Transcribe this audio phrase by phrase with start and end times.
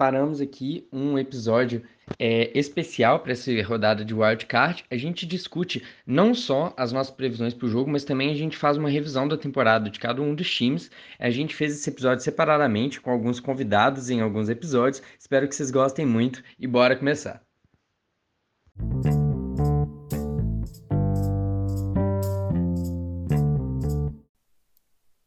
[0.00, 1.86] Preparamos aqui um episódio
[2.18, 4.82] é, especial para essa rodada de Wildcard.
[4.90, 8.56] A gente discute não só as nossas previsões para o jogo, mas também a gente
[8.56, 10.90] faz uma revisão da temporada de cada um dos times.
[11.18, 15.02] A gente fez esse episódio separadamente com alguns convidados em alguns episódios.
[15.18, 17.42] Espero que vocês gostem muito e bora começar.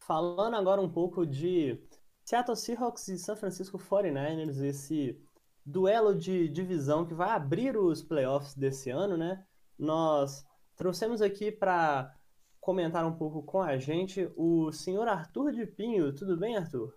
[0.00, 1.78] Falando agora um pouco de
[2.24, 5.22] Seattle Seahawks e San Francisco 49ers, esse
[5.64, 9.46] duelo de divisão que vai abrir os playoffs desse ano, né?
[9.78, 10.42] Nós
[10.74, 12.14] trouxemos aqui para
[12.60, 16.14] comentar um pouco com a gente o senhor Arthur de Pinho.
[16.14, 16.96] Tudo bem, Arthur?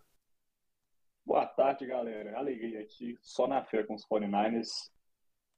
[1.25, 2.37] Boa tarde, galera.
[2.37, 4.89] Alegria aqui, só na fé com os 49ers,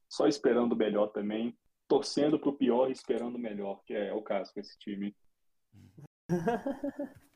[0.08, 1.56] só esperando o melhor também,
[1.88, 5.16] torcendo para o pior e esperando o melhor, que é o caso com esse time.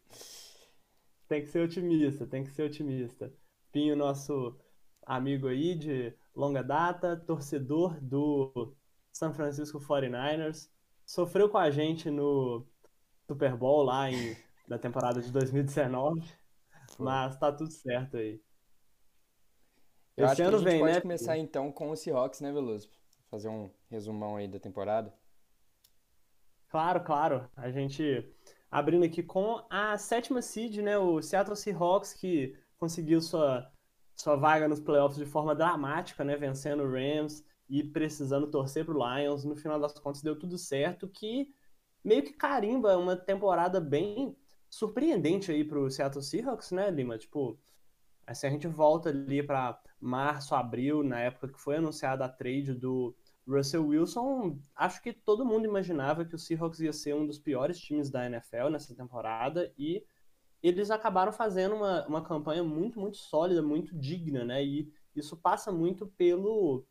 [1.28, 3.34] Tem que ser otimista, tem que ser otimista.
[3.72, 4.58] Pinho, nosso
[5.06, 8.76] amigo aí de longa data, torcedor do
[9.12, 10.70] San Francisco 49ers,
[11.06, 12.68] sofreu com a gente no
[13.28, 14.36] Super Bowl lá em,
[14.68, 16.22] na temporada de 2019,
[16.96, 17.06] Foi.
[17.06, 18.42] mas tá tudo certo aí.
[20.16, 21.02] Eu Esse acho ano que a gente vem, pode né?
[21.02, 22.90] começar então com o Seahawks, né, Veloso?
[23.30, 25.14] Fazer um resumão aí da temporada.
[26.70, 27.50] Claro, claro.
[27.56, 28.04] A gente
[28.74, 33.72] abrindo aqui com a sétima seed, né, o Seattle Seahawks, que conseguiu sua,
[34.16, 38.96] sua vaga nos playoffs de forma dramática, né, vencendo o Rams e precisando torcer para
[38.96, 39.46] o Lions.
[39.46, 41.54] No final das contas, deu tudo certo, que
[42.04, 44.36] meio que carimba uma temporada bem
[44.68, 47.16] surpreendente aí para o Seattle Seahawks, né, Lima?
[47.16, 47.60] Tipo,
[48.26, 52.74] assim, a gente volta ali para março, abril, na época que foi anunciada a trade
[52.74, 53.16] do
[53.48, 57.80] Russell Wilson, acho que todo mundo imaginava que o Seahawks ia ser um dos piores
[57.80, 60.04] times da NFL nessa temporada e
[60.62, 64.64] eles acabaram fazendo uma, uma campanha muito, muito sólida, muito digna, né?
[64.64, 66.86] E isso passa muito pelo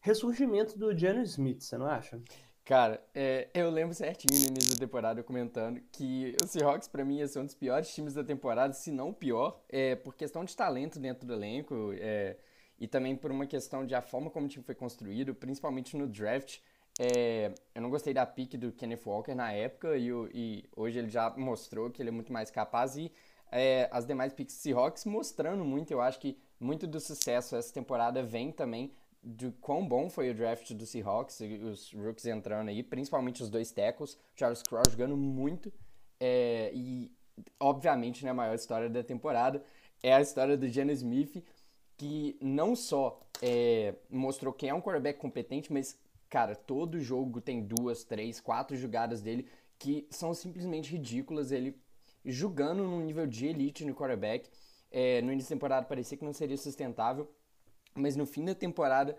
[0.00, 2.20] ressurgimento do Geno Smith, você não acha?
[2.64, 7.18] Cara, é, eu lembro certinho no início da temporada comentando que o Seahawks para mim
[7.18, 10.44] ia ser um dos piores times da temporada, se não o pior, é, por questão
[10.44, 12.36] de talento dentro do elenco, é,
[12.82, 16.08] e também por uma questão de a forma como o time foi construído, principalmente no
[16.08, 16.58] draft.
[16.98, 21.08] É, eu não gostei da pick do Kenneth Walker na época e, e, hoje ele
[21.08, 23.12] já mostrou que ele é muito mais capaz e
[23.52, 25.92] é, as demais picks Seahawks mostrando muito.
[25.92, 28.92] Eu acho que muito do sucesso essa temporada vem também
[29.22, 33.70] de quão bom foi o draft do Seahawks, os rookies entrando aí, principalmente os dois
[33.70, 35.72] tackles, Charles Cross jogando muito
[36.18, 37.12] é, e
[37.60, 39.62] obviamente né, a maior história da temporada
[40.02, 41.44] é a história do Geno Smith,
[41.96, 45.98] que não só é, mostrou quem é um quarterback competente, mas,
[46.28, 49.46] cara, todo jogo tem duas, três, quatro jogadas dele
[49.78, 51.50] que são simplesmente ridículas.
[51.50, 51.76] Ele
[52.24, 54.48] jogando num nível de elite no quarterback.
[54.90, 57.30] É, no início da temporada parecia que não seria sustentável,
[57.94, 59.16] mas no fim da temporada,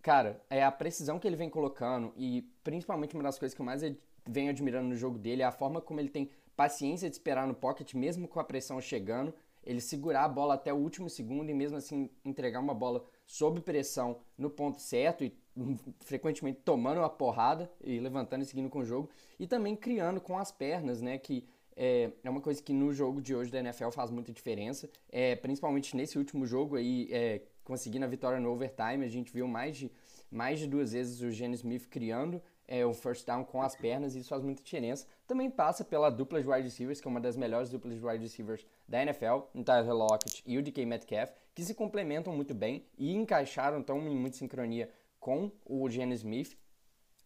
[0.00, 3.66] cara, é a precisão que ele vem colocando e principalmente uma das coisas que eu
[3.66, 3.82] mais
[4.26, 7.54] venho admirando no jogo dele é a forma como ele tem paciência de esperar no
[7.54, 9.34] pocket, mesmo com a pressão chegando
[9.64, 13.60] ele segurar a bola até o último segundo e mesmo assim entregar uma bola sob
[13.60, 18.80] pressão no ponto certo e hum, frequentemente tomando uma porrada e levantando e seguindo com
[18.80, 19.10] o jogo.
[19.38, 23.22] E também criando com as pernas, né, que é, é uma coisa que no jogo
[23.22, 28.04] de hoje da NFL faz muita diferença, é, principalmente nesse último jogo aí, é, conseguindo
[28.04, 29.90] a vitória no overtime, a gente viu mais de,
[30.30, 34.14] mais de duas vezes o Gene Smith criando é, o first down com as pernas,
[34.14, 35.04] e isso faz muita diferença.
[35.26, 38.22] Também passa pela dupla de wide receivers, que é uma das melhores duplas de wide
[38.22, 42.86] receivers da NFL, o Tyler Lockett e o DK Metcalf, que se complementam muito bem
[42.96, 44.88] e encaixaram tão em muita sincronia
[45.18, 46.56] com o Gene Smith.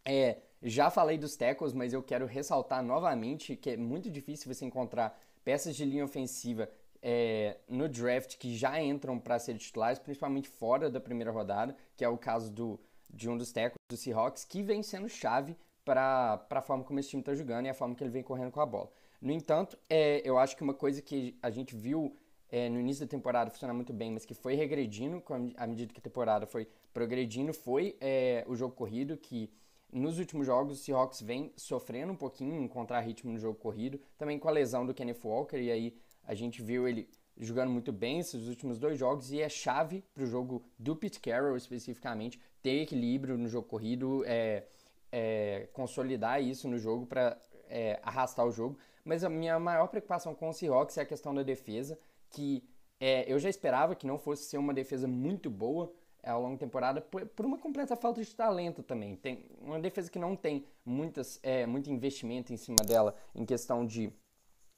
[0.03, 4.65] É, já falei dos tackles, mas eu quero ressaltar novamente que é muito difícil você
[4.65, 6.71] encontrar peças de linha ofensiva
[7.03, 12.03] é, no draft que já entram para ser titulares, principalmente fora da primeira rodada, que
[12.03, 12.81] é o caso do
[13.15, 17.11] de um dos tackles do Seahawks, que vem sendo chave para a forma como esse
[17.11, 18.91] time está jogando e a forma que ele vem correndo com a bola.
[19.21, 22.17] No entanto, é, eu acho que uma coisa que a gente viu
[22.51, 25.23] é, no início da temporada funcionar muito bem, mas que foi regredindo
[25.57, 29.51] à medida que a temporada foi progredindo, foi é, o jogo corrido, que
[29.93, 34.01] nos últimos jogos o Seahawks vem sofrendo um pouquinho em encontrar ritmo no jogo corrido,
[34.19, 37.93] também com a lesão do Kenneth Walker, e aí a gente viu ele jogando muito
[37.93, 42.41] bem esses últimos dois jogos e é chave para o jogo do Pete Carroll especificamente
[42.65, 44.65] ter equilíbrio no jogo corrido, é,
[45.13, 47.39] é, consolidar isso no jogo para
[47.69, 48.79] é, arrastar o jogo.
[49.05, 51.99] Mas a minha maior preocupação com o Seahawks é a questão da defesa,
[52.31, 52.65] que
[52.99, 56.55] é, eu já esperava que não fosse ser uma defesa muito boa é, ao longo
[56.55, 59.15] da temporada, por, por, uma completa falta de talento também.
[59.15, 63.87] Tem uma defesa que não tem muitas, é, muito investimento em cima dela em questão
[63.87, 64.11] de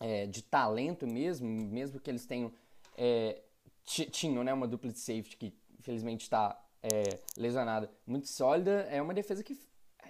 [0.00, 2.52] é, de talento mesmo, mesmo que eles tenham
[3.84, 8.86] tinham né, uma dupla de safety que infelizmente está é, lesionada muito sólida.
[8.90, 9.58] É uma defesa que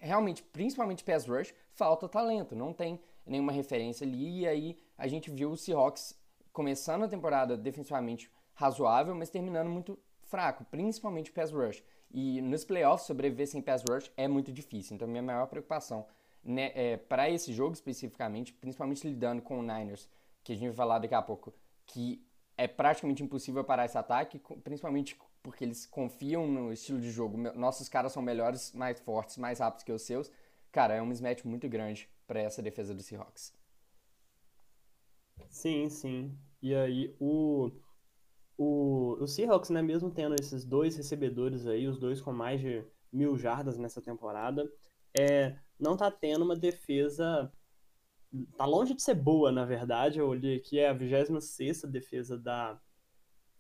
[0.00, 4.40] realmente, principalmente pass rush, falta talento, não tem nenhuma referência ali.
[4.40, 6.14] E aí a gente viu o Seahawks
[6.52, 11.82] começando a temporada defensivamente razoável, mas terminando muito fraco, principalmente pass rush.
[12.10, 14.94] E nos playoffs, sobreviver sem pass rush é muito difícil.
[14.94, 16.06] Então, minha maior preocupação
[16.42, 20.08] né, é, para esse jogo especificamente, principalmente lidando com o Niners,
[20.44, 21.52] que a gente vai falar daqui a pouco,
[21.86, 22.24] que
[22.56, 27.38] é praticamente impossível parar esse ataque, principalmente porque eles confiam no estilo de jogo.
[27.54, 30.28] Nossos caras são melhores, mais fortes, mais rápidos que os seus.
[30.72, 33.54] Cara, é um mismatch muito grande para essa defesa do Seahawks.
[35.48, 36.36] Sim, sim.
[36.60, 37.70] E aí, o,
[38.58, 42.84] o, o Seahawks, né, mesmo tendo esses dois recebedores aí, os dois com mais de
[43.12, 44.68] mil jardas nessa temporada,
[45.16, 47.52] é, não tá tendo uma defesa.
[48.56, 50.18] Tá longe de ser boa, na verdade.
[50.18, 52.80] Eu olhei aqui, é a 26 defesa da,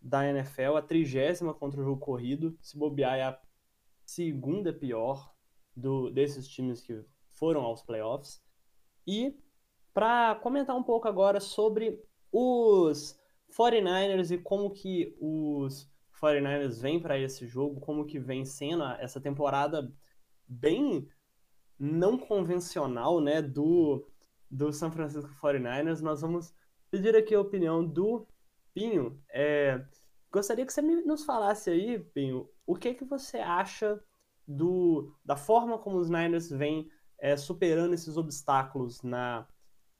[0.00, 2.56] da NFL, a trigésima contra o jogo corrido.
[2.60, 3.40] Se bobear, é a
[4.04, 5.32] segunda pior
[5.74, 8.42] do, desses times que foram aos playoffs.
[9.06, 9.38] E
[9.92, 12.02] para comentar um pouco agora sobre
[12.32, 13.18] os
[13.56, 15.90] 49ers e como que os
[16.20, 19.92] 49ers vêm para esse jogo, como que vem sendo essa temporada
[20.46, 21.08] bem
[21.78, 24.06] não convencional, né, do,
[24.50, 26.54] do San Francisco 49ers, nós vamos
[26.90, 28.26] pedir aqui a opinião do
[28.76, 29.18] Pinho.
[29.30, 29.82] É,
[30.30, 33.98] gostaria que você nos falasse aí, Pinho, o que que você acha
[34.46, 39.48] do, da forma como os Niners vêm é, superando esses obstáculos na,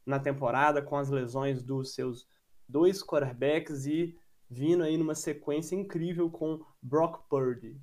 [0.05, 2.28] na temporada com as lesões dos seus
[2.69, 4.14] dois quarterbacks e
[4.50, 7.81] vindo aí numa sequência incrível com Brock Purdy.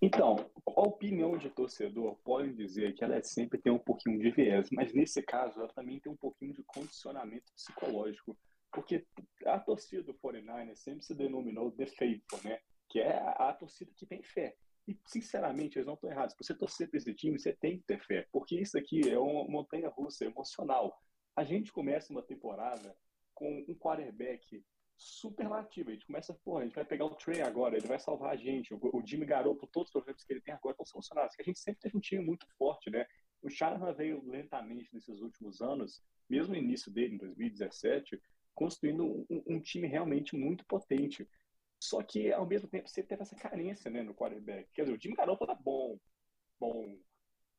[0.00, 4.68] Então, a opinião de torcedor pode dizer que ela sempre tem um pouquinho de viés,
[4.70, 8.36] mas nesse caso ela também tem um pouquinho de condicionamento psicológico,
[8.72, 9.06] porque
[9.46, 12.58] a torcida do 49 sempre se denominou The Faithful, né?
[12.88, 14.56] Que é a, a torcida que tem fé.
[14.88, 16.34] E, sinceramente, eles não estão errados.
[16.34, 19.18] Se você torcer para esse time, você tem que ter fé, porque isso aqui é
[19.18, 20.98] uma montanha russa emocional.
[21.36, 22.96] A gente começa uma temporada
[23.34, 24.64] com um quarterback
[24.96, 25.90] superlativo.
[25.90, 28.36] A gente começa, pô, a gente vai pegar o Trey agora, ele vai salvar a
[28.36, 28.74] gente.
[28.74, 31.34] O, o Jimmy Garoppolo, todos os problemas que ele tem agora estão solucionados.
[31.38, 33.06] a gente sempre teve um time muito forte, né?
[33.42, 38.20] O Shanahan veio lentamente nesses últimos anos, mesmo no início dele, em 2017,
[38.54, 41.28] construindo um, um, time realmente muito potente.
[41.80, 44.68] Só que, ao mesmo tempo, você teve essa carência né, no quarterback.
[44.72, 45.98] Quer dizer, o Jimmy Garoppolo é bom,
[46.60, 46.96] bom,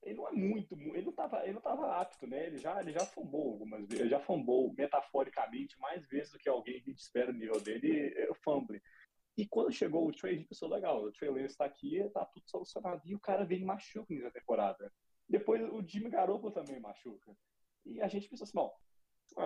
[0.04, 2.48] ele não é muito, ele não estava ele não tava apto, né?
[2.48, 6.82] Ele já, ele já fumou algumas vezes, já fumou metaforicamente mais vezes do que alguém
[6.82, 8.82] que espera o nível dele, é o fumble.
[9.36, 12.24] E quando chegou o Trey, a gente pensou, legal, o Trey Lance está aqui, está
[12.26, 13.02] tudo solucionado.
[13.06, 14.94] E o cara vem e machuca nessa temporada.
[15.28, 17.36] Depois o Jimmy Garoppolo também machuca.
[17.86, 18.72] E a gente pensou assim, bom,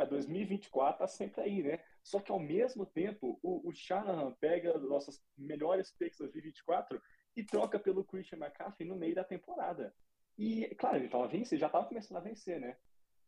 [0.10, 1.80] 2024 tá sempre aí, né?
[2.04, 7.02] Só que ao mesmo tempo, o, o Shanahan pega nossas melhores picks 2024
[7.36, 9.94] e troca pelo Christian McCaffrey no meio da temporada.
[10.38, 12.78] E, claro, ele tava vencendo, já estava começando a vencer, né?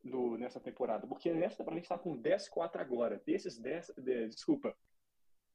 [0.03, 1.07] No, nessa temporada.
[1.07, 3.21] Porque nessa temporada a gente está com 10-4 agora.
[3.25, 4.75] Desses 10, de, desculpa,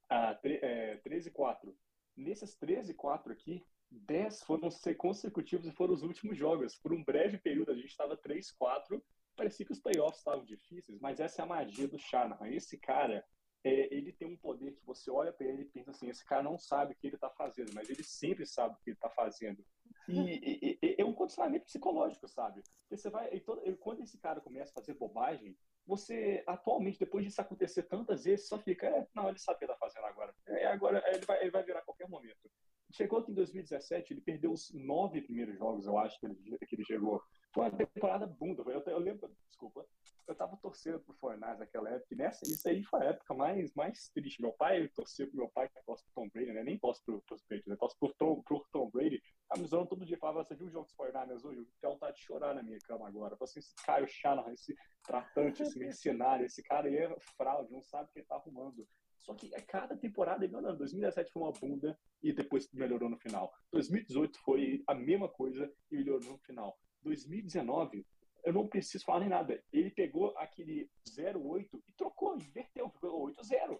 [0.09, 1.73] é, 13-4.
[2.15, 6.75] Nesses 13-4 aqui, 10 foram ser consecutivos e foram os últimos jogos.
[6.77, 9.01] Por um breve período a gente estava 3-4.
[9.35, 12.47] Parecia que os playoffs estavam difíceis, mas essa é a magia do Shanahan.
[12.49, 13.25] Esse cara,
[13.63, 16.43] é, ele tem um poder que você olha para ele e pensa assim: esse cara
[16.43, 19.09] não sabe o que ele está fazendo, mas ele sempre sabe o que ele está
[19.09, 19.65] fazendo.
[20.07, 22.61] E, e, e, é um condicionamento psicológico, sabe?
[22.81, 27.41] Porque você vai, todo, quando esse cara começa a fazer bobagem, você atualmente, depois disso
[27.41, 30.33] acontecer tantas vezes, só fica, é, não, ele sabe o que está fazendo agora.
[30.47, 32.49] É, agora ele vai, ele vai virar a qualquer momento.
[32.91, 36.85] Chegou em 2017, ele perdeu os nove primeiros jogos, eu acho, que ele, que ele
[36.85, 37.21] chegou.
[37.55, 38.63] Foi uma temporada bunda.
[38.69, 39.87] Eu, eu lembro, desculpa,
[40.27, 43.73] eu tava torcendo pro Fornais naquela época, e nessa, isso aí foi a época mais,
[43.73, 44.41] mais triste.
[44.41, 46.63] Meu pai torceu pro meu pai, que torce pro Tom Brady, né?
[46.65, 47.77] Nem posso pro, pros Patriots, né?
[47.79, 49.21] Torce pro Tom, pro Tom Brady.
[49.49, 51.59] A todo dia, falava, você viu o jogo dos Fornais hoje?
[51.59, 53.37] Eu tenho vontade de chorar na minha cama agora.
[53.39, 57.81] Eu assim, esse Caio Shanahan, esse tratante, esse mercenário, esse cara aí é fraude, não
[57.81, 58.85] sabe o que ele tá arrumando.
[59.21, 60.79] Só que a cada temporada ele melhorando.
[60.79, 63.49] 2017 foi uma bunda e depois melhorou no final.
[63.71, 66.77] 2018 foi a mesma coisa e melhorou no final.
[67.05, 68.05] 2019
[68.43, 69.61] eu não preciso falar nem nada.
[69.73, 73.79] Ele pegou aquele 08 e trocou, inverteu, ficou 8-0.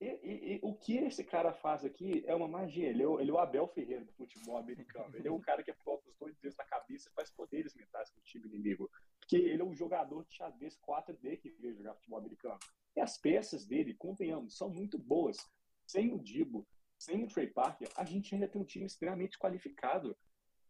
[0.00, 2.88] E, e, e, o que esse cara faz aqui é uma magia.
[2.88, 5.16] Ele é, o, ele é o Abel Ferreira do futebol americano.
[5.16, 8.10] Ele é o cara que coloca os dois dedos na cabeça e faz poderes mentais
[8.10, 8.88] com o time inimigo.
[9.18, 12.58] Porque ele é um jogador de xadrez 4D que veio jogar futebol americano.
[12.94, 15.36] E as peças dele, convenhamos, são muito boas.
[15.84, 16.66] Sem o Dibo,
[16.98, 20.16] sem o Trey Parker, a gente ainda tem um time extremamente qualificado.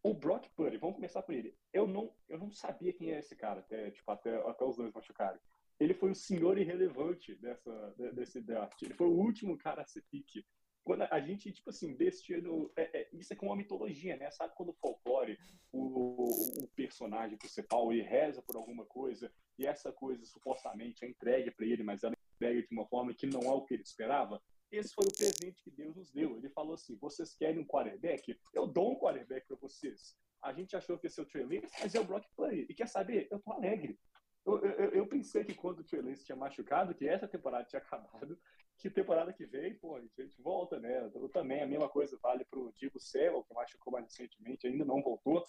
[0.07, 1.53] O Brock Purdy, vamos começar por ele.
[1.73, 4.93] Eu não, eu não sabia quem é esse cara, até, tipo, até, até os dois
[4.93, 5.37] machucarem.
[5.77, 8.81] ele foi o senhor irrelevante dessa, desse draft.
[8.81, 10.45] Ele foi o último cara a ser pique.
[10.81, 14.31] Quando a gente, tipo assim, deste ano, é, é, isso é como uma mitologia, né?
[14.31, 15.37] Sabe quando o folclore,
[15.73, 21.51] o, o personagem principal, ele reza por alguma coisa e essa coisa supostamente é entregue
[21.51, 23.83] para ele, mas ela é entregue de uma forma que não é o que ele
[23.83, 24.41] esperava?
[24.71, 26.37] Esse foi o presente que Deus nos deu.
[26.37, 28.39] Ele falou assim: vocês querem um quarterback?
[28.53, 30.17] Eu dou um quarterback para vocês.
[30.41, 31.45] A gente achou que ia ser o Trey
[31.81, 32.67] mas é o Brock Purdy.
[32.69, 33.27] E quer saber?
[33.31, 33.99] Eu tô alegre.
[34.45, 37.81] Eu, eu, eu, pensei que quando o Trey Lance tinha machucado, que essa temporada tinha
[37.81, 38.39] acabado,
[38.77, 41.11] que temporada que vem, pô, a gente volta, né?
[41.13, 45.01] Eu também, a mesma coisa vale pro Divo Sewell, que machucou mais recentemente, ainda não
[45.01, 45.43] voltou.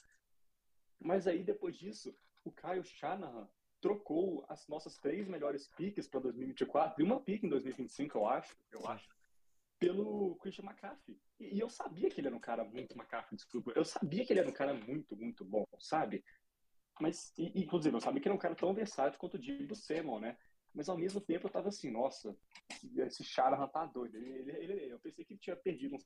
[0.98, 2.12] Mas aí, depois disso,
[2.44, 3.48] o Kyle Shanahan
[3.80, 8.56] trocou as nossas três melhores piques para 2024 e uma pique em 2025, eu acho,
[8.72, 9.08] eu acho,
[9.78, 11.18] pelo Christian McCaffrey.
[11.38, 13.72] E, e, eu sabia que ele era um cara muito McCaffrey, desculpa.
[13.74, 16.24] Eu sabia que ele era um cara muito, muito bom, sabe?
[17.00, 19.74] Mas, e, inclusive, eu sabia que ele era um cara tão versátil quanto o Divo
[19.74, 20.36] Samuel, né?
[20.74, 22.36] Mas ao mesmo tempo eu tava assim, nossa,
[22.96, 24.16] esse Shanahan tá doido.
[24.16, 25.98] Ele, ele, ele, eu pensei que ele tinha perdido um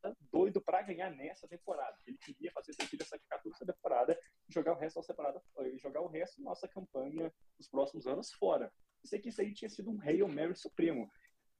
[0.00, 1.96] tá doido para ganhar nessa temporada.
[2.06, 4.18] Ele queria fazer sentido essa essa temporada
[4.50, 5.42] jogar o resto da temporada,
[5.76, 8.72] jogar o resto da nossa campanha nos próximos anos fora.
[9.04, 11.10] Sei que isso aí tinha sido um Hail Mary supremo.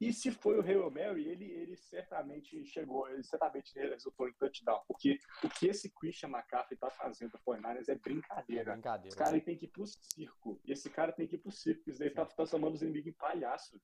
[0.00, 4.80] E se foi o Hail Mary, ele, ele certamente chegou, ele certamente resultou em touchdown.
[4.88, 8.72] Porque o que esse Christian McCaffrey tá fazendo para 49ers é brincadeira.
[8.72, 9.08] brincadeira.
[9.08, 9.40] Esse cara né?
[9.40, 10.58] tem que ir pro circo.
[10.64, 11.90] E esse cara tem que ir pro circo.
[11.90, 13.78] Isso daí tá, tá chamando os inimigos em palhaço.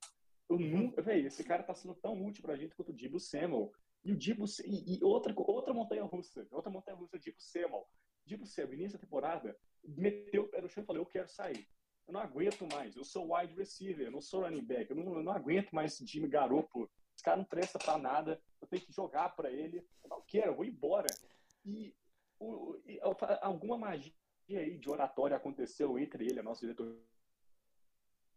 [0.49, 3.71] Eu nunca, véi, esse cara tá sendo tão útil pra gente quanto o Dibu Samuel.
[4.03, 7.87] E o Dibu, e, e, outra, outra montanha russa, outra montanha russa, Dibu Samuel.
[8.27, 11.67] Dibu Samuel, início da temporada, meteu o pé no chão e falou, eu quero sair.
[12.07, 15.17] Eu não aguento mais, eu sou wide receiver, eu não sou running back, eu não,
[15.17, 16.91] eu não aguento mais esse time garoto.
[17.15, 19.79] Esse cara não presta pra nada, eu tenho que jogar pra ele.
[20.05, 21.07] Eu não quero, eu vou embora.
[21.65, 21.95] E,
[22.39, 23.01] o, e
[23.41, 24.13] alguma magia
[24.51, 26.97] aí de oratória aconteceu entre ele, a nosso diretor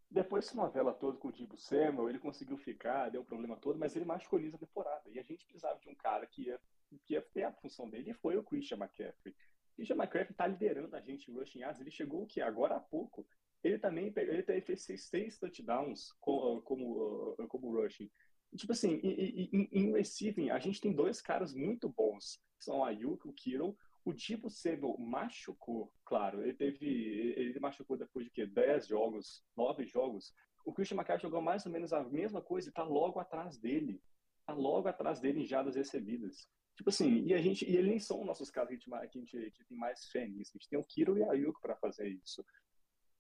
[0.09, 3.77] depois dessa novela toda com o Dibu Samuel, ele conseguiu ficar, deu um problema todo,
[3.77, 5.03] mas ele machucou a temporada.
[5.07, 6.59] E a gente precisava de um cara que ia,
[7.05, 9.35] que ia ter a função dele, e foi o Christian McCaffrey.
[9.79, 12.41] O Christian McCaffrey tá liderando a gente em rushing yards, ele chegou o que?
[12.41, 13.25] Agora há pouco.
[13.63, 18.11] Ele também ele fez seis, seis touchdowns como, como, como rushing.
[18.57, 23.25] tipo assim, em, em, receiving, a gente tem dois caras muito bons, são o Ayuk
[23.25, 28.45] e o Kittle, o Divo Samuel machucou, claro, ele teve, ele machucou depois de que
[28.45, 30.33] 10 jogos, 9 jogos.
[30.65, 34.01] O Christian McCaffrey jogou mais ou menos a mesma coisa e tá logo atrás dele.
[34.45, 36.49] Tá logo atrás dele em jadas recebidas.
[36.79, 39.17] Tipo assim, e a gente, e eles nem são nossos caras que a gente, que
[39.17, 40.53] a gente que tem mais fé nisso.
[40.55, 42.41] A gente tem o Kiro e a Ayuk para fazer isso.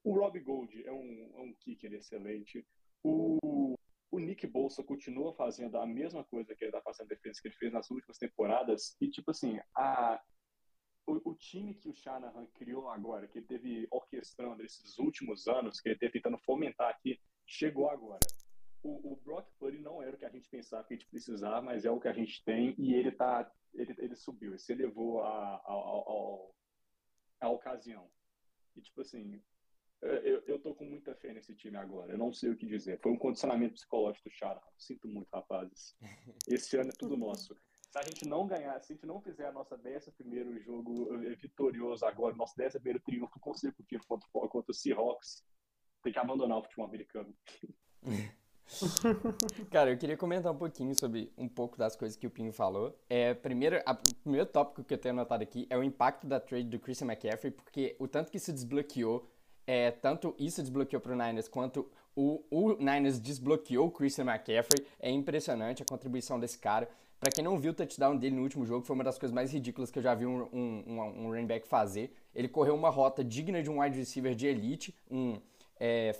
[0.01, 2.65] O Rob Gold é um, é um kicker excelente.
[3.03, 3.75] O,
[4.09, 7.55] o Nick Bolsa continua fazendo a mesma coisa que ele está fazendo defesa que ele
[7.57, 8.95] fez nas últimas temporadas.
[9.01, 10.23] E, tipo assim, a,
[11.05, 15.81] o, o, time que o Shanahan criou agora, que ele teve orquestrando esses últimos anos,
[15.81, 18.21] que ele teve tentando fomentar aqui, chegou agora.
[18.81, 21.61] O, o Brock Purdy não era o que a gente pensava que a gente precisava,
[21.61, 24.71] mas é o que a gente tem e ele tá, ele, ele subiu, ele se
[24.71, 25.61] elevou a,
[27.41, 28.09] a, ocasião.
[28.75, 29.41] E tipo assim,
[30.01, 32.13] eu, eu tô com muita fé nesse time agora.
[32.13, 32.99] Eu não sei o que dizer.
[33.01, 34.61] Foi um condicionamento psicológico do Shanahan.
[34.77, 35.97] Sinto muito, rapazes.
[36.47, 37.53] Esse ano é tudo nosso
[37.89, 41.17] se a gente não ganhar, se a gente não fizer a nossa décima primeiro jogo
[41.37, 45.43] vitorioso agora, nosso décimo primeiro triunfo consecutivo contra, contra o Seahawks,
[46.03, 47.35] tem que abandonar o futebol americano.
[49.71, 52.95] Cara, eu queria comentar um pouquinho sobre um pouco das coisas que o Pinho falou.
[53.09, 56.39] É, primeiro, a, o primeiro tópico que eu tenho anotado aqui é o impacto da
[56.39, 59.27] trade do Christian McCaffrey, porque o tanto que isso desbloqueou,
[59.65, 64.85] é, tanto isso desbloqueou para Niners, quanto o, o Niners desbloqueou o Christian McCaffrey.
[64.99, 66.89] É impressionante a contribuição desse cara.
[67.19, 69.51] Para quem não viu o touchdown dele no último jogo, foi uma das coisas mais
[69.51, 72.13] ridículas que eu já vi um, um, um, um running back fazer.
[72.33, 75.37] Ele correu uma rota digna de um wide receiver de elite, um
[75.79, 76.15] é,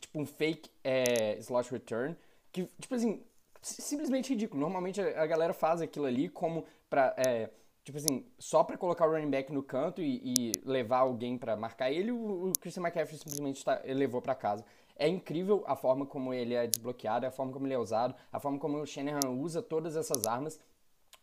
[0.00, 2.16] tipo um fake é, slot return,
[2.52, 3.22] que, tipo assim,
[3.62, 4.60] simplesmente ridículo.
[4.60, 7.50] Normalmente a, galera faz aquilo ali como para é,
[7.84, 11.56] tipo assim, só para colocar o running back no canto e, e levar alguém para
[11.56, 14.64] marcar ele, o, o Christian McCaffrey simplesmente tá, levou para casa.
[14.94, 18.40] É incrível a forma como ele é desbloqueado, a forma como ele é usado, a
[18.40, 20.60] forma como o Shanahan usa todas essas armas.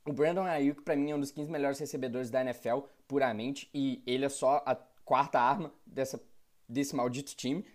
[0.08, 4.02] O Brandon Ayuk, para mim, é um dos 15 melhores recebedores da NFL, puramente, e
[4.06, 6.22] ele é só a quarta arma dessa,
[6.70, 7.66] desse maldito time.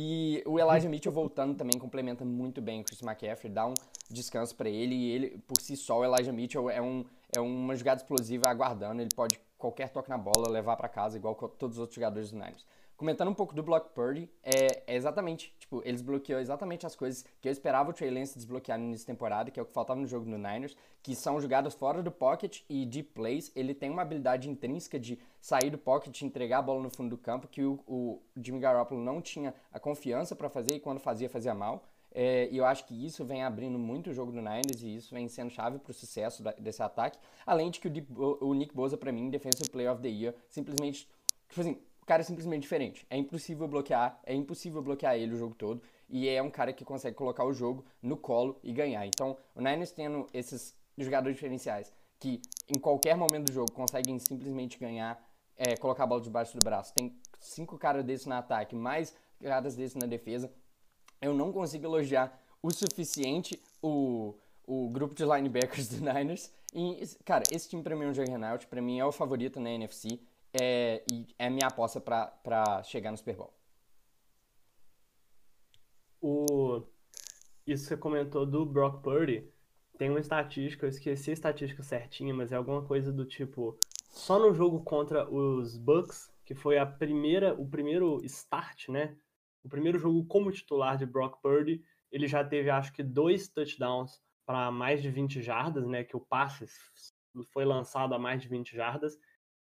[0.00, 3.74] E o Elijah Mitchell voltando também complementa muito bem o Chris McCaffrey, dá um
[4.08, 7.04] descanso para ele, e ele, por si só, o Elijah Mitchell é, um,
[7.36, 11.34] é uma jogada explosiva aguardando, ele pode qualquer toque na bola levar para casa, igual
[11.34, 12.64] todos os outros jogadores do Niners.
[12.98, 17.24] Comentando um pouco do Block Purdy, é, é, exatamente, tipo, eles bloqueou exatamente as coisas
[17.40, 20.06] que eu esperava o Trey Lance desbloquear nessa temporada, que é o que faltava no
[20.06, 23.52] jogo no Niners, que são jogadas fora do pocket e deep plays.
[23.54, 27.10] Ele tem uma habilidade intrínseca de sair do pocket e entregar a bola no fundo
[27.10, 30.98] do campo, que o, o Jimmy Garoppolo não tinha a confiança para fazer e quando
[30.98, 31.84] fazia, fazia mal.
[32.10, 35.14] É, e eu acho que isso vem abrindo muito o jogo do Niners e isso
[35.14, 37.16] vem sendo chave para o sucesso da, desse ataque.
[37.46, 37.86] Além de que
[38.16, 41.08] o, o Nick Bosa, para mim, Defensive Player of the Year, simplesmente,
[41.48, 41.78] tipo assim,
[42.08, 43.06] cara é simplesmente diferente.
[43.10, 45.82] É impossível bloquear, é impossível bloquear ele o jogo todo.
[46.08, 49.06] E é um cara que consegue colocar o jogo no colo e ganhar.
[49.06, 54.78] Então, o Niners tendo esses jogadores diferenciais que em qualquer momento do jogo conseguem simplesmente
[54.78, 55.22] ganhar,
[55.54, 56.94] é, colocar a bola debaixo do braço.
[56.94, 60.50] Tem cinco caras desses no ataque, mais caras desses na defesa.
[61.20, 64.34] Eu não consigo elogiar o suficiente o,
[64.66, 66.50] o grupo de linebackers do Niners.
[66.74, 69.70] E, cara, esse time pra mim é um Juggernaut, pra mim é o favorito na
[69.70, 70.18] NFC
[70.60, 73.54] é, e é minha aposta para chegar no Super Bowl.
[76.20, 76.82] O...
[77.66, 79.52] Isso que você comentou do Brock Purdy,
[79.98, 83.78] tem uma estatística, eu esqueci a estatística certinha, mas é alguma coisa do tipo,
[84.10, 89.16] só no jogo contra os Bucks, que foi a primeira, o primeiro start, né?
[89.62, 94.22] O primeiro jogo como titular de Brock Purdy, ele já teve acho que dois touchdowns
[94.46, 96.04] para mais de 20 jardas, né?
[96.04, 96.64] Que o passe
[97.52, 99.18] foi lançado a mais de 20 jardas.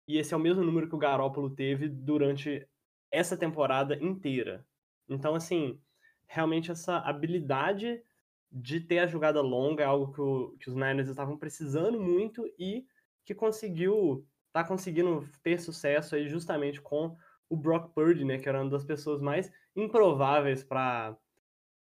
[0.07, 2.67] E esse é o mesmo número que o Garópolo teve durante
[3.11, 4.67] essa temporada inteira.
[5.09, 5.81] Então, assim,
[6.27, 8.03] realmente essa habilidade
[8.51, 12.47] de ter a jogada longa é algo que, o, que os Niners estavam precisando muito
[12.59, 12.87] e
[13.25, 17.17] que conseguiu, tá conseguindo ter sucesso aí justamente com
[17.49, 21.17] o Brock Purdy, né, que era uma das pessoas mais improváveis para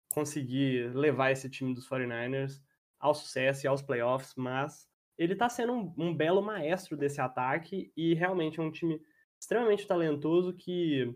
[0.09, 2.61] conseguir levar esse time dos 49ers
[2.99, 7.91] ao sucesso e aos playoffs, mas ele está sendo um, um, belo maestro desse ataque
[7.95, 9.01] e realmente é um time
[9.39, 11.13] extremamente talentoso que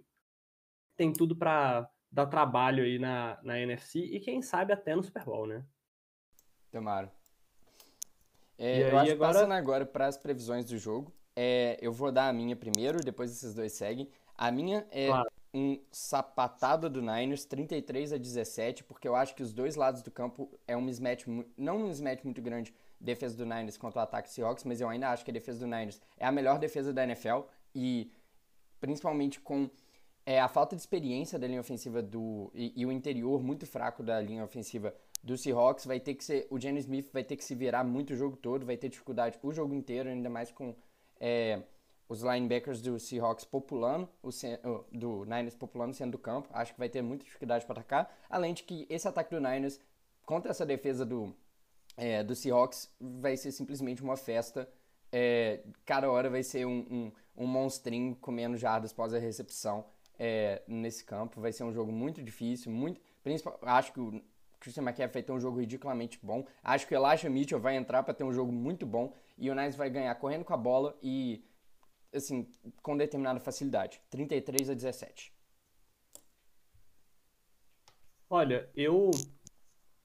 [0.96, 5.24] tem tudo para dar trabalho aí na, na NFC e quem sabe até no Super
[5.24, 5.64] Bowl, né?
[6.72, 7.12] Tomara.
[8.58, 9.34] É, eu acho agora...
[9.34, 13.32] passando agora para as previsões do jogo, é, eu vou dar a minha primeiro, depois
[13.32, 14.10] esses dois seguem.
[14.36, 15.30] A minha é claro.
[15.54, 20.12] um sapatado do Niners, 33 a 17, porque eu acho que os dois lados do
[20.12, 21.26] campo é um mismatch,
[21.58, 25.10] não um mismatch muito grande, defesa do Niners contra o ataque Seahawks, mas eu ainda
[25.10, 27.42] acho que a defesa do Niners é a melhor defesa da NFL
[27.74, 28.12] e
[28.80, 29.70] principalmente com
[30.26, 34.04] é, a falta de experiência da linha ofensiva do e, e, o interior muito fraco
[34.04, 37.44] da linha ofensiva do Seahawks vai ter que ser o Jenny Smith vai ter que
[37.44, 40.76] se virar muito o jogo todo, vai ter dificuldade o jogo inteiro, ainda mais com
[41.20, 41.62] é,
[42.10, 44.30] os linebackers do Seahawks populando, o,
[44.92, 46.50] do Niners populando sendo do campo.
[46.52, 48.12] Acho que vai ter muita dificuldade para atacar.
[48.28, 49.80] Além de que esse ataque do Niners
[50.26, 51.36] contra essa defesa do
[52.00, 54.68] é, do Seahawks vai ser simplesmente uma festa.
[55.12, 57.12] É, cada hora vai ser um, um,
[57.44, 59.86] um monstrinho comendo jardas após a recepção
[60.18, 61.42] é, nesse campo.
[61.42, 63.02] Vai ser um jogo muito difícil, muito.
[63.64, 64.22] Acho que o
[64.62, 66.46] Christian McCaffrey ter um jogo ridiculamente bom.
[66.64, 69.54] Acho que o Elijah Mitchell vai entrar para ter um jogo muito bom e o
[69.54, 71.44] Niners vai ganhar correndo com a bola e
[72.14, 72.48] assim
[72.82, 74.02] com determinada facilidade.
[74.10, 75.34] 33 a 17.
[78.30, 79.12] Olha, eu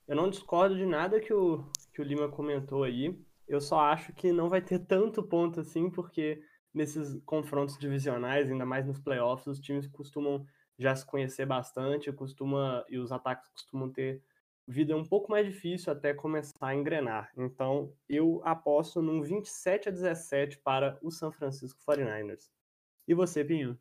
[0.07, 3.17] eu não discordo de nada que o que o Lima comentou aí.
[3.47, 8.67] Eu só acho que não vai ter tanto ponto assim, porque nesses confrontos divisionais, ainda
[8.67, 10.45] mais nos playoffs, os times costumam
[10.77, 14.21] já se conhecer bastante, costuma e os ataques costumam ter
[14.67, 17.31] vida um pouco mais difícil até começar a engrenar.
[17.37, 22.51] Então, eu aposto num 27 a 17 para o San Francisco 49ers.
[23.07, 23.79] E você, Pinho?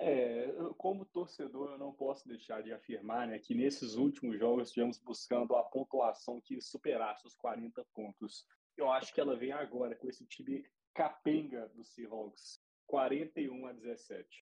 [0.00, 4.98] É, como torcedor, eu não posso deixar de afirmar né, que nesses últimos jogos estivemos
[4.98, 8.46] buscando a pontuação que superasse os 40 pontos.
[8.76, 14.44] Eu acho que ela vem agora com esse time capenga do Seahawks, 41 a 17.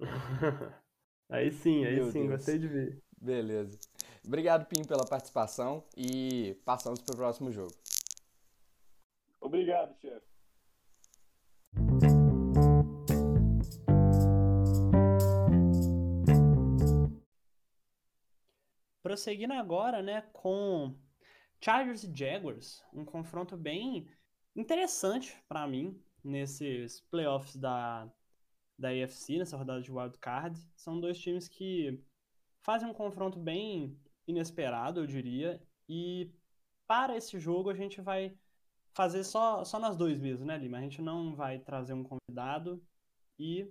[1.30, 2.38] aí sim, aí Meu sim, Deus.
[2.38, 3.02] gostei de ver.
[3.20, 3.78] Beleza.
[4.26, 7.72] Obrigado, Pim, pela participação e passamos para o próximo jogo.
[9.40, 10.26] Obrigado, chefe.
[19.12, 20.96] Prosseguindo agora, né, com
[21.60, 24.08] Chargers e Jaguars, um confronto bem
[24.56, 28.10] interessante para mim nesses playoffs da,
[28.78, 30.58] da AFC, nessa rodada de wild card.
[30.74, 32.02] São dois times que
[32.62, 36.32] fazem um confronto bem inesperado, eu diria, e
[36.86, 38.34] para esse jogo a gente vai
[38.94, 40.78] fazer só, só nós dois mesmo, né, Lima?
[40.78, 42.82] A gente não vai trazer um convidado
[43.38, 43.70] e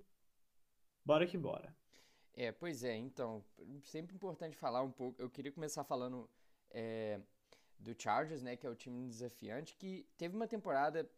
[1.04, 1.76] bora que bora.
[2.34, 3.44] É, pois é, então,
[3.84, 5.22] sempre importante falar um pouco.
[5.22, 6.30] Eu queria começar falando
[6.70, 7.20] é,
[7.78, 11.10] do Chargers, né, que é o time desafiante, que teve uma temporada,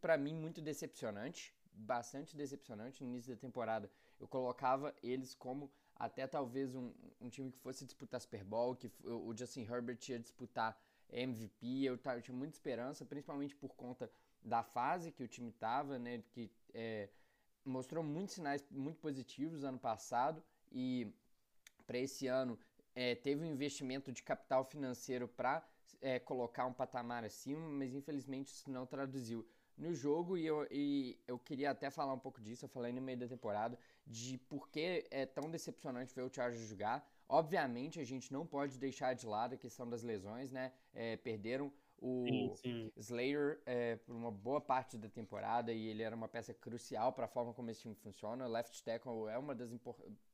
[0.00, 1.54] para mim, muito decepcionante.
[1.76, 3.90] bastante decepcionante no início da temporada.
[4.20, 8.90] Eu colocava eles como até talvez um, um time que fosse disputar Super Bowl, que
[9.04, 10.78] o Justin Herbert ia disputar
[11.10, 11.82] MVP.
[11.84, 14.10] Eu, eu tinha muita esperança, principalmente por conta
[14.42, 16.22] da fase que o time estava, né?
[16.30, 17.08] Que é,
[17.64, 21.12] mostrou muitos sinais muito positivos ano passado e
[21.86, 22.58] para esse ano
[22.94, 25.66] é, teve um investimento de capital financeiro para
[26.00, 29.46] é, colocar um patamar acima, mas infelizmente isso não traduziu
[29.76, 33.00] no jogo e eu, e eu queria até falar um pouco disso, eu falei no
[33.00, 37.04] meio da temporada, de por que é tão decepcionante ver o Chargers jogar.
[37.28, 40.72] Obviamente a gente não pode deixar de lado a questão das lesões, né?
[40.92, 41.72] É, perderam
[42.06, 42.92] o sim, sim.
[42.98, 47.24] Slayer é, por uma boa parte da temporada e ele era uma peça crucial para
[47.24, 48.46] a forma como esse time funciona.
[48.46, 49.70] O left tackle é uma das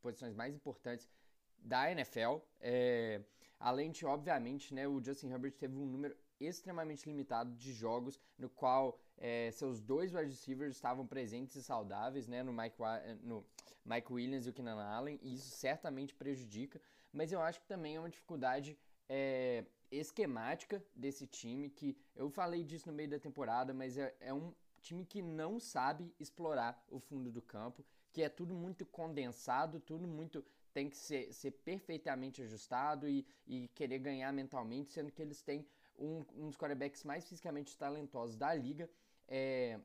[0.03, 1.09] posições mais importantes
[1.57, 2.39] da NFL.
[2.61, 3.21] É,
[3.61, 8.49] além de, obviamente, né, o Justin Herbert teve um número extremamente limitado de jogos no
[8.49, 12.77] qual é, seus dois wide receivers estavam presentes e saudáveis, né, no Mike,
[13.23, 13.47] no
[13.85, 16.81] Mike Williams e o Keenan Allen, e isso certamente prejudica,
[17.13, 18.77] mas eu acho que também é uma dificuldade
[19.09, 24.33] é, esquemática desse time, que eu falei disso no meio da temporada, mas é, é
[24.33, 29.81] um time que não sabe explorar o fundo do campo, que é tudo muito condensado,
[29.81, 35.21] tudo muito tem que ser, ser perfeitamente ajustado e, e querer ganhar mentalmente, sendo que
[35.21, 35.67] eles têm
[35.99, 38.89] um, um dos quarterbacks mais fisicamente talentosos da liga,
[39.29, 39.81] é,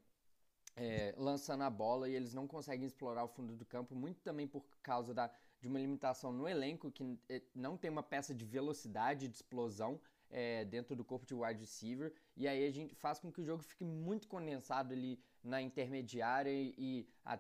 [0.76, 4.48] é, lançando a bola e eles não conseguem explorar o fundo do campo, muito também
[4.48, 8.46] por causa da, de uma limitação no elenco, que é, não tem uma peça de
[8.46, 13.20] velocidade, de explosão é, dentro do corpo de wide receiver, e aí a gente faz
[13.20, 17.40] com que o jogo fique muito condensado ali na intermediária e, a,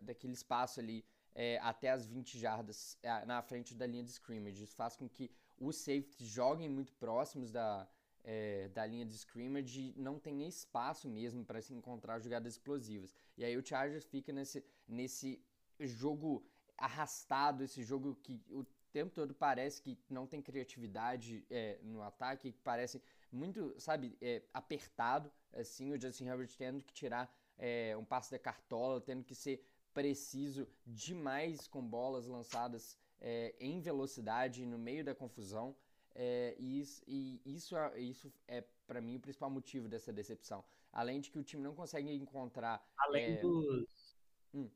[0.00, 4.64] daquele espaço ali é, até as 20 jardas é, na frente da linha de scrimmage.
[4.64, 7.88] Isso faz com que os safeties joguem muito próximos da,
[8.24, 13.14] é, da linha de scrimmage não tenha espaço mesmo para se encontrar jogadas explosivas.
[13.36, 15.40] E aí o Chargers fica nesse, nesse
[15.78, 16.44] jogo
[16.78, 22.52] arrastado, esse jogo que o tempo todo parece que não tem criatividade é, no ataque,
[22.52, 28.04] que parece muito, sabe, é, apertado, assim, o Justin Herbert tendo que tirar é, um
[28.04, 29.62] passe da cartola, tendo que ser
[29.92, 35.76] preciso demais com bolas lançadas é, em velocidade no meio da confusão.
[36.14, 40.64] É, e isso, e isso, é, isso é para mim o principal motivo dessa decepção.
[40.92, 42.84] Além de que o time não consegue encontrar.
[42.96, 44.16] Além é, dos.
[44.54, 44.70] Hum.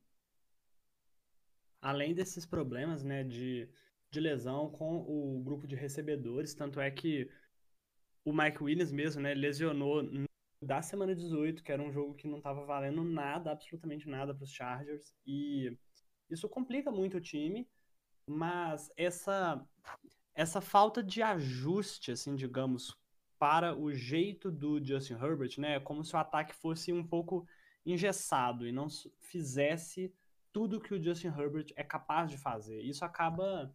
[1.83, 3.69] Além desses problemas né, de,
[4.09, 7.29] de lesão com o grupo de recebedores, tanto é que
[8.25, 10.03] o Mike Williams mesmo né, lesionou
[10.63, 14.45] da semana 18, que era um jogo que não estava valendo nada, absolutamente nada para
[14.45, 15.77] os Chargers, e
[16.31, 17.69] isso complica muito o time,
[18.25, 19.67] mas essa
[20.35, 22.97] essa falta de ajuste, assim, digamos,
[23.39, 27.47] para o jeito do Justin Herbert, né, é como se o ataque fosse um pouco
[27.85, 28.87] engessado e não
[29.21, 30.15] fizesse
[30.53, 32.81] tudo que o Justin Herbert é capaz de fazer.
[32.83, 33.75] Isso acaba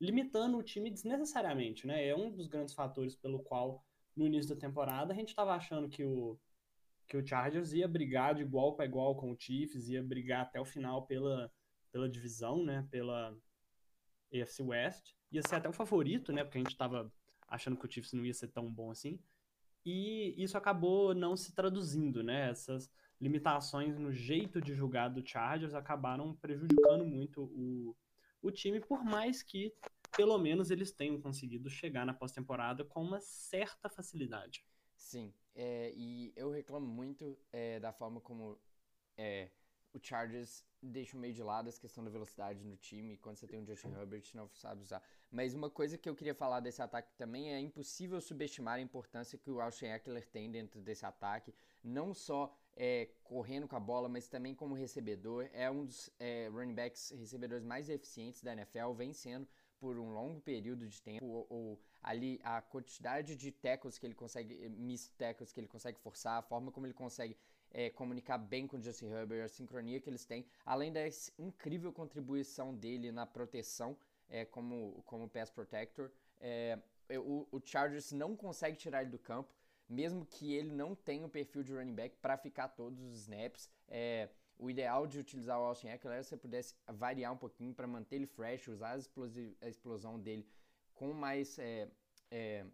[0.00, 2.06] limitando o time desnecessariamente, né?
[2.06, 3.84] É um dos grandes fatores pelo qual
[4.16, 6.38] no início da temporada, a gente estava achando que o,
[7.08, 10.60] que o Chargers ia brigar de igual para igual com o Chiefs, ia brigar até
[10.60, 11.50] o final pela,
[11.90, 13.36] pela divisão, né, pela
[14.32, 17.12] AFC West, ia ser até o favorito, né, porque a gente estava
[17.48, 19.18] achando que o Chiefs não ia ser tão bom assim,
[19.84, 22.90] e isso acabou não se traduzindo, né, essas
[23.22, 27.96] limitações no jeito de jogar do Chargers acabaram prejudicando muito o,
[28.42, 29.72] o time, por mais que
[30.16, 34.66] pelo menos eles tenham conseguido chegar na pós-temporada com uma certa facilidade.
[34.96, 38.58] Sim, é, e eu reclamo muito é, da forma como
[39.16, 39.50] é,
[39.92, 43.60] o Chargers deixa meio de lado essa questão da velocidade no time, quando você tem
[43.60, 45.00] um Justin Herbert não sabe usar.
[45.30, 49.38] Mas uma coisa que eu queria falar desse ataque também é impossível subestimar a importância
[49.38, 51.54] que o Austin Eckler tem dentro desse ataque,
[51.84, 55.48] não só é, correndo com a bola, mas também como recebedor.
[55.52, 59.46] É um dos é, running backs recebedores mais eficientes da NFL, vem sendo
[59.78, 64.14] por um longo período de tempo, ou, ou, ali a quantidade de tackles que ele
[64.14, 67.36] consegue, miss tackles que ele consegue forçar, a forma como ele consegue
[67.72, 71.00] é, comunicar bem com o Justin Herbert, a sincronia que eles têm, além da
[71.36, 73.96] incrível contribuição dele na proteção
[74.28, 76.78] é, como, como pass protector, é,
[77.18, 79.52] o, o Chargers não consegue tirar ele do campo,
[79.92, 83.70] mesmo que ele não tenha o perfil de running back para ficar todos os snaps.
[83.88, 84.28] É,
[84.58, 87.86] o ideal de utilizar o Austin Eckler é se você pudesse variar um pouquinho para
[87.86, 88.96] manter ele fresh, usar
[89.60, 90.46] a explosão dele
[90.94, 91.88] com mais, é,
[92.30, 92.64] é,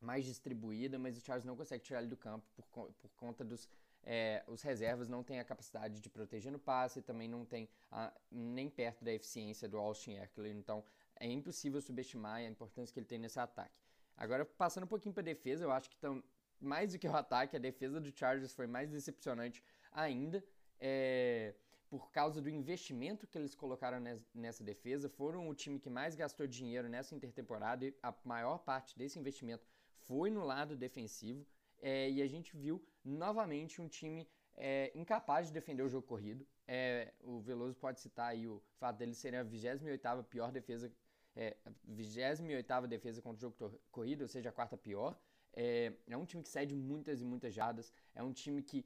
[0.00, 3.68] mais distribuída, mas o Charles não consegue tirar ele do campo por, por conta dos
[4.06, 8.12] é, os reservas não têm a capacidade de proteger no passe, também não tem a,
[8.30, 10.84] nem perto da eficiência do Austin Eckler, então
[11.16, 13.74] é impossível subestimar a importância que ele tem nesse ataque.
[14.16, 16.22] Agora, passando um pouquinho para defesa, eu acho que tão,
[16.60, 20.44] mais do que o ataque, a defesa do Chargers foi mais decepcionante ainda.
[20.78, 21.54] é,
[21.88, 24.00] por causa do investimento que eles colocaram
[24.34, 28.98] nessa defesa, foram o time que mais gastou dinheiro nessa intertemporada e a maior parte
[28.98, 29.64] desse investimento
[30.00, 31.46] foi no lado defensivo.
[31.80, 36.46] É, e a gente viu novamente um time é, incapaz de defender o jogo corrido.
[36.66, 40.92] É, o Veloso pode citar aí o fato dele ser a 28 pior defesa,
[41.36, 45.16] é, 28 defesa contra o jogo corrido, ou seja, a quarta pior.
[45.56, 48.84] É, é, um time que cede muitas e muitas jardas, é um time que,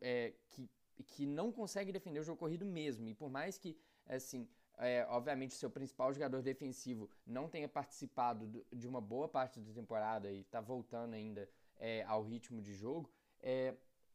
[0.00, 0.68] é, que,
[1.06, 3.08] que não consegue defender o jogo corrido mesmo.
[3.08, 8.88] E por mais que, assim, é, obviamente, seu principal jogador defensivo não tenha participado de
[8.88, 13.08] uma boa parte da temporada e está voltando ainda é, ao ritmo de jogo,
[13.40, 13.74] é,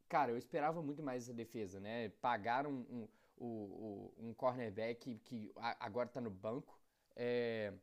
[0.10, 2.10] cara, eu esperava muito mais essa defesa, né?
[2.22, 3.08] Pagaram um,
[3.40, 6.78] um, um, um cornerback que agora está no banco,
[7.16, 7.74] é,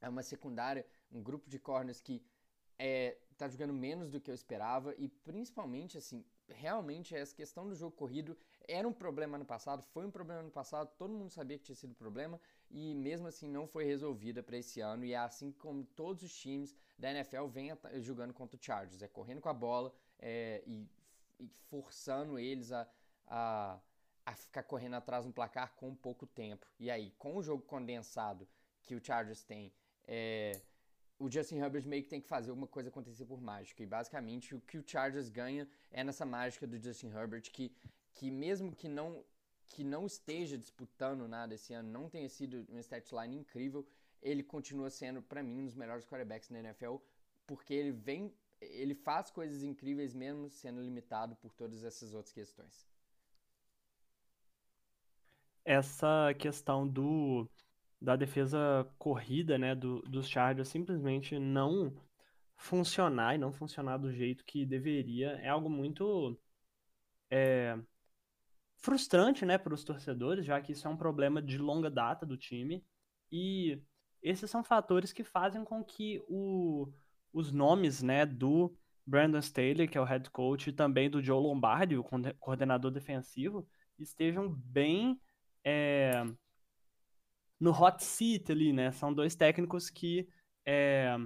[0.00, 2.22] é uma secundária, um grupo de corners que
[2.78, 7.74] é, tá jogando menos do que eu esperava e principalmente assim, realmente essa questão do
[7.74, 8.36] jogo corrido
[8.68, 11.76] era um problema no passado, foi um problema no passado, todo mundo sabia que tinha
[11.76, 15.84] sido problema e mesmo assim não foi resolvida para esse ano e é assim como
[15.84, 19.92] todos os times da NFL vêm jogando contra o Chargers, é correndo com a bola
[20.18, 20.88] é, e,
[21.40, 22.88] e, forçando eles a,
[23.26, 23.80] a,
[24.24, 26.64] a ficar correndo atrás no placar com pouco tempo.
[26.78, 28.46] E aí, com o jogo condensado
[28.82, 29.72] que o Chargers tem,
[30.06, 30.60] é,
[31.22, 33.80] o Justin Herbert meio que tem que fazer alguma coisa acontecer por mágica.
[33.80, 37.72] E basicamente o que o Chargers ganha é nessa mágica do Justin Herbert, que,
[38.12, 39.24] que mesmo que não,
[39.68, 43.86] que não esteja disputando nada esse ano, não tenha sido um statline incrível,
[44.20, 46.96] ele continua sendo, para mim, um dos melhores quarterbacks na NFL,
[47.46, 52.90] porque ele vem, ele faz coisas incríveis mesmo sendo limitado por todas essas outras questões.
[55.64, 57.48] Essa questão do
[58.02, 61.94] da defesa corrida, né, do, dos Chargers simplesmente não
[62.56, 66.36] funcionar e não funcionar do jeito que deveria é algo muito
[67.30, 67.78] é,
[68.76, 72.36] frustrante, né, para os torcedores, já que isso é um problema de longa data do
[72.36, 72.84] time.
[73.30, 73.80] E
[74.20, 76.92] esses são fatores que fazem com que o,
[77.32, 81.40] os nomes, né, do Brandon Staley, que é o head coach, e também do Joe
[81.40, 82.04] Lombardi, o
[82.40, 85.20] coordenador defensivo, estejam bem
[85.64, 86.24] é,
[87.62, 88.90] no hot seat ali, né?
[88.90, 90.28] São dois técnicos que
[90.66, 91.16] é,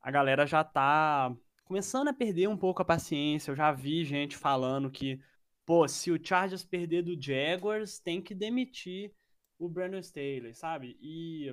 [0.00, 3.50] a galera já tá começando a perder um pouco a paciência.
[3.50, 5.20] Eu já vi gente falando que,
[5.66, 9.12] pô, se o Chargers perder do Jaguars, tem que demitir
[9.58, 10.96] o Brandon Staley, sabe?
[11.00, 11.52] E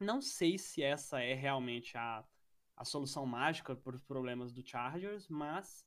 [0.00, 2.24] não sei se essa é realmente a,
[2.74, 5.84] a solução mágica para os problemas do Chargers, mas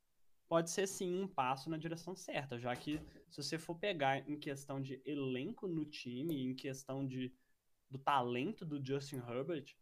[0.50, 4.38] pode ser sim um passo na direção certa, já que se você for pegar em
[4.38, 7.32] questão de elenco no time, em questão de
[7.90, 9.76] do talento do Justin Herbert,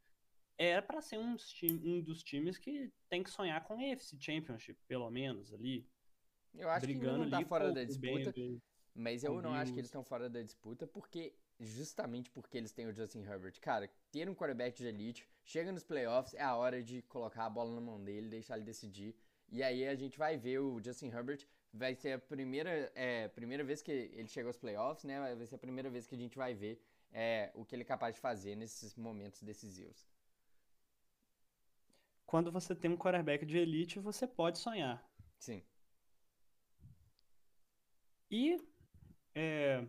[0.57, 1.35] era para ser um,
[1.83, 5.85] um, dos times que tem que sonhar com esse Championship, pelo menos ali.
[6.53, 8.61] Eu acho que não tá fora da disputa, bem,
[8.93, 12.87] mas eu não acho que eles estão fora da disputa porque justamente porque eles têm
[12.87, 13.59] o Justin Herbert.
[13.59, 17.49] Cara, ter um quarterback de elite, chega nos playoffs, é a hora de colocar a
[17.49, 19.15] bola na mão dele, deixar ele decidir
[19.49, 21.45] e aí a gente vai ver o Justin Herbert.
[21.73, 25.35] Vai ser a primeira, é, primeira vez que ele chega aos playoffs, né?
[25.35, 26.81] Vai ser a primeira vez que a gente vai ver
[27.11, 30.07] é, o que ele é capaz de fazer nesses momentos decisivos.
[32.25, 35.03] Quando você tem um quarterback de elite, você pode sonhar.
[35.39, 35.63] Sim.
[38.29, 38.57] E
[39.33, 39.87] é,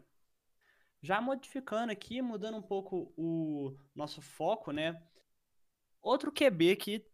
[1.03, 5.03] já modificando aqui, mudando um pouco o nosso foco, né?
[6.01, 7.05] Outro QB que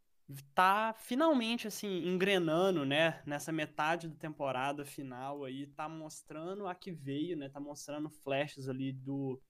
[0.54, 6.90] tá finalmente assim engrenando, né, nessa metade da temporada final aí, tá mostrando a que
[6.90, 9.40] veio, né, tá mostrando flashes ali do,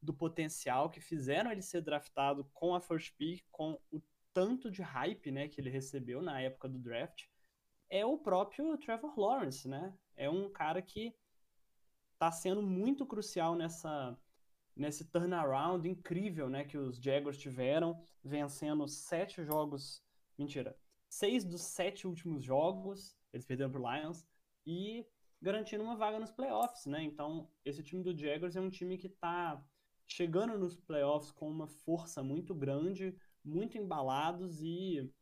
[0.00, 4.00] do potencial que fizeram ele ser draftado com a first pick, com o
[4.32, 7.24] tanto de hype, né, que ele recebeu na época do draft,
[7.88, 9.94] é o próprio Trevor Lawrence, né?
[10.16, 11.14] É um cara que
[12.18, 14.18] tá sendo muito crucial nessa
[14.74, 20.05] nesse turnaround incrível, né, que os Jaguars tiveram, vencendo sete jogos
[20.38, 20.76] Mentira.
[21.08, 24.26] Seis dos sete últimos jogos, eles perderam pro Lions,
[24.66, 25.06] e
[25.40, 27.02] garantindo uma vaga nos playoffs, né?
[27.02, 29.64] Então, esse time do Jaguars é um time que tá
[30.06, 35.12] chegando nos playoffs com uma força muito grande, muito embalados e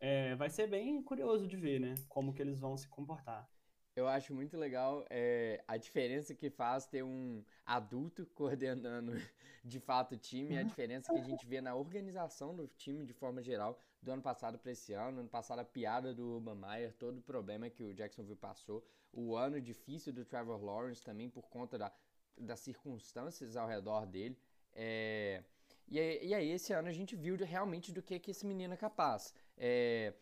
[0.00, 1.94] é, vai ser bem curioso de ver, né?
[2.08, 3.48] Como que eles vão se comportar.
[3.96, 9.12] Eu acho muito legal é, a diferença que faz ter um adulto coordenando
[9.62, 13.12] de fato o time, a diferença que a gente vê na organização do time de
[13.12, 15.20] forma geral, do ano passado para esse ano.
[15.20, 19.34] Ano passado, a piada do Urban Meyer, todo o problema que o Jacksonville passou, o
[19.34, 21.92] ano difícil do Trevor Lawrence também por conta da,
[22.36, 24.38] das circunstâncias ao redor dele.
[24.72, 25.42] É,
[25.88, 28.76] e, e aí, esse ano a gente viu realmente do que, que esse menino é
[28.76, 29.34] capaz.
[29.56, 30.12] É,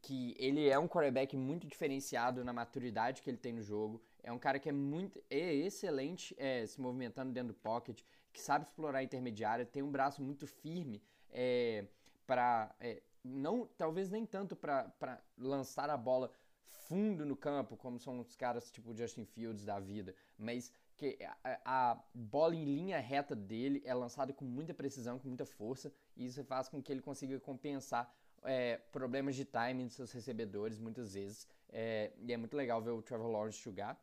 [0.00, 4.02] que ele é um quarterback muito diferenciado na maturidade que ele tem no jogo.
[4.22, 8.00] É um cara que é muito é excelente é, se movimentando dentro do pocket,
[8.32, 11.84] que sabe explorar a intermediária, tem um braço muito firme é,
[12.26, 16.30] para é, não talvez nem tanto para lançar a bola
[16.64, 21.60] fundo no campo, como são os caras tipo Justin Fields da vida, mas que a,
[21.64, 26.26] a, bola em linha reta dele é lançada com muita precisão, com muita força, e
[26.26, 28.12] isso faz com que ele consiga compensar
[28.44, 31.48] é, problemas de timing de seus recebedores muitas vezes.
[31.70, 34.00] É, e é muito legal ver o Trevor Lawrence jogar.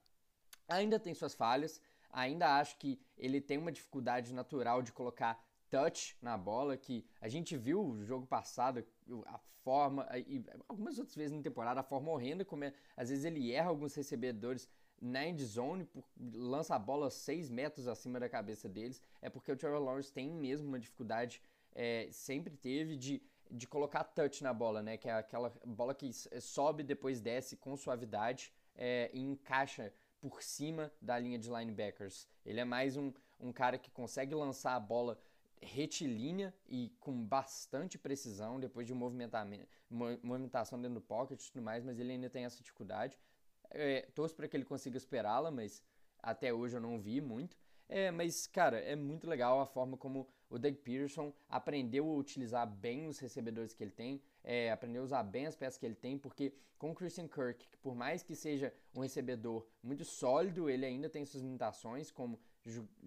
[0.67, 6.17] Ainda tem suas falhas, ainda acho que ele tem uma dificuldade natural de colocar touch
[6.21, 8.83] na bola, que a gente viu o jogo passado,
[9.25, 13.25] a forma, e algumas outras vezes na temporada, a forma horrenda como é, às vezes
[13.25, 14.69] ele erra alguns recebedores
[15.01, 15.87] na end zone,
[16.33, 20.29] lança a bola 6 metros acima da cabeça deles, é porque o Trevor Lawrence tem
[20.29, 21.41] mesmo uma dificuldade,
[21.73, 24.97] é, sempre teve, de, de colocar touch na bola, né?
[24.97, 30.91] Que é aquela bola que sobe depois desce com suavidade é, e encaixa por cima
[31.01, 32.27] da linha de linebackers.
[32.45, 35.17] Ele é mais um, um cara que consegue lançar a bola
[35.61, 41.99] retilínea e com bastante precisão depois de movimentação dentro do pocket e tudo mais, mas
[41.99, 43.17] ele ainda tem essa dificuldade.
[43.71, 45.83] É, torço para que ele consiga esperá-la, mas
[46.21, 47.57] até hoje eu não vi muito.
[47.87, 52.67] É, mas, cara, é muito legal a forma como o Doug Peterson aprendeu a utilizar
[52.67, 55.95] bem os recebedores que ele tem, é, aprendeu a usar bem as peças que ele
[55.95, 60.69] tem, porque com o Christian Kirk, que por mais que seja um recebedor muito sólido,
[60.69, 62.39] ele ainda tem suas limitações, como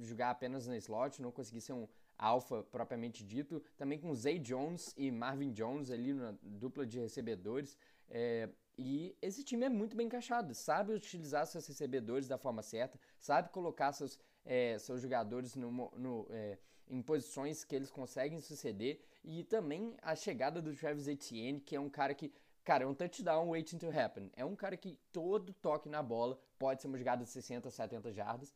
[0.00, 1.88] jogar apenas na slot, não conseguir ser um
[2.18, 3.62] alfa propriamente dito.
[3.76, 7.76] Também com Zay Jones e Marvin Jones ali na dupla de recebedores.
[8.08, 12.98] É, e esse time é muito bem encaixado, sabe utilizar seus recebedores da forma certa,
[13.18, 19.00] sabe colocar seus, é, seus jogadores no, no, é, em posições que eles conseguem suceder.
[19.22, 22.32] E também a chegada do Travis Etienne, que é um cara que,
[22.64, 24.30] cara, é um touchdown waiting to happen.
[24.34, 28.12] É um cara que todo toque na bola pode ser uma jogada de 60, 70
[28.12, 28.54] jardas.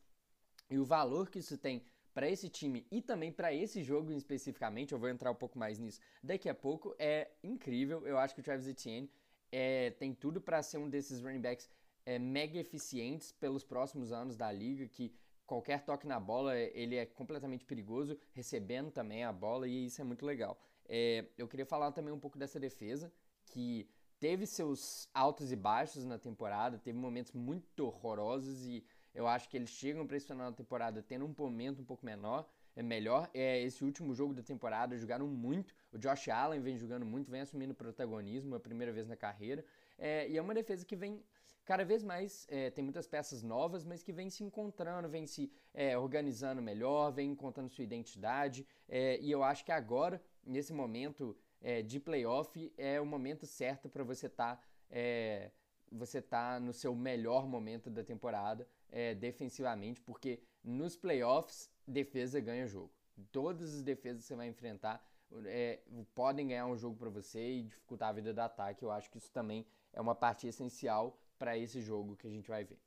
[0.69, 1.83] E o valor que isso tem
[2.17, 5.77] para esse time e também para esse jogo especificamente, eu vou entrar um pouco mais
[5.77, 8.07] nisso daqui a pouco, é incrível.
[8.07, 9.07] Eu acho que o Travis Etienne
[9.51, 11.69] é, tem tudo para ser um desses running backs
[12.07, 15.13] é, mega eficientes pelos próximos anos da liga, que
[15.45, 20.03] qualquer toque na bola ele é completamente perigoso, recebendo também a bola e isso é
[20.03, 20.59] muito legal.
[20.89, 23.13] É, eu queria falar também um pouco dessa defesa,
[23.45, 23.87] que
[24.19, 28.83] teve seus altos e baixos na temporada, teve momentos muito horrorosos e
[29.17, 32.05] eu acho que eles chegam para esse final da temporada tendo um momento um pouco
[32.05, 33.27] menor, é melhor.
[33.33, 35.73] É esse último jogo da temporada jogaram muito.
[35.91, 39.65] O Josh Allen vem jogando muito, vem assumindo protagonismo a primeira vez na carreira.
[39.97, 41.23] É, e é uma defesa que vem
[41.65, 45.51] cada vez mais é, tem muitas peças novas, mas que vem se encontrando, vem se
[45.73, 48.67] é, organizando melhor, vem encontrando sua identidade.
[48.87, 53.89] É, e eu acho que agora, nesse momento é, de playoff, é o momento certo
[53.89, 55.49] para você estar tá, é,
[55.91, 62.67] você tá no seu melhor momento da temporada é, defensivamente, porque nos playoffs, defesa ganha
[62.67, 62.91] jogo.
[63.31, 65.03] Todas as defesas que você vai enfrentar
[65.45, 65.81] é,
[66.13, 68.83] podem ganhar um jogo para você e dificultar a vida do ataque.
[68.83, 72.47] Eu acho que isso também é uma parte essencial para esse jogo que a gente
[72.47, 72.79] vai ver.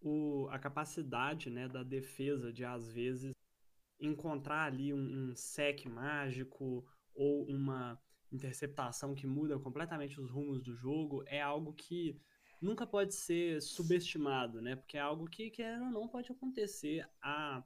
[0.00, 3.32] O, a capacidade né, da defesa de, às vezes,
[4.00, 8.00] encontrar ali um, um sec mágico ou uma
[8.32, 12.20] interceptação que muda completamente os rumos do jogo é algo que
[12.62, 14.76] nunca pode ser subestimado, né?
[14.76, 17.62] Porque é algo que, quer ou não, pode acontecer a,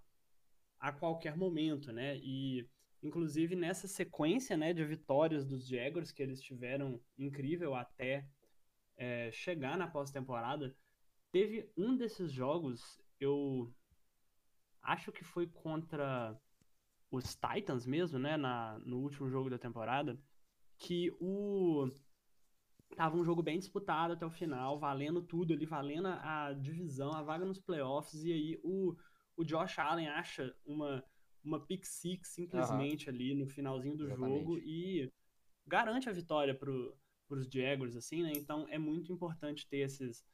[0.81, 2.17] a qualquer momento, né?
[2.17, 2.67] E,
[3.03, 8.27] inclusive, nessa sequência né, de vitórias dos Jaguars, que eles tiveram incrível até
[8.97, 10.75] é, chegar na pós-temporada,
[11.31, 13.71] teve um desses jogos, eu
[14.81, 16.41] acho que foi contra
[17.11, 18.39] os Titans mesmo, né?
[18.39, 20.19] Na, no último jogo da temporada,
[20.79, 21.91] que o
[22.95, 27.23] Tava um jogo bem disputado até o final, valendo tudo ali, valendo a divisão, a
[27.23, 28.97] vaga nos playoffs, e aí o,
[29.37, 31.05] o Josh Allen acha uma,
[31.43, 33.15] uma pick six simplesmente uhum.
[33.15, 34.39] ali no finalzinho do Exatamente.
[34.39, 35.13] jogo e
[35.67, 36.97] garante a vitória pro,
[37.27, 38.33] pros Jaguars, assim, né?
[38.35, 40.25] Então é muito importante ter esses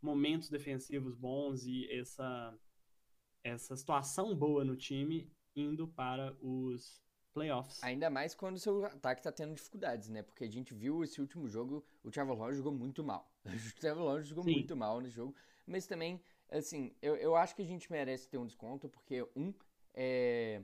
[0.00, 2.56] momentos defensivos bons e essa,
[3.44, 7.02] essa situação boa no time indo para os
[7.38, 7.82] playoffs.
[7.82, 10.22] Ainda mais quando o seu ataque tá tendo dificuldades, né?
[10.22, 13.30] Porque a gente viu esse último jogo, o Trevor Lawrence jogou muito mal.
[13.76, 14.52] O Trevor Lawrence jogou Sim.
[14.52, 15.34] muito mal no jogo.
[15.66, 16.20] Mas também,
[16.50, 19.52] assim, eu, eu acho que a gente merece ter um desconto, porque, um,
[19.94, 20.62] é...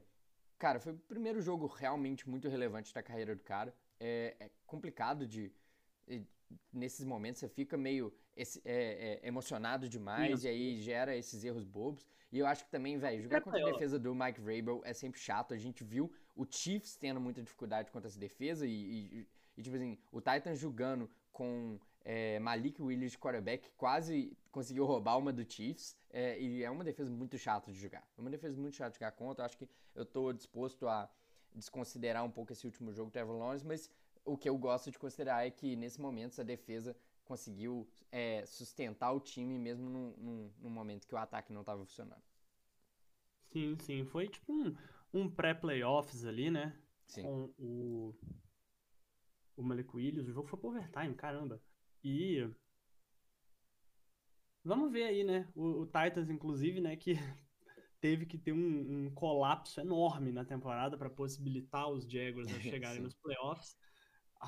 [0.58, 3.74] Cara, foi o primeiro jogo realmente muito relevante da carreira do cara.
[3.98, 5.52] É, é complicado de,
[6.72, 10.46] nesses momentos você fica meio esse, é, é, emocionado demais Sim.
[10.46, 12.06] e aí gera esses erros bobos.
[12.32, 14.92] E eu acho que também, velho, jogar é contra a defesa do Mike Vrabel é
[14.92, 15.54] sempre chato.
[15.54, 19.76] A gente viu o Chiefs tendo muita dificuldade contra essa defesa e, e, e tipo
[19.76, 25.50] assim, o Titans jogando com é, Malik Willis de quarterback quase conseguiu roubar uma do
[25.50, 28.06] Chiefs é, e é uma defesa muito chata de jogar.
[28.16, 29.44] É uma defesa muito chata de jogar contra.
[29.44, 31.10] Acho que eu estou disposto a
[31.54, 33.90] desconsiderar um pouco esse último jogo do Trevor Lawrence, mas
[34.24, 39.12] o que eu gosto de considerar é que nesse momento essa defesa conseguiu é, sustentar
[39.12, 42.22] o time mesmo num, num, num, momento que o ataque não estava funcionando.
[43.50, 44.04] Sim, sim.
[44.04, 44.76] Foi tipo um,
[45.14, 46.78] um pré-playoffs ali, né?
[47.06, 47.22] Sim.
[47.22, 48.14] Com o,
[49.56, 50.28] o Malik Williams.
[50.28, 51.62] O jogo foi pro overtime, caramba.
[52.02, 52.48] E
[54.62, 55.48] vamos ver aí, né?
[55.54, 56.96] O, o Titans, inclusive, né?
[56.96, 57.14] Que
[58.00, 63.00] teve que ter um, um colapso enorme na temporada para possibilitar os Jaguars a chegarem
[63.00, 63.76] nos playoffs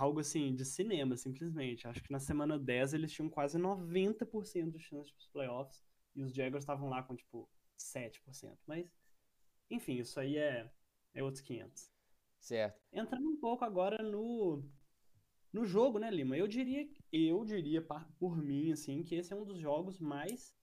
[0.01, 1.87] algo assim de cinema, simplesmente.
[1.89, 6.35] Acho que na semana 10 eles tinham quase 90% de chance de playoffs e os
[6.35, 7.49] Jaguars estavam lá com tipo
[7.79, 8.57] 7%.
[8.67, 8.87] Mas,
[9.71, 10.71] enfim, isso aí é,
[11.15, 11.93] é outros 500.
[12.39, 12.81] Certo.
[12.93, 14.63] Entrando um pouco agora no
[15.53, 16.37] no jogo, né, Lima?
[16.37, 17.81] Eu diria, eu diria
[18.19, 20.55] por mim, assim, que esse é um dos jogos mais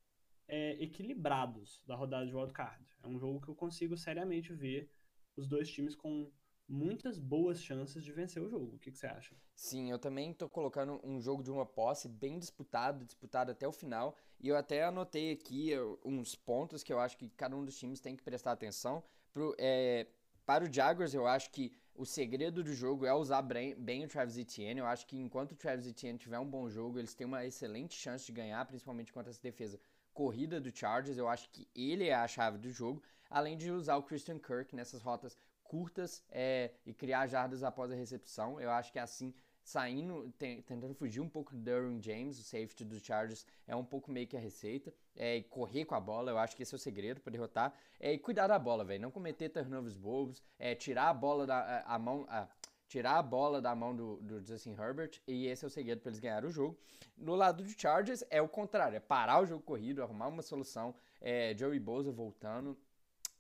[0.48, 2.86] é, equilibrados da rodada de wildcard.
[3.02, 4.92] É um jogo que eu consigo seriamente ver
[5.36, 6.32] os dois times com
[6.68, 8.76] muitas boas chances de vencer o jogo.
[8.76, 9.36] O que, que você acha?
[9.56, 13.72] Sim, eu também estou colocando um jogo de uma posse bem disputado, disputado até o
[13.72, 14.16] final.
[14.40, 15.72] E eu até anotei aqui
[16.04, 19.04] uns pontos que eu acho que cada um dos times tem que prestar atenção.
[19.32, 20.08] Pro, é,
[20.46, 24.38] para o Jaguars, eu acho que o segredo do jogo é usar bem o Travis
[24.38, 24.80] Etienne.
[24.80, 27.94] Eu acho que enquanto o Travis Etienne tiver um bom jogo, eles têm uma excelente
[27.96, 29.80] chance de ganhar, principalmente contra essa defesa
[30.14, 31.18] corrida do Chargers.
[31.18, 34.76] Eu acho que ele é a chave do jogo, além de usar o Christian Kirk
[34.76, 35.38] nessas rotas
[35.74, 38.62] curtas é, e criar jardas após a recepção.
[38.62, 43.02] Eu acho que assim, saindo, tentando fugir um pouco do Derwin James, o safety dos
[43.02, 44.94] Chargers, é um pouco meio que a receita.
[45.16, 47.74] É, correr com a bola, eu acho que esse é o segredo para derrotar.
[48.00, 49.02] É, e cuidar da bola, velho.
[49.02, 52.28] Não cometer turnovers bobos, é, tirar a bola da a, a mão.
[52.30, 52.48] A,
[52.88, 56.12] tirar a bola da mão do, do Justin Herbert, e esse é o segredo para
[56.12, 56.78] eles ganharem o jogo.
[57.18, 60.94] No lado do Chargers, é o contrário, é parar o jogo corrido, arrumar uma solução,
[61.20, 62.78] é, Joey Bosa voltando,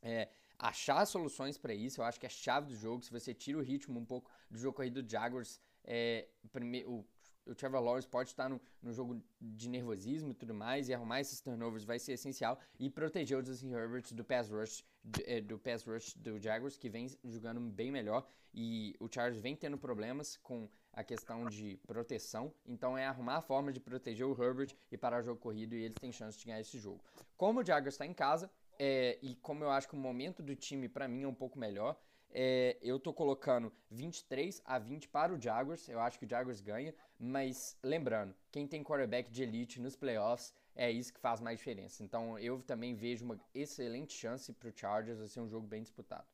[0.01, 0.27] é,
[0.63, 3.03] achar soluções para isso, eu acho que é a chave do jogo.
[3.03, 6.29] Se você tira o ritmo um pouco do jogo corrido do Jaguars, é,
[6.85, 7.03] o,
[7.45, 11.19] o Trevor Lawrence pode estar no, no jogo de nervosismo e tudo mais, e arrumar
[11.19, 12.57] esses turnovers vai ser essencial.
[12.79, 14.85] E proteger o Justin Herbert do pass rush,
[15.25, 18.25] é, do pass rush do Jaguars, que vem jogando bem melhor.
[18.53, 22.53] E o Chargers vem tendo problemas com a questão de proteção.
[22.65, 25.83] Então é arrumar a forma de proteger o Herbert e parar o jogo corrido, e
[25.83, 27.03] eles têm chance de ganhar esse jogo.
[27.35, 28.49] Como o Jaguars está em casa,
[28.79, 31.57] é, e como eu acho que o momento do time para mim é um pouco
[31.57, 31.99] melhor,
[32.35, 35.87] é, eu tô colocando 23 a 20 para o Jaguars.
[35.87, 40.53] Eu acho que o Jaguars ganha, mas lembrando, quem tem quarterback de elite nos playoffs
[40.75, 42.03] é isso que faz mais diferença.
[42.03, 45.83] Então eu também vejo uma excelente chance para o Chargers, vai ser um jogo bem
[45.83, 46.27] disputado.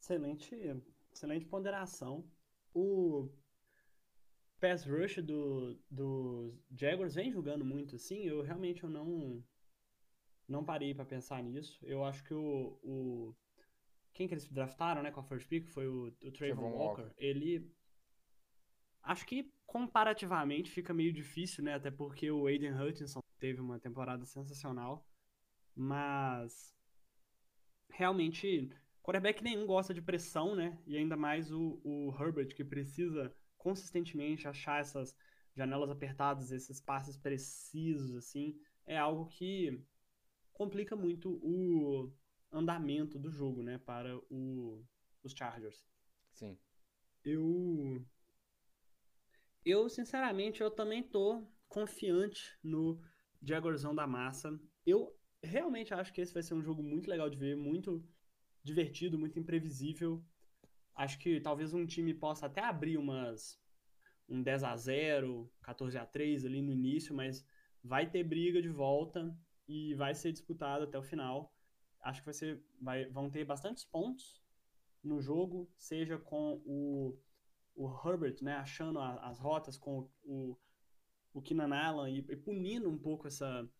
[0.00, 0.54] Excelente,
[1.12, 2.24] excelente ponderação.
[2.74, 3.28] O
[4.60, 9.42] pass rush do, do Jaguars vem jogando muito assim, eu realmente eu não
[10.48, 11.78] não parei para pensar nisso.
[11.82, 13.36] Eu acho que o, o
[14.14, 17.02] quem que eles draftaram, né, com a first pick foi o, o Trayvon Walker.
[17.02, 17.14] Walker.
[17.18, 17.70] Ele
[19.02, 24.24] acho que comparativamente fica meio difícil, né, até porque o Aiden Hutchinson teve uma temporada
[24.24, 25.06] sensacional,
[25.74, 26.74] mas
[27.90, 28.70] realmente
[29.02, 30.78] quarterback nenhum gosta de pressão, né?
[30.86, 35.14] E ainda mais o, o Herbert que precisa consistentemente achar essas
[35.54, 39.84] janelas apertadas, esses passes precisos, assim, é algo que
[40.52, 42.10] complica muito o
[42.50, 44.82] andamento do jogo, né, para o,
[45.22, 45.84] os Chargers.
[46.32, 46.56] Sim.
[47.24, 48.04] Eu,
[49.64, 53.00] eu sinceramente, eu também tô confiante no
[53.42, 54.58] Jaguarzão da massa.
[54.86, 58.04] Eu realmente acho que esse vai ser um jogo muito legal de ver, muito
[58.62, 60.24] divertido, muito imprevisível.
[60.98, 63.56] Acho que talvez um time possa até abrir umas
[64.28, 67.46] um 10 a 0, 14 a 3 ali no início, mas
[67.84, 69.32] vai ter briga de volta
[69.68, 71.54] e vai ser disputado até o final.
[72.00, 74.42] Acho que vai ser, vai, vão ter bastantes pontos
[75.00, 77.16] no jogo, seja com o,
[77.76, 80.58] o Herbert, né, achando a, as rotas com o,
[81.32, 83.70] o Keenan Allen e, e, punindo um pouco essa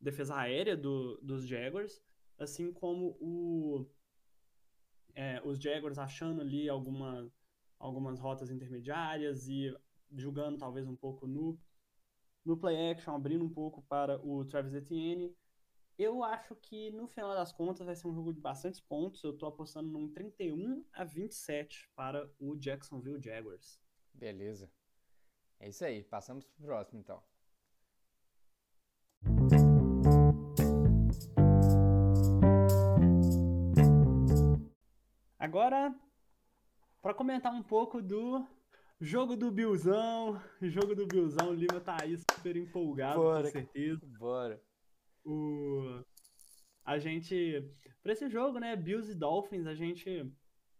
[0.00, 2.00] defesa aérea do, dos Jaguars,
[2.38, 3.84] assim como o
[5.18, 7.28] é, os Jaguars achando ali alguma,
[7.76, 9.76] algumas rotas intermediárias e
[10.12, 11.58] jogando talvez um pouco no,
[12.44, 15.36] no play action, abrindo um pouco para o Travis Etienne.
[15.98, 19.20] Eu acho que no final das contas vai ser um jogo de bastantes pontos.
[19.24, 23.82] Eu estou apostando num 31 a 27 para o Jacksonville Jaguars.
[24.14, 24.70] Beleza.
[25.58, 26.04] É isso aí.
[26.04, 27.20] Passamos para o próximo então.
[35.38, 35.94] Agora,
[37.00, 38.44] para comentar um pouco do
[39.00, 44.04] jogo do Bilzão, jogo do Bilzão, o Lima tá aí super empolgado, Bora, com certeza.
[44.18, 44.60] Bora.
[45.24, 46.02] O...
[46.84, 47.64] A gente,
[48.02, 50.28] para esse jogo, né, Bills e Dolphins, a gente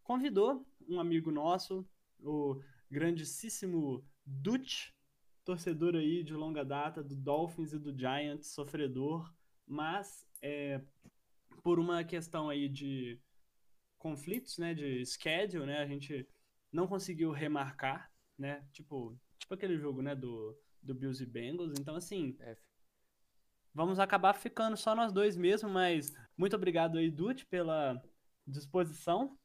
[0.02, 1.88] convidou um amigo nosso,
[2.18, 4.90] o grandíssimo Dutch,
[5.44, 9.32] torcedor aí de longa data do Dolphins e do Giants, sofredor,
[9.64, 10.82] mas é,
[11.62, 13.20] por uma questão aí de
[13.98, 16.26] conflitos, né, de schedule, né, a gente
[16.72, 21.96] não conseguiu remarcar, né, tipo, tipo aquele jogo, né, do, do Bills e Bengals, então
[21.96, 22.62] assim, F.
[23.74, 28.00] vamos acabar ficando só nós dois mesmo, mas muito obrigado aí, Dutch, pela
[28.46, 29.38] disposição,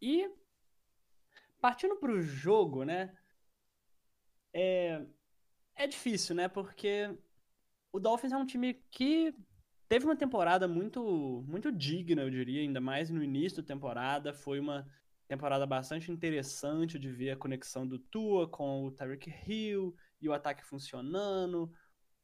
[0.00, 0.28] e
[1.60, 3.16] partindo pro jogo, né,
[4.52, 5.06] é,
[5.76, 7.16] é difícil, né, porque
[7.92, 9.34] o Dolphins é um time que
[9.88, 14.32] teve uma temporada muito, muito digna, eu diria, ainda mais no início da temporada.
[14.32, 14.86] Foi uma
[15.26, 20.32] temporada bastante interessante de ver a conexão do Tua com o Tyreek Hill e o
[20.32, 21.72] ataque funcionando.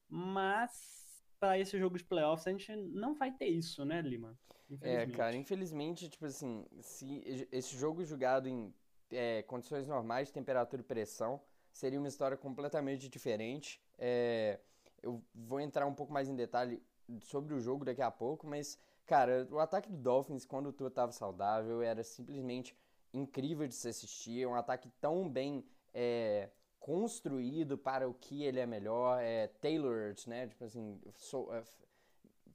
[0.08, 4.38] Mas para esse jogo de playoffs a gente não vai ter isso, né, Lima?
[4.80, 8.72] É, cara, infelizmente, tipo assim, se esse jogo jogado em
[9.10, 11.42] é, condições normais de temperatura e pressão
[11.72, 13.82] seria uma história completamente diferente.
[13.98, 14.60] É,
[15.02, 16.82] eu vou entrar um pouco mais em detalhe
[17.20, 20.88] sobre o jogo daqui a pouco, mas, cara, o ataque do Dolphins, quando o Tua
[20.88, 22.76] estava saudável, era simplesmente
[23.12, 24.42] incrível de se assistir.
[24.42, 26.48] É um ataque tão bem é,
[26.80, 30.48] construído para o que ele é melhor, é tailored, né?
[30.48, 31.62] Tipo assim, so, é,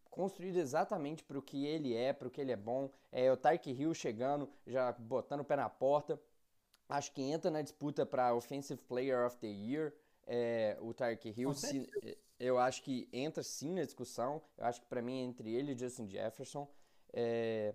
[0.10, 2.90] construído exatamente para o que ele é, para o que ele é bom.
[3.12, 6.20] É o Tyke Hill chegando, já botando o pé na porta.
[6.90, 9.94] Acho que entra na disputa para Offensive Player of the Year.
[10.28, 11.90] É, o Tyreek Hill, se,
[12.40, 14.42] eu acho que entra sim na discussão.
[14.58, 16.68] Eu acho que para mim é entre ele e Justin Jefferson.
[17.14, 17.74] É,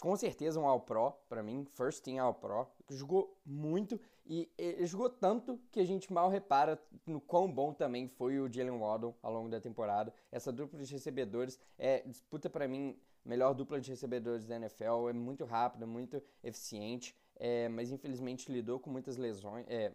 [0.00, 2.66] com certeza um All-Pro para mim, First Team All-Pro.
[2.90, 8.08] Jogou muito e ele jogou tanto que a gente mal repara no quão bom também
[8.08, 10.12] foi o Jalen Waddle ao longo da temporada.
[10.30, 15.08] Essa dupla de recebedores é disputa para mim melhor dupla de recebedores da NFL.
[15.08, 19.92] É muito rápida, muito eficiente é, mas infelizmente lidou com muitas lesões, é,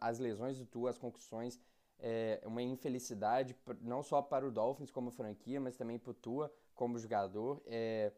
[0.00, 1.58] as lesões do Tua, as concussões,
[1.98, 6.52] é uma infelicidade não só para o Dolphins como franquia, mas também para o Tua
[6.74, 7.62] como jogador.
[7.66, 8.12] É,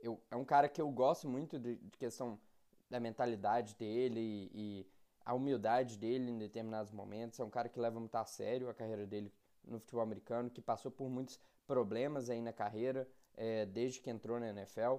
[0.00, 2.40] eu, é um cara que eu gosto muito de, de questão
[2.88, 4.86] da mentalidade dele e, e,
[5.24, 7.38] a humildade dele em determinados momentos.
[7.38, 9.32] É um cara que leva muito a sério a carreira dele
[9.62, 14.40] no futebol americano, que passou por muitos problemas aí na carreira, é, desde que entrou
[14.40, 14.96] na NFL.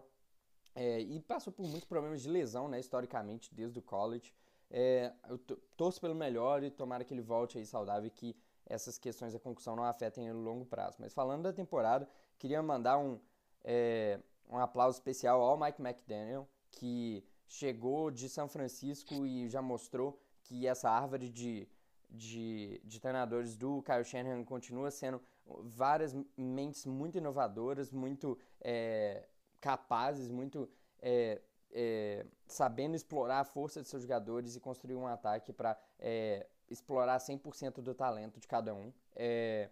[0.74, 4.34] É, e passou por muitos problemas de lesão, né, historicamente, desde o college.
[4.70, 5.38] É, eu
[5.76, 9.40] torço pelo melhor e tomara que ele volte aí saudável e que essas questões da
[9.40, 10.98] concussão não afetem ele no longo prazo.
[11.00, 12.08] Mas falando da temporada,
[12.40, 13.20] queria mandar um,
[13.64, 14.20] é,
[14.50, 20.66] um aplauso especial ao Mike McDaniel, que chegou de São Francisco e já mostrou que
[20.66, 21.68] essa árvore de,
[22.10, 25.22] de, de treinadores do Kyle Shanahan continua sendo
[25.64, 29.28] várias mentes muito inovadoras, muito é,
[29.62, 30.68] capazes, muito
[31.02, 31.40] é,
[31.72, 37.18] é, sabendo explorar a força de seus jogadores e construir um ataque para é, explorar
[37.18, 38.92] 100% do talento de cada um.
[39.16, 39.70] É,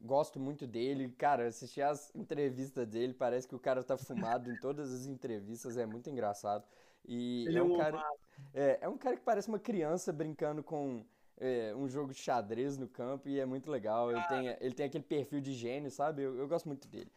[0.00, 4.56] gosto muito dele, cara, assisti as entrevistas dele, parece que o cara tá fumado em
[4.56, 6.64] todas as entrevistas, é muito engraçado.
[7.06, 8.12] E Ele é, é um cara,
[8.54, 11.04] é, é um cara que parece uma criança brincando com
[11.38, 14.10] é, um jogo de xadrez no campo e é muito legal.
[14.10, 16.22] Ele tem, ele tem aquele perfil de gênio, sabe?
[16.22, 17.10] Eu, eu gosto muito dele.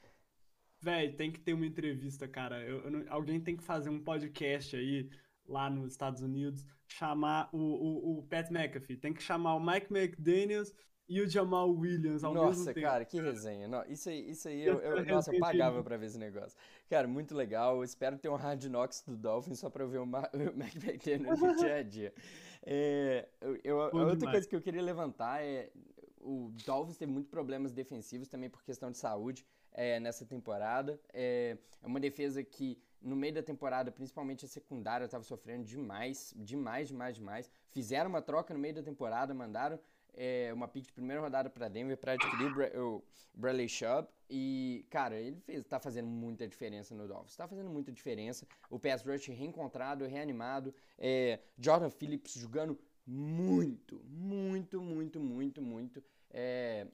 [0.83, 2.61] Véi, tem que ter uma entrevista, cara.
[2.61, 5.09] Eu, eu não, alguém tem que fazer um podcast aí
[5.47, 8.97] lá nos Estados Unidos, chamar o, o, o Pat McAfee.
[8.97, 10.73] Tem que chamar o Mike McDaniels
[11.07, 12.79] e o Jamal Williams ao nossa, mesmo tempo.
[12.81, 13.65] Nossa, cara, que resenha.
[13.65, 16.57] Não, isso aí, isso aí eu, eu, nossa, eu pagava pra ver esse negócio.
[16.89, 17.77] Cara, muito legal.
[17.77, 20.85] Eu espero ter um Hard Knocks do Dolphins só pra ver o, Ma o Mike
[20.85, 22.13] McDaniels no dia a dia.
[22.61, 24.31] É, eu, eu, a outra demais.
[24.31, 25.71] coisa que eu queria levantar é
[26.19, 30.99] o Dolphins teve muitos problemas defensivos também por questão de saúde é, nessa temporada.
[31.13, 36.33] É, é uma defesa que no meio da temporada, principalmente a secundária, estava sofrendo demais,
[36.37, 37.51] demais, demais, demais.
[37.69, 39.77] Fizeram uma troca no meio da temporada, mandaram
[40.13, 43.03] é, uma pick de primeira rodada para Denver para adquirir o, Bra o
[43.33, 44.07] Bradley Chubb.
[44.29, 47.35] E, cara, ele fez, tá fazendo muita diferença no Dolphins.
[47.35, 48.47] Tá fazendo muita diferença.
[48.69, 50.73] O pass rush reencontrado, reanimado.
[50.97, 56.03] É, Jordan Phillips jogando muito, muito, muito, muito, muito.
[56.31, 56.87] É,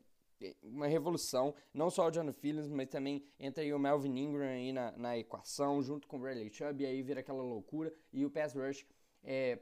[0.63, 4.71] uma revolução, não só o John Phillips, mas também entra aí o Melvin Ingram aí
[4.71, 8.31] na, na equação, junto com o Bradley Chubb, e aí vira aquela loucura, e o
[8.31, 8.85] pass rush
[9.23, 9.59] é,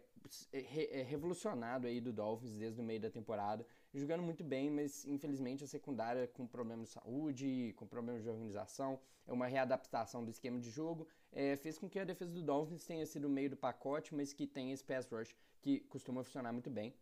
[0.52, 5.06] é, é revolucionado aí do Dolphins desde o meio da temporada, jogando muito bem, mas
[5.06, 10.30] infelizmente a secundária com problemas de saúde, com problemas de organização, é uma readaptação do
[10.30, 13.50] esquema de jogo, é, fez com que a defesa do Dolphins tenha sido o meio
[13.50, 16.94] do pacote, mas que tem esse pass rush que costuma funcionar muito bem.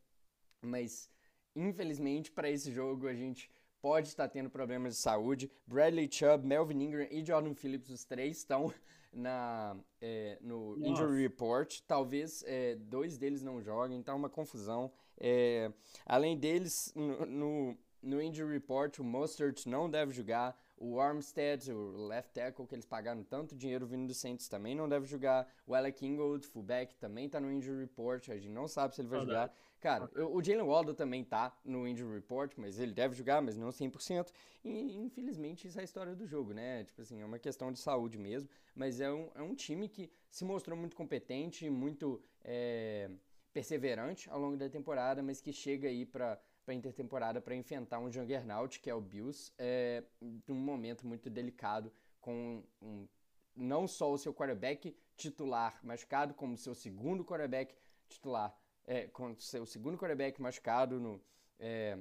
[0.61, 1.09] Mas,
[1.55, 3.51] infelizmente, para esse jogo a gente
[3.81, 5.51] pode estar tendo problemas de saúde.
[5.67, 8.73] Bradley Chubb, Melvin Ingram e Jordan Phillips, os três estão
[9.13, 10.89] na, é, no Nossa.
[10.89, 11.81] Injury Report.
[11.87, 14.91] Talvez é, dois deles não joguem, então é uma confusão.
[15.17, 15.71] É,
[16.05, 20.57] além deles, no, no, no Injury Report, o Mustard não deve jogar.
[20.77, 24.89] O Armstead, o left tackle, que eles pagaram tanto dinheiro vindo do Saints, também não
[24.89, 25.47] deve jogar.
[25.65, 28.29] O Alec Ingold, fullback, também tá no injury report.
[28.29, 29.53] A gente não sabe se ele vai jogar.
[29.79, 33.69] Cara, o Jalen Waddle também tá no injury report, mas ele deve jogar, mas não
[33.69, 34.31] 100%.
[34.63, 36.83] E infelizmente isso é a história do jogo, né?
[36.83, 38.49] Tipo assim, é uma questão de saúde mesmo.
[38.73, 43.09] Mas é um, é um time que se mostrou muito competente, muito é,
[43.53, 48.11] perseverante ao longo da temporada, mas que chega aí para para intertemporada para enfrentar um
[48.11, 50.03] Juggernaut, que é o Bills, é,
[50.47, 53.07] num momento muito delicado, com um,
[53.55, 57.75] não só o seu quarterback titular machucado, como o seu segundo quarterback
[58.09, 58.53] titular,
[58.85, 61.21] é, com o seu segundo quarterback machucado no.
[61.59, 61.97] É,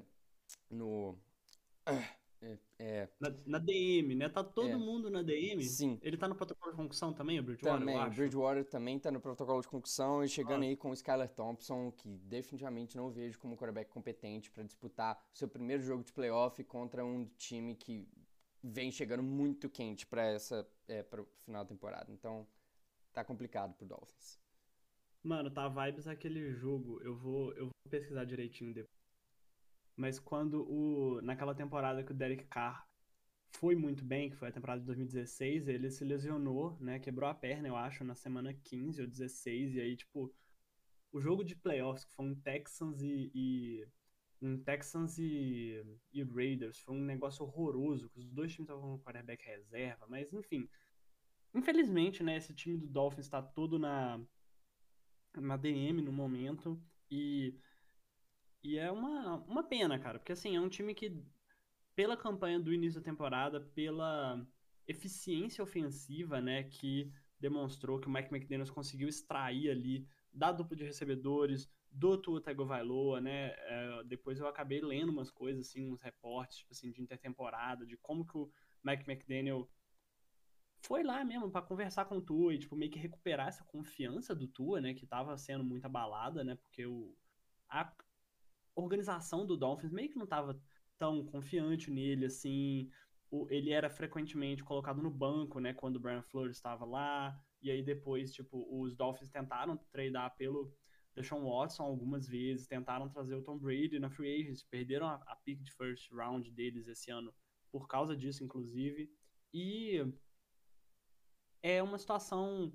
[0.70, 1.16] no
[2.44, 3.08] é, é...
[3.18, 4.28] Na, na, DM, né?
[4.28, 4.76] Tá todo é.
[4.76, 5.62] mundo na DM.
[5.62, 5.98] Sim.
[6.02, 7.78] Ele tá no protocolo de concussão também, o Bridgewater?
[7.78, 10.66] Também, o Bridgewater também tá no protocolo de concussão e chegando ah.
[10.66, 15.22] aí com o Skyler Thompson, que definitivamente não vejo como um quarterback competente para disputar
[15.32, 18.06] o seu primeiro jogo de playoff contra um time que
[18.62, 22.12] vem chegando muito quente para essa é, para o final da temporada.
[22.12, 22.46] Então,
[23.12, 24.38] tá complicado pro Dolphins.
[25.22, 27.00] Mano, tá vibes aquele jogo.
[27.02, 28.93] Eu vou eu vou pesquisar direitinho depois
[29.96, 32.86] mas quando o naquela temporada que o Derek Carr
[33.58, 37.34] foi muito bem, que foi a temporada de 2016, ele se lesionou, né, quebrou a
[37.34, 40.34] perna, eu acho, na semana 15 ou 16, e aí, tipo,
[41.12, 43.86] o jogo de playoffs, que foi um Texans e, e
[44.42, 45.80] um Texans e,
[46.12, 50.32] e Raiders, foi um negócio horroroso, que os dois times estavam com quarterback reserva, mas
[50.32, 50.68] enfim,
[51.54, 54.20] infelizmente, né, esse time do Dolphins está todo na,
[55.36, 57.56] na DM no momento, e
[58.64, 61.22] e é uma, uma pena, cara, porque assim, é um time que,
[61.94, 64.44] pela campanha do início da temporada, pela
[64.88, 70.84] eficiência ofensiva, né, que demonstrou que o Mike McDaniels conseguiu extrair ali da dupla de
[70.84, 76.58] recebedores, do Tua Tagovailoa, né, é, depois eu acabei lendo umas coisas, assim, uns reportes,
[76.58, 78.50] tipo assim, de intertemporada, de como que o
[78.82, 79.70] Mike McDaniel
[80.80, 84.34] foi lá mesmo para conversar com o Tua e, tipo, meio que recuperar essa confiança
[84.34, 87.14] do Tua, né, que tava sendo muito abalada, né, porque o,
[87.68, 87.92] a
[88.74, 90.60] organização do Dolphins meio que não estava
[90.98, 92.90] tão confiante nele, assim.
[93.30, 97.38] O, ele era frequentemente colocado no banco, né, quando o Brian Flores estava lá.
[97.60, 100.72] E aí depois, tipo, os Dolphins tentaram tradar pelo
[101.14, 105.36] Deshaun Watson algumas vezes, tentaram trazer o Tom Brady na free agency, perderam a, a
[105.36, 107.32] pick de first round deles esse ano
[107.72, 109.10] por causa disso, inclusive.
[109.52, 110.04] E
[111.62, 112.72] é uma situação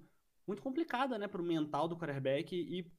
[0.47, 2.91] muito complicada, né, para o mental do quarterback e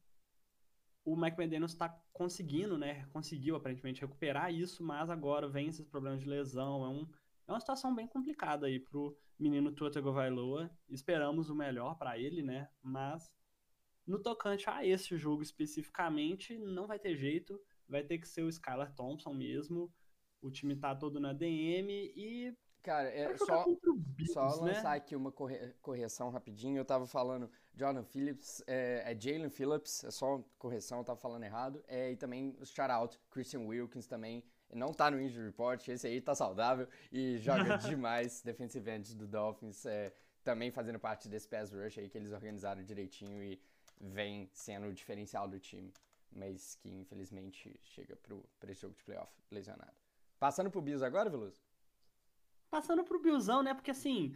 [1.12, 3.04] o Mike McDaniels está conseguindo, né?
[3.12, 6.84] Conseguiu aparentemente recuperar isso, mas agora vem esses problemas de lesão.
[6.84, 7.08] É, um,
[7.48, 10.70] é uma situação bem complicada aí pro menino Tua Tagovailoa.
[10.88, 12.68] Esperamos o melhor para ele, né?
[12.80, 13.28] Mas
[14.06, 17.60] no tocante a esse jogo especificamente, não vai ter jeito.
[17.88, 19.92] Vai ter que ser o Skylar Thompson mesmo.
[20.40, 23.64] O time tá todo na DM e Cara, é só,
[23.94, 24.72] Bills, só né?
[24.72, 26.78] lançar aqui uma corre correção rapidinho.
[26.78, 31.44] Eu tava falando Jordan Phillips, é, é Jalen Phillips, é só correção, eu tava falando
[31.44, 31.84] errado.
[31.86, 34.42] É, e também o shout-out, Christian Wilkins também.
[34.72, 38.40] Não tá no injury report, esse aí tá saudável e joga demais.
[38.40, 42.82] Defensive end do Dolphins, é, também fazendo parte desse pass rush aí que eles organizaram
[42.82, 43.60] direitinho e
[44.00, 45.92] vem sendo o diferencial do time.
[46.32, 49.92] Mas que infelizmente chega pro, pra esse jogo de playoff lesionado.
[50.38, 51.60] Passando pro Bills agora, Veloso?
[52.70, 53.74] Passando pro Billzão, né?
[53.74, 54.34] Porque assim,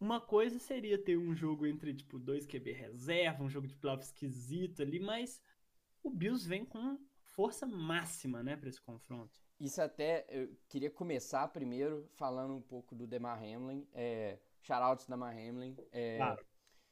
[0.00, 4.02] uma coisa seria ter um jogo entre, tipo, dois QB reserva, um jogo de playoff
[4.02, 5.42] esquisito ali, mas
[6.02, 9.38] o Bills vem com força máxima, né, para esse confronto.
[9.58, 15.36] Isso até, eu queria começar primeiro falando um pouco do Demar Hamlin, é, shoutouts Demar
[15.36, 15.76] Hamlin.
[15.92, 16.46] É, claro,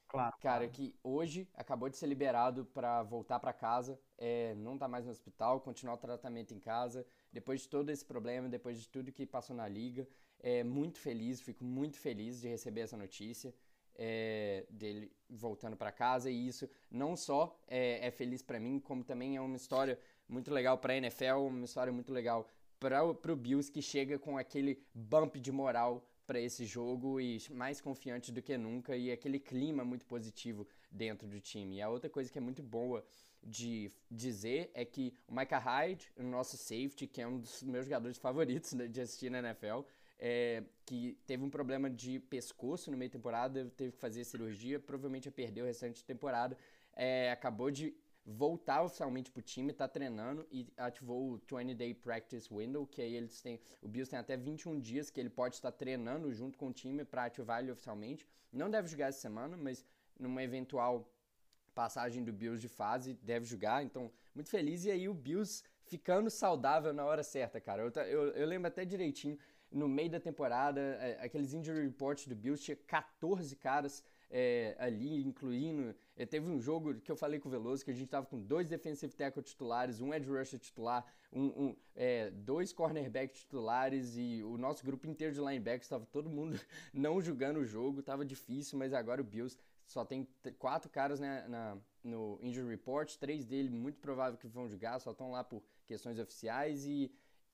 [0.09, 0.37] claro.
[0.41, 5.05] Cara, que hoje acabou de ser liberado para voltar para casa, é, não tá mais
[5.05, 9.13] no hospital, continuar o tratamento em casa, depois de todo esse problema, depois de tudo
[9.13, 10.09] que passou na liga,
[10.41, 13.55] é, muito feliz, fico muito feliz de receber essa notícia
[13.99, 19.03] é, dele voltando para casa e isso não só é, é feliz para mim, como
[19.03, 19.99] também é uma história
[20.29, 22.47] muito legal para a NFL, uma história muito legal
[22.79, 27.81] para o Bills que chega com aquele bump de moral para esse jogo e mais
[27.81, 31.77] confiante do que nunca e aquele clima muito positivo dentro do time.
[31.77, 33.03] E a outra coisa que é muito boa
[33.43, 37.87] de dizer é que o Micah Hyde, o nosso safety, que é um dos meus
[37.87, 39.81] jogadores favoritos de assistir na NFL,
[40.19, 44.79] é, que teve um problema de pescoço no meio da temporada, teve que fazer cirurgia,
[44.79, 46.59] provavelmente ia perder o restante da temporada.
[46.95, 47.95] É, acabou de
[48.31, 53.15] voltar oficialmente pro time, tá treinando e ativou o 20 Day Practice Window, que aí
[53.15, 56.69] eles têm, o Bills tem até 21 dias que ele pode estar treinando junto com
[56.69, 58.29] o time para ativar ele oficialmente.
[58.53, 59.85] Não deve jogar essa semana, mas
[60.19, 61.11] numa eventual
[61.75, 64.85] passagem do Bills de fase, deve jogar, então muito feliz.
[64.85, 67.83] E aí o Bills ficando saudável na hora certa, cara.
[67.83, 69.39] Eu, eu, eu lembro até direitinho,
[69.71, 75.23] no meio da temporada, é, aqueles injury reports do Bills, tinha 14 caras é, ali,
[75.25, 75.95] incluindo.
[76.17, 78.41] É, teve um jogo que eu falei com o Veloso que a gente tava com
[78.41, 84.43] dois defensive tackle titulares, um edge rusher titular, um, um é, dois cornerback titulares e
[84.43, 86.59] o nosso grupo inteiro de linebackers estava todo mundo
[86.93, 89.57] não jogando o jogo, tava difícil, mas agora o Bills
[89.87, 94.69] só tem quatro caras né, na, no injury report, três dele muito provável que vão
[94.69, 97.11] jogar, só estão lá por questões oficiais e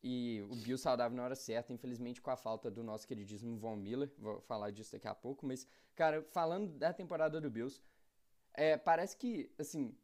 [0.07, 3.77] e o Bill saudável na hora certa, infelizmente com a falta do nosso queridíssimo Von
[3.77, 7.81] Miller, vou falar disso daqui a pouco, mas, cara, falando da temporada do Bills,
[8.53, 9.97] é, parece que, assim,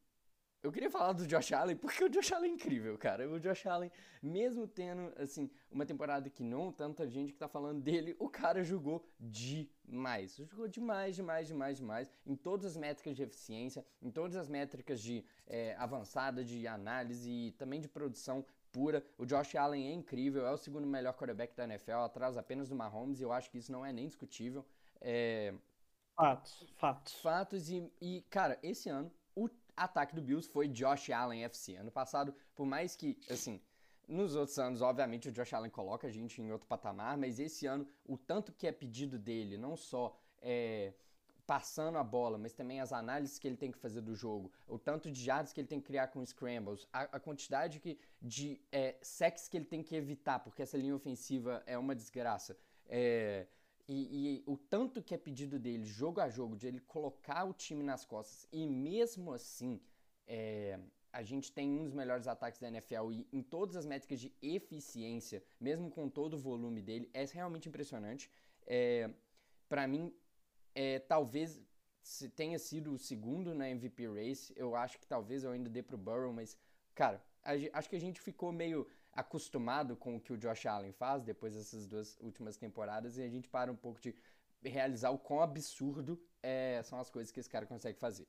[0.62, 3.28] eu queria falar do Josh Allen, porque o Josh Allen é incrível, cara.
[3.30, 3.92] O Josh Allen,
[4.22, 8.62] mesmo tendo, assim, uma temporada que não tanta gente que tá falando dele, o cara
[8.62, 10.36] jogou demais.
[10.36, 12.10] Jogou demais, demais, demais, demais.
[12.26, 17.30] Em todas as métricas de eficiência, em todas as métricas de é, avançada, de análise
[17.30, 19.04] e também de produção pura.
[19.18, 22.74] O Josh Allen é incrível, é o segundo melhor quarterback da NFL, atrás apenas do
[22.74, 24.64] Mahomes, e eu acho que isso não é nem discutível.
[25.00, 25.54] É...
[26.16, 27.14] Fatos, fatos.
[27.14, 31.76] Fatos, e, e, cara, esse ano, o ataque do Bills foi Josh Allen FC.
[31.76, 33.60] Ano passado, por mais que, assim,
[34.06, 37.66] nos outros anos, obviamente, o Josh Allen coloca a gente em outro patamar, mas esse
[37.66, 40.92] ano, o tanto que é pedido dele, não só é,
[41.50, 44.78] passando a bola, mas também as análises que ele tem que fazer do jogo, o
[44.78, 48.60] tanto de jardas que ele tem que criar com scrambles, a, a quantidade que, de
[48.70, 52.56] é, sacks que ele tem que evitar, porque essa linha ofensiva é uma desgraça.
[52.88, 53.48] É,
[53.88, 53.98] e,
[54.36, 57.82] e, o tanto que é pedido dele, jogo a jogo, de ele colocar o time
[57.82, 59.80] nas costas, e mesmo assim,
[60.28, 60.78] é,
[61.12, 64.32] a gente tem um dos melhores ataques da NFL e em todas as métricas de
[64.40, 68.30] eficiência, mesmo com todo o volume dele, é realmente impressionante.
[68.68, 69.10] É,
[69.68, 70.14] para mim,
[70.74, 71.60] é, talvez
[72.02, 74.52] se tenha sido o segundo na MVP Race.
[74.56, 76.56] Eu acho que talvez eu ainda dê pro Burrow, mas,
[76.94, 80.92] cara, a, acho que a gente ficou meio acostumado com o que o Josh Allen
[80.92, 84.14] faz depois dessas duas últimas temporadas e a gente para um pouco de
[84.62, 88.28] realizar o quão absurdo é, são as coisas que esse cara consegue fazer.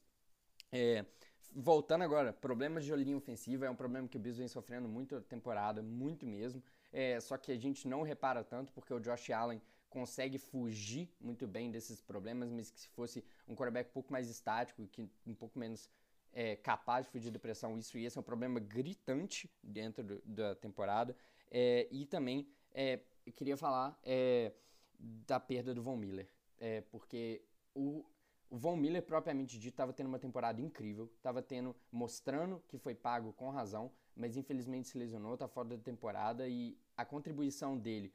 [0.71, 1.05] É,
[1.53, 5.15] voltando agora, problemas de linha ofensiva é um problema que o Bills vem sofrendo muito
[5.15, 6.63] a temporada, muito mesmo.
[6.91, 9.61] É, só que a gente não repara tanto porque o Josh Allen
[9.91, 14.29] consegue fugir muito bem desses problemas, mas que se fosse um quarterback um pouco mais
[14.29, 15.91] estático, que um pouco menos
[16.33, 20.55] é, capaz de fugir da pressão, isso ia ser um problema gritante dentro do, da
[20.55, 21.15] temporada.
[21.51, 23.01] É, e também é,
[23.35, 24.53] queria falar é,
[24.97, 27.43] da perda do Von Miller, é, porque
[27.75, 28.05] o,
[28.49, 32.95] o Von Miller, propriamente dito, estava tendo uma temporada incrível, estava tendo, mostrando que foi
[32.95, 38.13] pago com razão, mas infelizmente se lesionou, está fora da temporada e a contribuição dele,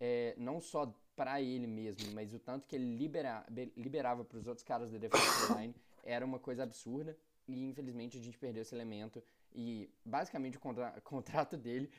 [0.00, 3.44] é, não só para ele mesmo, mas o tanto que ele libera,
[3.76, 5.74] liberava para os outros caras da defensive line
[6.04, 9.22] era uma coisa absurda e infelizmente a gente perdeu esse elemento
[9.52, 11.90] e basicamente o contra contrato dele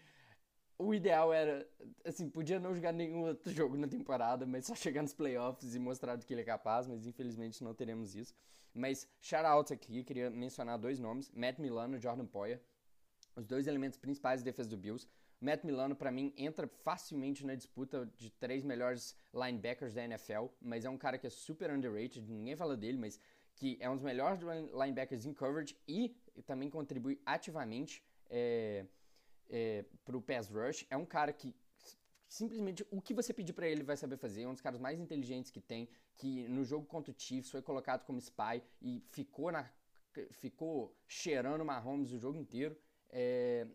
[0.79, 1.69] o ideal era,
[2.05, 5.79] assim, podia não jogar nenhum outro jogo na temporada, mas só chegar nos playoffs e
[5.79, 8.33] mostrar do que ele é capaz, mas infelizmente não teremos isso.
[8.73, 12.61] Mas shout-out aqui, queria mencionar dois nomes, Matt Milano e Jordan Poyer,
[13.35, 15.05] os dois elementos principais da defesa do Bills.
[15.41, 20.83] Matt Milano, para mim, entra facilmente na disputa de três melhores linebackers da NFL, mas
[20.83, 23.19] é um cara que é super underrated, ninguém fala dele, mas
[23.55, 26.15] que é um dos melhores linebackers em coverage e
[26.45, 28.85] também contribui ativamente é,
[29.49, 30.85] é, para o pass rush.
[30.89, 31.55] É um cara que
[32.27, 34.43] simplesmente o que você pedir para ele vai saber fazer.
[34.43, 37.61] É um dos caras mais inteligentes que tem, que no jogo contra o Chiefs foi
[37.61, 39.69] colocado como spy e ficou na
[40.31, 42.75] ficou cheirando Mahomes o jogo inteiro.
[43.09, 43.67] É,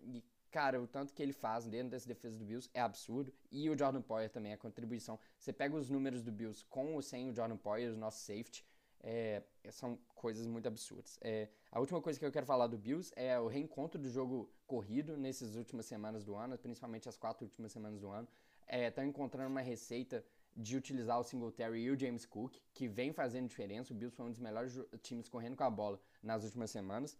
[0.55, 3.34] cara, o tanto que ele faz dentro dessa defesa do Bills é absurdo.
[3.50, 5.18] E o Jordan Poyer também, a contribuição.
[5.36, 8.64] Você pega os números do Bills com ou sem o Jordan Poyer, o nosso safety,
[9.02, 11.18] é, são coisas muito absurdas.
[11.20, 14.48] É, a última coisa que eu quero falar do Bills é o reencontro do jogo
[14.64, 18.28] corrido nessas últimas semanas do ano, principalmente as quatro últimas semanas do ano.
[18.68, 20.24] Estão é, encontrando uma receita
[20.57, 23.92] de utilizar o Singletary e o James Cook, que vem fazendo diferença.
[23.92, 27.18] O Bills foi um dos melhores times correndo com a bola nas últimas semanas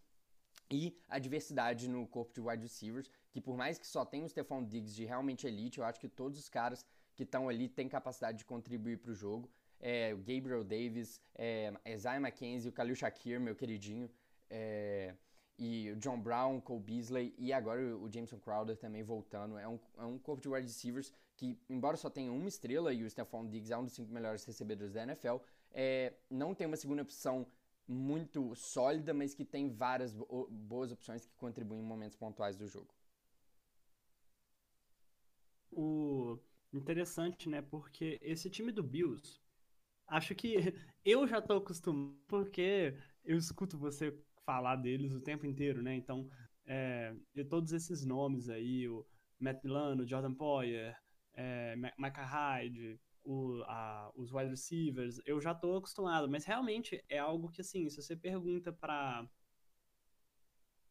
[0.71, 4.29] e a diversidade no corpo de wide receivers, que por mais que só tenha o
[4.29, 6.85] Stephon Diggs de realmente elite, eu acho que todos os caras
[7.15, 9.51] que estão ali têm capacidade de contribuir para o jogo.
[9.81, 14.11] É, o Gabriel Davis, é, Isaiah McKenzie, o Khalil Shakir, meu queridinho.
[14.49, 15.15] É,
[15.59, 19.57] e o John Brown, Cole Beasley e agora o Jameson Crowder também voltando.
[19.57, 23.05] É um, é um corpo de wide receivers que, embora só tenha uma estrela e
[23.05, 25.37] o Stephon Diggs é um dos cinco melhores recebedores da NFL,
[25.73, 27.47] é, não tem uma segunda opção
[27.87, 30.13] muito sólida, mas que tem várias
[30.51, 32.95] boas opções que contribuem em momentos pontuais do jogo.
[35.71, 36.39] O
[36.73, 37.63] interessante, né?
[37.63, 39.41] Porque esse time do Bills,
[40.07, 40.55] acho que
[41.05, 45.95] eu já tô acostumado, porque eu escuto você falar deles o tempo inteiro, né?
[45.95, 46.29] Então,
[46.67, 47.15] é,
[47.49, 49.07] todos esses nomes aí, o
[49.39, 50.97] Matt Milano, Jordan Poyer,
[51.35, 57.19] é, Micah Hyde, o, a, os wide receivers, eu já tô acostumado, mas realmente é
[57.19, 59.29] algo que, assim, se você pergunta para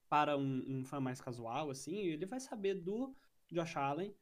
[0.10, 3.16] para um, um fã mais casual, assim, ele vai saber do
[3.52, 4.16] Josh Allen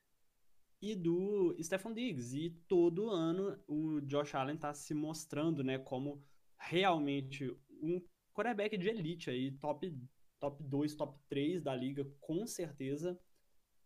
[0.82, 2.34] e do Stephon Diggs.
[2.38, 6.24] E todo ano o Josh Allen tá se mostrando, né, como
[6.58, 7.52] realmente
[7.82, 8.02] um
[8.34, 9.94] quarterback de elite aí, top,
[10.40, 13.20] top 2, top 3 da liga, com certeza.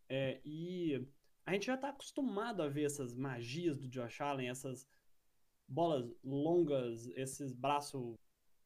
[0.08, 1.08] É, e
[1.46, 4.88] a gente já está acostumado a ver essas magias do Josh Allen, essas
[5.68, 8.18] bolas longas, esses braços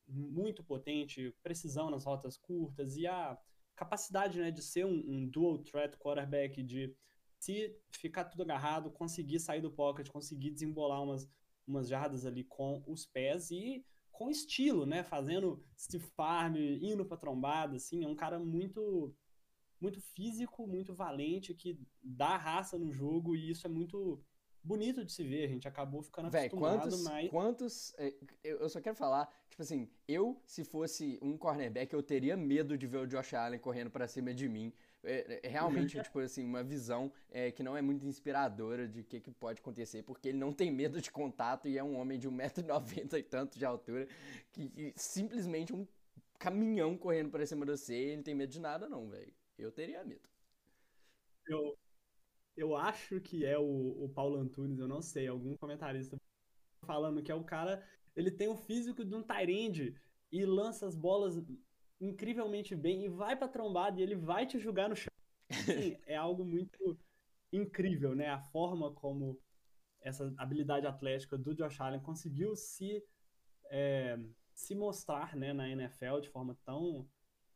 [0.08, 3.38] muito potente, precisão nas rotas curtas e a
[3.76, 6.94] capacidade né, de ser um, um, dual threat quarterback, de
[7.40, 11.30] se ficar tudo agarrado, conseguir sair do pocket, conseguir desembolar umas,
[11.66, 15.04] umas jardas ali com os pés e com estilo, né?
[15.04, 18.04] Fazendo stiff farm, indo pra trombada, assim.
[18.04, 19.16] É um cara muito
[19.80, 24.22] muito físico, muito valente, que dá raça no jogo e isso é muito
[24.64, 25.46] bonito de se ver.
[25.46, 27.30] A gente acabou ficando Véi, acostumado, quantos, mas...
[27.30, 27.94] quantos...
[27.98, 28.14] É,
[28.44, 32.88] eu só quero falar, tipo assim, eu, se fosse um cornerback, eu teria medo de
[32.88, 34.74] ver o Josh Allen correndo para cima de mim.
[35.02, 39.04] É, é, realmente, tipo assim, uma visão é, que não é muito inspiradora de o
[39.04, 42.20] que, que pode acontecer, porque ele não tem medo de contato e é um homem
[42.20, 44.08] de 1,90m e tanto de altura,
[44.52, 45.88] que, que simplesmente um
[46.38, 49.34] caminhão correndo para cima de você, ele não tem medo de nada não, velho.
[49.60, 50.28] Eu teria medo.
[51.48, 51.78] Eu,
[52.56, 56.18] eu acho que é o, o Paulo Antunes, eu não sei, algum comentarista
[56.86, 57.86] falando que é o cara,
[58.16, 59.96] ele tem o físico de um Tyrande
[60.32, 61.44] e lança as bolas
[62.00, 65.12] incrivelmente bem e vai pra trombada e ele vai te jogar no chão.
[65.50, 66.98] Assim, é algo muito
[67.52, 68.30] incrível, né?
[68.30, 69.40] A forma como
[70.02, 73.04] essa habilidade atlética do Josh Allen conseguiu se,
[73.66, 74.18] é,
[74.54, 77.08] se mostrar né, na NFL de forma tão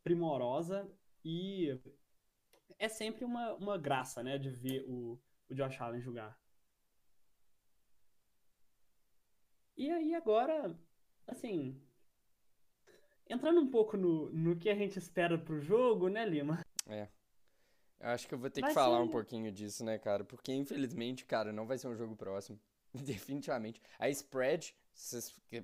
[0.02, 0.86] primorosa
[1.24, 1.80] e
[2.78, 5.18] é sempre uma, uma graça, né, de ver o,
[5.48, 6.38] o Josh Allen jogar.
[9.76, 10.78] E aí agora,
[11.26, 11.80] assim,
[13.28, 16.64] entrando um pouco no, no que a gente espera pro jogo, né, Lima?
[16.86, 17.08] É.
[17.98, 19.02] Eu acho que eu vou ter vai que falar ser...
[19.02, 20.24] um pouquinho disso, né, cara?
[20.24, 22.60] Porque infelizmente, cara, não vai ser um jogo próximo.
[22.92, 23.80] Definitivamente.
[23.98, 24.76] A spread,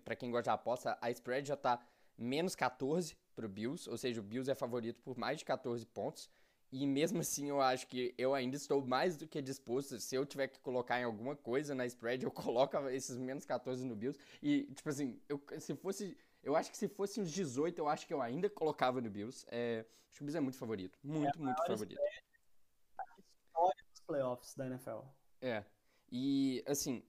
[0.04, 1.78] para quem gosta de aposta, a spread já tá
[2.16, 6.28] menos 14 pro Bills, ou seja, o Bills é favorito por mais de 14 pontos.
[6.70, 9.98] E mesmo assim, eu acho que eu ainda estou mais do que disposto.
[9.98, 13.84] Se eu tiver que colocar em alguma coisa na spread, eu coloco esses menos 14
[13.84, 14.18] no Bills.
[14.42, 16.16] E, tipo assim, eu, se fosse.
[16.42, 19.46] Eu acho que se fosse uns 18, eu acho que eu ainda colocava no Bills.
[19.50, 20.98] É, acho que o Bills é muito favorito.
[21.02, 22.00] Muito, é muito favorito.
[23.46, 25.00] História dos playoffs da NFL.
[25.42, 25.64] É.
[26.10, 27.02] E, assim,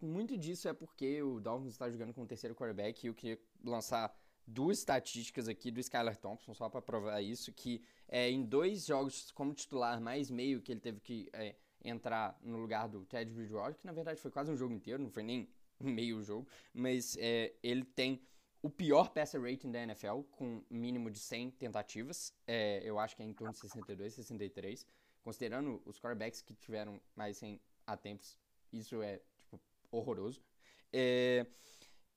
[0.00, 3.38] muito disso é porque o Dolphins está jogando com o terceiro quarterback e eu queria
[3.62, 4.16] lançar
[4.48, 9.30] duas estatísticas aqui do Skylar Thompson, só para provar isso, que é, em dois jogos
[9.32, 13.76] como titular, mais meio que ele teve que é, entrar no lugar do Ted Bridgewater,
[13.76, 17.52] que na verdade foi quase um jogo inteiro, não foi nem meio jogo, mas é,
[17.62, 18.20] ele tem
[18.62, 23.22] o pior passer rating da NFL, com mínimo de 100 tentativas, é, eu acho que
[23.22, 24.86] é em torno de 62, 63,
[25.22, 28.38] considerando os quarterbacks que tiveram mais 100 attempts,
[28.72, 30.42] isso é, tipo, horroroso.
[30.90, 31.46] É,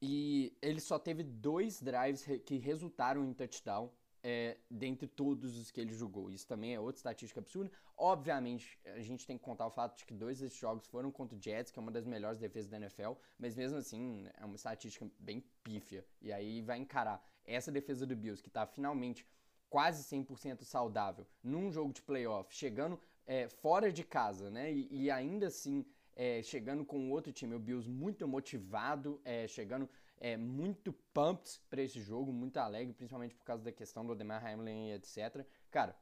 [0.02, 3.91] e ele só teve dois drives que resultaram em touchdown
[4.24, 6.30] é, dentre todos os que ele jogou.
[6.32, 7.72] Isso também é outra estatística absurda.
[7.97, 11.38] Obviamente, a gente tem que contar o fato de que dois desses jogos foram contra
[11.38, 14.56] o Jets, que é uma das melhores defesas da NFL, mas mesmo assim é uma
[14.56, 16.06] estatística bem pífia.
[16.22, 19.26] E aí vai encarar essa defesa do Bills, que está finalmente
[19.70, 24.72] quase 100% saudável, num jogo de playoff, chegando é, fora de casa, né?
[24.72, 25.86] E, e ainda assim
[26.16, 29.89] é, chegando com outro time, o Bills muito motivado, é, chegando
[30.20, 34.45] é, muito pumped para esse jogo, muito alegre, principalmente por causa da questão do Odemar
[34.45, 35.45] Hamlin e etc.
[35.70, 35.97] Cara,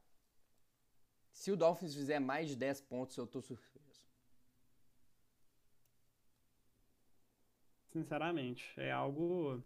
[1.32, 3.80] se o Dolphins fizer mais de 10 pontos, eu tô surpreso.
[7.88, 9.64] Sinceramente, é algo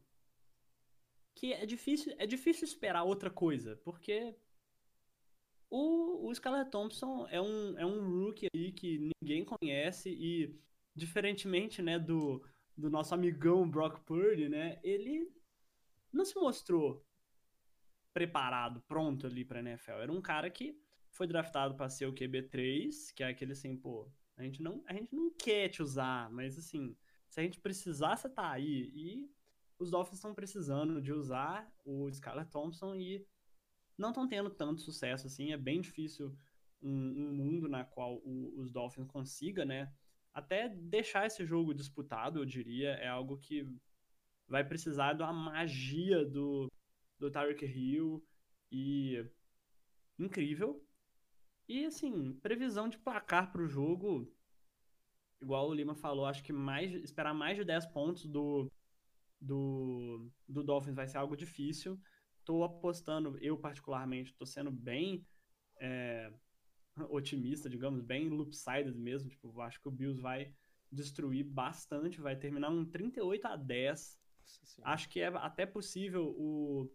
[1.36, 4.36] que é difícil, é difícil esperar outra coisa, porque
[5.76, 10.56] o, o Skylar Thompson é um, é um rookie aí que ninguém conhece e,
[10.94, 12.46] diferentemente, né, do,
[12.78, 15.34] do nosso amigão Brock Purdy, né, ele
[16.12, 17.04] não se mostrou
[18.14, 19.94] preparado, pronto ali pra NFL.
[19.94, 24.08] Era um cara que foi draftado para ser o QB3, que é aquele assim, pô,
[24.38, 26.96] a gente não, a gente não quer te usar, mas assim,
[27.28, 28.92] se a gente precisar, você tá aí.
[28.94, 29.28] E
[29.80, 33.26] os Dolphins estão precisando de usar o Skylar Thompson e
[34.04, 35.52] não estão tendo tanto sucesso assim.
[35.52, 36.38] É bem difícil
[36.82, 39.92] um, um mundo na qual o, os Dolphins consiga, né?
[40.34, 43.68] Até deixar esse jogo disputado, eu diria, é algo que
[44.48, 46.72] vai precisar da magia do,
[47.18, 48.24] do Tyreek Hill
[48.72, 49.26] e
[50.20, 50.86] incrível.
[51.68, 54.32] E assim, previsão de placar para o jogo,
[55.42, 58.70] igual o Lima falou, acho que mais esperar mais de 10 pontos do,
[59.40, 62.00] do, do Dolphins vai ser algo difícil.
[62.46, 65.26] Tô apostando, eu particularmente, tô sendo bem
[65.80, 66.32] é,
[67.10, 69.30] otimista, digamos, bem loopsided mesmo.
[69.30, 70.54] Tipo, acho que o Bills vai
[70.92, 74.20] destruir bastante, vai terminar um 38 a 10.
[74.84, 76.92] Acho que é até possível o,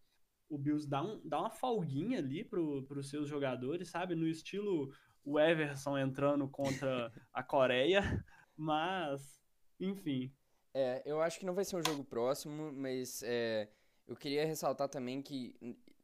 [0.49, 4.14] o Bills dar, um, dar uma folguinha ali pro, pros seus jogadores, sabe?
[4.14, 4.92] No estilo
[5.24, 8.24] o Everson entrando contra a Coreia,
[8.57, 9.40] mas,
[9.78, 10.32] enfim.
[10.72, 13.68] É, eu acho que não vai ser um jogo próximo, mas é,
[14.09, 15.54] eu queria ressaltar também que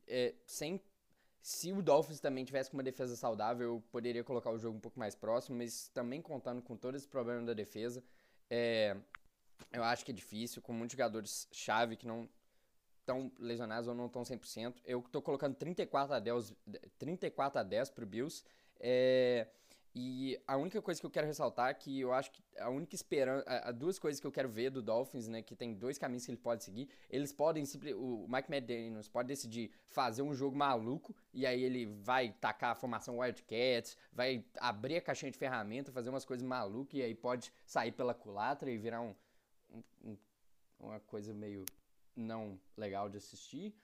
[0.07, 0.81] é, sem
[1.41, 4.81] se o Dolphins também tivesse com uma defesa saudável, eu poderia colocar o jogo um
[4.81, 8.03] pouco mais próximo, mas também contando com todo esse problema da defesa,
[8.49, 8.97] é,
[9.71, 12.27] eu acho que é difícil, com muitos jogadores chave que não
[13.01, 14.77] estão lesionados ou não estão 100%.
[14.87, 16.55] Eu estou colocando 34 a 10,
[16.99, 18.43] 34 a 10 pro Bills.
[18.81, 19.47] É,
[19.95, 22.97] e a única coisa que eu quero ressaltar é que eu acho que a única
[22.97, 23.45] esperança.
[23.47, 25.41] Há duas coisas que eu quero ver do Dolphins, né?
[25.41, 26.89] Que tem dois caminhos que ele pode seguir.
[27.09, 27.63] Eles podem.
[27.95, 31.15] O Mike McDaniels pode decidir fazer um jogo maluco.
[31.33, 36.11] E aí ele vai tacar a formação Wildcats, vai abrir a caixinha de ferramenta, fazer
[36.11, 36.99] umas coisas malucas.
[36.99, 39.15] E aí pode sair pela culatra e virar um,
[40.03, 40.17] um
[40.79, 41.65] uma coisa meio
[42.17, 43.75] não legal de assistir.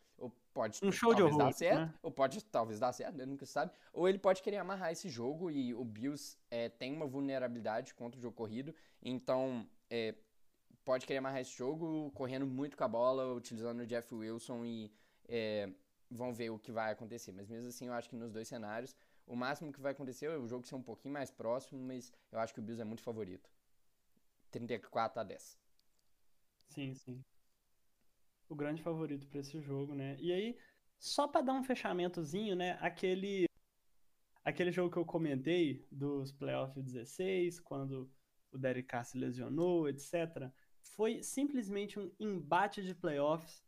[0.53, 1.95] Pode um show de horror, dar certo, né?
[2.03, 3.25] ou pode talvez dar certo, né?
[3.25, 3.73] nunca sabe.
[3.93, 8.19] Ou ele pode querer amarrar esse jogo e o Bills é, tem uma vulnerabilidade contra
[8.19, 10.15] o jogo corrido, então é,
[10.85, 14.93] pode querer amarrar esse jogo correndo muito com a bola, utilizando o Jeff Wilson e
[15.29, 15.71] é,
[16.11, 17.31] vão ver o que vai acontecer.
[17.31, 18.97] Mas mesmo assim, eu acho que nos dois cenários,
[19.27, 22.41] o máximo que vai acontecer é o jogo ser um pouquinho mais próximo, mas eu
[22.41, 23.49] acho que o Bills é muito favorito.
[24.51, 25.57] 34 a 10.
[26.71, 27.25] Sim, sim
[28.51, 30.17] o grande favorito para esse jogo, né?
[30.19, 30.59] E aí,
[30.99, 32.77] só para dar um fechamentozinho, né?
[32.81, 33.47] Aquele
[34.45, 38.11] aquele jogo que eu comentei dos playoffs 16, quando
[38.51, 40.51] o Derek Carr se lesionou, etc.
[40.83, 43.63] Foi simplesmente um embate de playoffs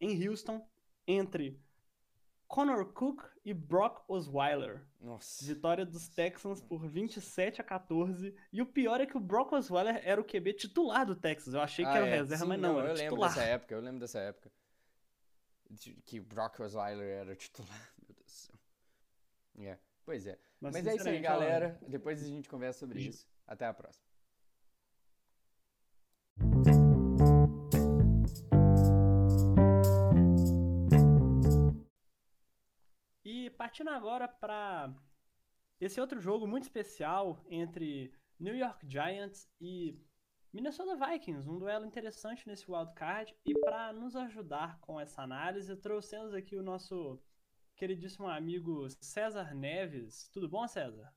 [0.00, 0.66] em Houston
[1.06, 1.60] entre
[2.50, 4.84] Connor Cook e Brock Osweiler.
[5.00, 5.44] Nossa.
[5.44, 8.34] Vitória dos Texans por 27 a 14.
[8.52, 11.54] E o pior é que o Brock Osweiler era o QB titular do Texas.
[11.54, 12.16] Eu achei que ah, era o é.
[12.16, 13.30] reserva, Sim, mas não, não era eu titular.
[13.30, 14.52] lembro dessa época, eu lembro dessa época.
[16.04, 17.92] Que o Brock Osweiler era titular.
[18.04, 18.56] Meu Deus do céu.
[19.60, 19.78] É.
[20.04, 20.36] Pois é.
[20.60, 21.78] Mas, Mas é isso aí, galera.
[21.86, 23.28] Depois a gente conversa sobre isso.
[23.46, 24.09] Até a próxima.
[33.60, 34.90] Partindo agora para
[35.78, 40.00] esse outro jogo muito especial entre New York Giants e
[40.50, 43.36] Minnesota Vikings, um duelo interessante nesse wildcard.
[43.44, 47.22] E para nos ajudar com essa análise, trouxemos aqui o nosso
[47.76, 50.30] queridíssimo amigo César Neves.
[50.30, 51.14] Tudo bom, César?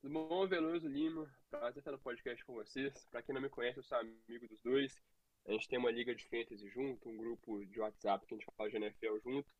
[0.00, 1.32] Tudo bom, Veloso Lima?
[1.48, 3.06] Prazer estar no podcast com vocês.
[3.08, 5.00] Para quem não me conhece, eu sou amigo dos dois.
[5.46, 8.50] A gente tem uma liga de fantasy junto, um grupo de WhatsApp que a gente
[8.56, 9.54] fala de NFL junto.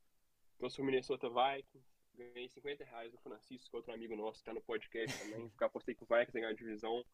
[0.56, 1.91] Então, sou Minnesota Vikings.
[2.14, 5.48] Ganhei 50 reais do Francisco, que é outro amigo nosso, que tá no podcast também.
[5.50, 7.04] Ficar apostei com o Vikings ganhar a divisão.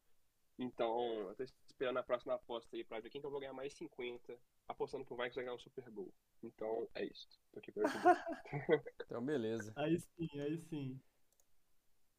[0.59, 3.53] Então, eu tô esperando a próxima aposta aí pra ver quem que eu vou ganhar
[3.53, 4.37] mais 50
[4.67, 6.13] apostando que o Vikings vai ganhar um Super Bowl.
[6.43, 7.29] Então, é isso.
[7.53, 8.27] Tô aqui pra ajudar.
[9.07, 9.73] Então, beleza.
[9.77, 11.01] Aí sim, aí sim.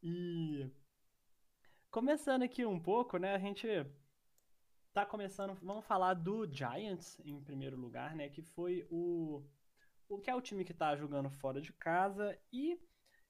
[0.01, 0.67] E
[1.91, 3.35] começando aqui um pouco, né?
[3.35, 3.67] A gente
[4.93, 8.29] tá começando, vamos falar do Giants em primeiro lugar, né?
[8.29, 9.43] Que foi o
[10.09, 12.77] o que é o time que tá jogando fora de casa e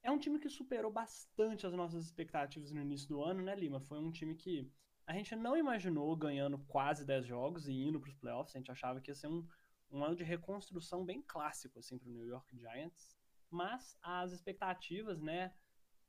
[0.01, 3.81] é um time que superou bastante as nossas expectativas no início do ano, né, Lima?
[3.81, 4.71] Foi um time que
[5.05, 8.55] a gente não imaginou ganhando quase 10 jogos e indo para os playoffs.
[8.55, 9.45] A gente achava que ia ser um,
[9.91, 13.17] um ano de reconstrução bem clássico assim, para o New York Giants.
[13.49, 15.53] Mas as expectativas né,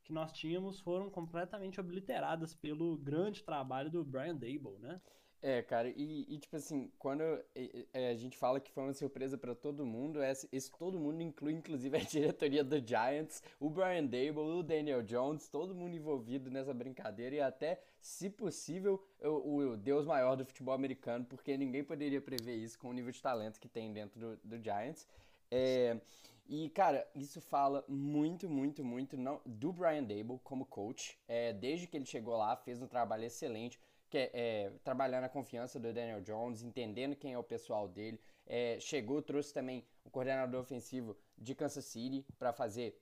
[0.03, 5.01] que nós tínhamos foram completamente obliteradas pelo grande trabalho do Brian Dable, né?
[5.43, 7.23] É, cara, e, e, tipo assim, quando
[7.93, 11.19] é, a gente fala que foi uma surpresa para todo mundo, esse, esse, todo mundo
[11.23, 16.51] inclui inclusive a diretoria do Giants, o Brian Dable, o Daniel Jones, todo mundo envolvido
[16.51, 21.83] nessa brincadeira e até, se possível, o, o Deus maior do futebol americano, porque ninguém
[21.83, 25.07] poderia prever isso com o nível de talento que tem dentro do, do Giants.
[25.49, 25.97] É,
[26.47, 31.17] E, cara, isso fala muito, muito, muito não, do Brian Dable como coach.
[31.27, 33.79] É, desde que ele chegou lá, fez um trabalho excelente,
[34.11, 38.19] que é, é trabalhando a confiança do Daniel Jones, entendendo quem é o pessoal dele.
[38.45, 42.99] É, chegou, trouxe também o coordenador ofensivo de Kansas City para fazer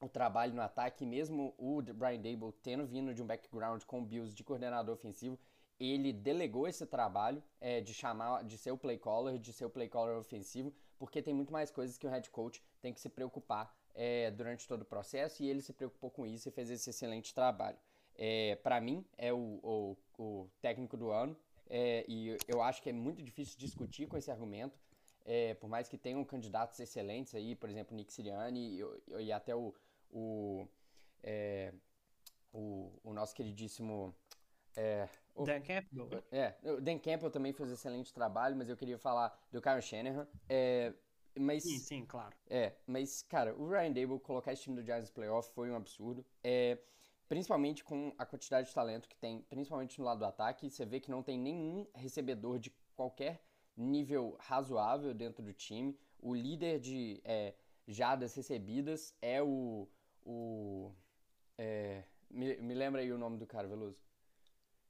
[0.00, 4.34] o trabalho no ataque, mesmo o Brian Dable tendo vindo de um background com Bills
[4.34, 5.38] de coordenador ofensivo,
[5.78, 9.70] ele delegou esse trabalho é, de chamar, de ser o play caller, de ser o
[9.70, 13.10] play caller ofensivo, porque tem muito mais coisas que o head coach tem que se
[13.10, 16.88] preocupar é, durante todo o processo e ele se preocupou com isso e fez esse
[16.88, 17.78] excelente trabalho.
[18.18, 21.36] É, para mim, é o, o, o, técnico do ano
[21.68, 24.78] é, e eu acho que é muito difícil discutir com esse argumento,
[25.24, 29.54] é, por mais que tenham candidatos excelentes aí, por exemplo, Nick Sirianni e, e até
[29.54, 29.74] o,
[30.10, 30.66] o,
[31.22, 31.72] é,
[32.52, 34.14] o, o nosso queridíssimo
[34.76, 36.24] é, o, Dan Campbell.
[36.30, 39.80] É, o Dan Campbell também fez um excelente trabalho, mas eu queria falar do Kyle
[39.80, 40.28] Shanahan.
[40.48, 40.92] É,
[41.38, 42.34] mas, sim, sim, claro.
[42.48, 45.76] É, mas, cara, o Ryan Dable colocar esse time do Giants no playoff foi um
[45.76, 46.24] absurdo.
[46.44, 46.78] É,
[47.28, 50.70] principalmente com a quantidade de talento que tem, principalmente no lado do ataque.
[50.70, 53.42] Você vê que não tem nenhum recebedor de qualquer
[53.76, 55.98] nível razoável dentro do time.
[56.18, 57.54] O líder de é,
[57.86, 59.88] jadas recebidas é o.
[60.24, 60.92] o
[61.58, 64.02] é, me, me lembra aí o nome do cara, Veloso.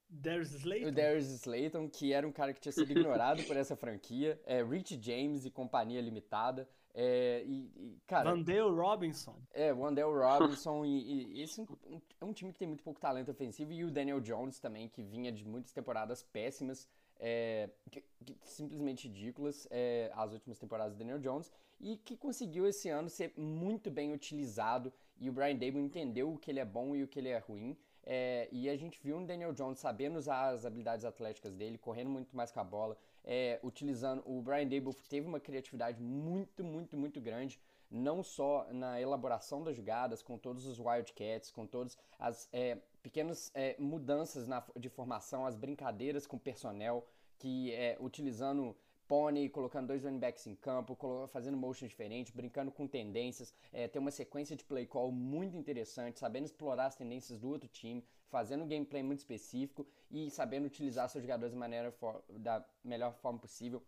[0.09, 0.89] Darius Slayton?
[0.89, 4.41] O Darius Slayton, que era um cara que tinha sido ignorado por essa franquia.
[4.47, 6.69] É, Rich James e Companhia Limitada.
[6.99, 9.37] É, e, e, cara, Vandale Robinson.
[9.53, 10.83] É, Wandale Robinson.
[10.87, 13.71] e, e esse é um, é um time que tem muito pouco talento ofensivo.
[13.71, 16.89] E o Daniel Jones também, que vinha de muitas temporadas péssimas.
[17.19, 22.67] É, que, que, simplesmente ridículas é, as últimas temporadas do Daniel Jones e que conseguiu
[22.67, 26.65] esse ano ser muito bem utilizado e o Brian Dable entendeu o que ele é
[26.67, 27.75] bom e o que ele é ruim
[28.07, 32.09] é, e a gente viu um Daniel Jones sabendo usar as habilidades atléticas dele, correndo
[32.09, 32.97] muito mais com a bola,
[33.27, 34.23] é, utilizando.
[34.25, 37.61] O Brian Dable teve uma criatividade muito, muito, muito grande,
[37.91, 43.51] não só na elaboração das jogadas, com todos os Wildcats, com todas as é, pequenas
[43.55, 47.07] é, mudanças na, de formação, as brincadeiras com o personnel,
[47.39, 48.75] que é, utilizando
[49.07, 50.97] Pony colocando dois running backs em campo,
[51.29, 56.19] fazendo motion diferente, brincando com tendências, é, ter uma sequência de play call muito interessante,
[56.19, 61.09] sabendo explorar as tendências do outro time, fazendo um gameplay muito específico e sabendo utilizar
[61.09, 61.95] seus jogadores da, maneira
[62.31, 63.83] da melhor forma possível.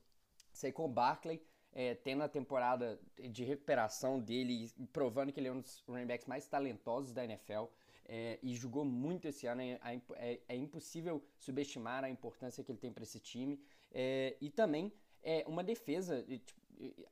[0.52, 1.40] Saquon Barkley
[1.72, 6.26] é, tendo a temporada de recuperação dele, provando que ele é um dos running backs
[6.26, 7.64] mais talentosos da NFL.
[8.10, 9.60] É, e jogou muito esse ano.
[9.60, 9.78] É,
[10.16, 13.60] é, é, impossível subestimar a importância que ele tem para esse time.
[13.92, 16.57] É, e também é uma defesa, tipo,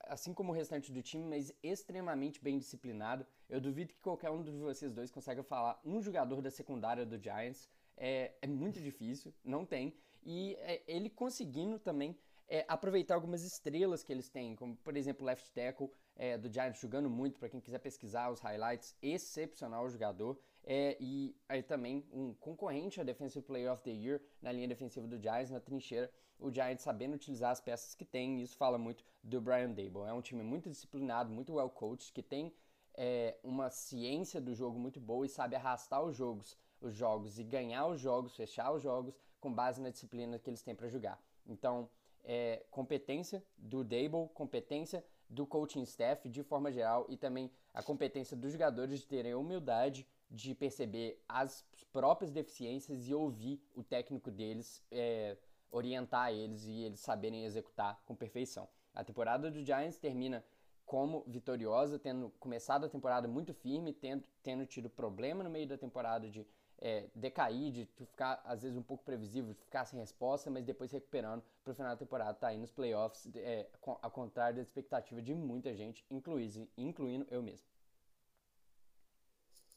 [0.05, 3.27] assim como o restante do time, mas extremamente bem disciplinado.
[3.49, 7.19] Eu duvido que qualquer um de vocês dois consiga falar um jogador da secundária do
[7.19, 7.69] Giants.
[7.97, 9.95] É, é muito difícil, não tem.
[10.23, 12.17] E é, ele conseguindo também
[12.49, 16.81] é, aproveitar algumas estrelas que eles têm, como por exemplo left tackle é, do Giants
[16.81, 20.39] jogando muito, para quem quiser pesquisar os highlights, excepcional jogador.
[20.65, 25.07] É, e aí também um concorrente a Defensive Player of the Year na linha defensiva
[25.07, 28.79] do Giants, na trincheira, o Giants sabendo utilizar as peças que tem, e isso fala
[28.79, 30.07] muito do Brian Dable.
[30.07, 32.53] É um time muito disciplinado, muito well coached, que tem
[32.95, 37.45] é, uma ciência do jogo muito boa e sabe arrastar os jogos, os jogos e
[37.45, 41.23] ganhar os jogos, fechar os jogos com base na disciplina que eles têm para jogar.
[41.47, 41.89] Então,
[42.25, 48.37] é, competência do Dable, competência do coaching staff de forma geral e também a competência
[48.37, 54.31] dos jogadores de terem a humildade de perceber as próprias deficiências e ouvir o técnico
[54.31, 55.37] deles, é,
[55.71, 58.69] orientar eles e eles saberem executar com perfeição.
[58.95, 60.45] A temporada do Giants termina
[60.85, 65.77] como vitoriosa, tendo começado a temporada muito firme, tendo, tendo tido problema no meio da
[65.77, 66.47] temporada de
[66.79, 70.93] é, decair, de ficar às vezes um pouco previsível, de ficar sem resposta, mas depois
[70.93, 75.21] recuperando para o final da temporada, tá aí nos playoffs, é, ao contrário da expectativa
[75.21, 77.67] de muita gente, incluindo, incluindo eu mesmo.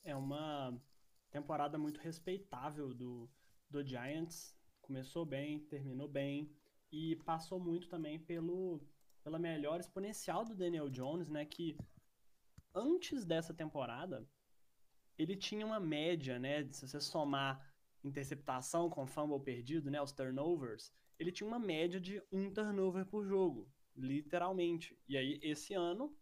[0.03, 0.79] É uma
[1.31, 3.29] temporada muito respeitável do,
[3.69, 4.55] do Giants.
[4.89, 6.51] Começou bem, terminou bem
[6.91, 8.81] e passou muito também pelo
[9.23, 11.77] pela melhor exponencial do Daniel Jones, né, que
[12.73, 14.27] antes dessa temporada
[15.15, 17.71] ele tinha uma média, né, se você somar
[18.03, 23.23] interceptação com fumble perdido, né, os turnovers, ele tinha uma média de um turnover por
[23.23, 24.99] jogo, literalmente.
[25.07, 26.17] E aí, esse ano,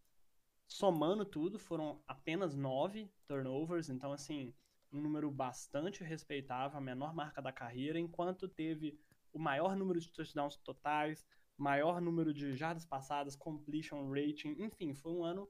[0.67, 4.53] somando tudo, foram apenas nove turnovers, então, assim,
[4.91, 8.99] um número bastante respeitável, a menor marca da carreira, enquanto teve
[9.33, 11.25] o maior número de touchdowns totais,
[11.57, 15.49] maior número de jardas passadas, completion rating, enfim, foi um ano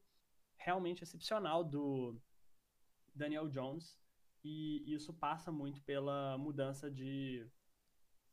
[0.57, 2.19] realmente excepcional do,
[3.17, 3.97] Daniel Jones,
[4.43, 7.45] e isso passa muito pela mudança de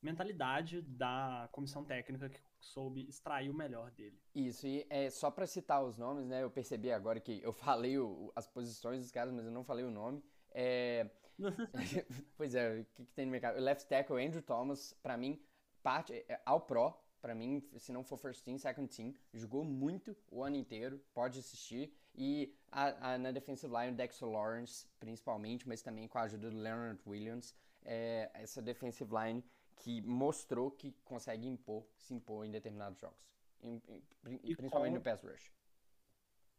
[0.00, 4.20] mentalidade da comissão técnica que soube extrair o melhor dele.
[4.34, 6.42] Isso, e é só para citar os nomes, né?
[6.42, 9.84] Eu percebi agora que eu falei o, as posições dos caras, mas eu não falei
[9.84, 10.22] o nome.
[10.54, 11.10] É...
[12.36, 13.60] pois é, o que, que tem no mercado?
[13.60, 15.42] Left tackle Andrew Thomas, para mim,
[15.82, 20.16] parte é, ao pro, para mim, se não for first team, second team, jogou muito
[20.30, 21.92] o ano inteiro, pode assistir.
[22.14, 26.50] E a, a, na defensive line, o Dexter Lawrence, principalmente, mas também com a ajuda
[26.50, 29.42] do Leonard Williams, é, essa defensive line
[29.76, 33.18] que mostrou que consegue impor, se impor em determinados jogos.
[33.62, 35.50] Em, em, principalmente com, no pass rush.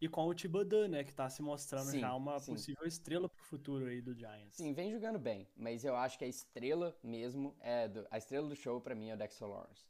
[0.06, 2.52] E com o Thibodeau, né, que está se mostrando sim, já uma sim.
[2.52, 4.56] possível estrela para o futuro aí do Giants.
[4.56, 8.48] Sim, vem jogando bem, mas eu acho que a estrela mesmo, é do, a estrela
[8.48, 9.84] do show para mim é o Dexter Lawrence.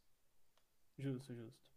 [0.98, 1.70] Justo, justo.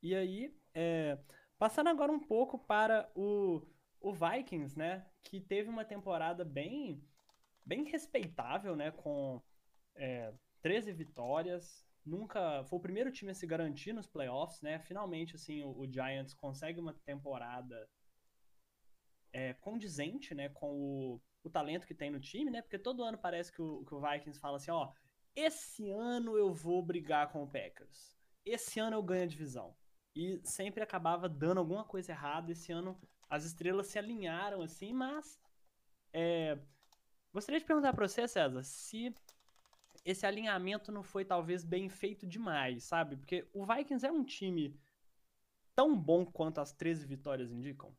[0.00, 1.18] E aí, é,
[1.58, 3.60] passando agora um pouco para o,
[4.00, 5.06] o Vikings, né?
[5.22, 7.06] Que teve uma temporada bem,
[7.62, 8.90] bem respeitável, né?
[8.90, 9.42] Com
[9.96, 11.86] é, 13 vitórias.
[12.04, 14.78] Nunca foi o primeiro time a se garantir nos playoffs, né?
[14.80, 17.88] Finalmente, assim, o, o Giants consegue uma temporada
[19.32, 20.48] é, condizente, né?
[20.50, 22.60] Com o, o talento que tem no time, né?
[22.60, 24.92] Porque todo ano parece que o, que o Vikings fala assim, ó,
[25.34, 28.14] esse ano eu vou brigar com o Packers.
[28.44, 29.74] Esse ano eu ganho a divisão.
[30.14, 32.52] E sempre acabava dando alguma coisa errada.
[32.52, 35.40] Esse ano as estrelas se alinharam assim, mas
[36.12, 36.58] é...
[37.32, 39.12] gostaria de perguntar para você, César, se
[40.04, 43.16] esse alinhamento não foi talvez bem feito demais, sabe?
[43.16, 44.78] Porque o Vikings é um time
[45.74, 47.94] tão bom quanto as 13 vitórias indicam.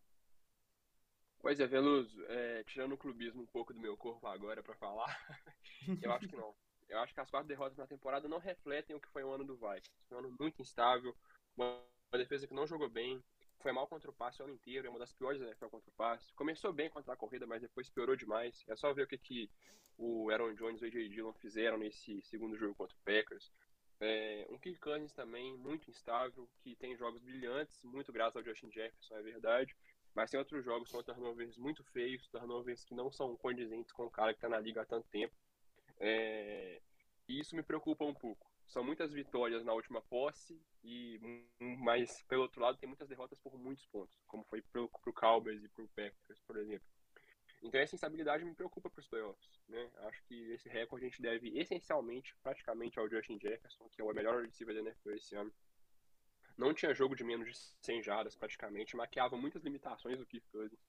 [1.39, 5.07] Pois é, Veloso, é, tirando o clubismo um pouco do meu corpo agora para falar,
[6.01, 6.55] eu acho que não.
[6.87, 9.43] Eu acho que as quatro derrotas na temporada não refletem o que foi o ano
[9.43, 10.05] do Vikings.
[10.07, 11.15] Foi um ano muito instável,
[11.57, 11.83] uma
[12.13, 13.23] defesa que não jogou bem,
[13.59, 15.89] foi mal contra o passe o ano inteiro, é uma das piores da NFL contra
[15.89, 16.33] o passe.
[16.33, 18.63] Começou bem contra a corrida, mas depois piorou demais.
[18.67, 19.49] É só ver o que, que
[19.97, 23.51] o Aaron Jones e o AJ Dillon fizeram nesse segundo jogo contra o Packers.
[23.99, 28.69] É, um Kirk Cousins também muito instável, que tem jogos brilhantes, muito graças ao Justin
[28.71, 29.75] Jefferson, é verdade.
[30.13, 34.11] Mas tem outros jogos com turnovers muito feios, turnovers que não são condizentes com o
[34.11, 35.33] cara que está na liga há tanto tempo.
[35.99, 36.81] É,
[37.27, 38.54] e isso me preocupa um pouco.
[38.67, 41.19] São muitas vitórias na última posse, e
[41.59, 45.63] mas pelo outro lado tem muitas derrotas por muitos pontos, como foi pro, pro Cowboys
[45.63, 46.87] e pro Packers, por exemplo.
[47.61, 49.89] Então essa instabilidade me preocupa para os playoffs, né?
[50.07, 54.13] Acho que esse recorde a gente deve essencialmente, praticamente ao Justin Jefferson, que é o
[54.13, 55.53] melhor receiver da NFL esse ano.
[56.57, 60.79] Não tinha jogo de menos de 100 jardas praticamente, maquiava muitas limitações do Kirk Cousins.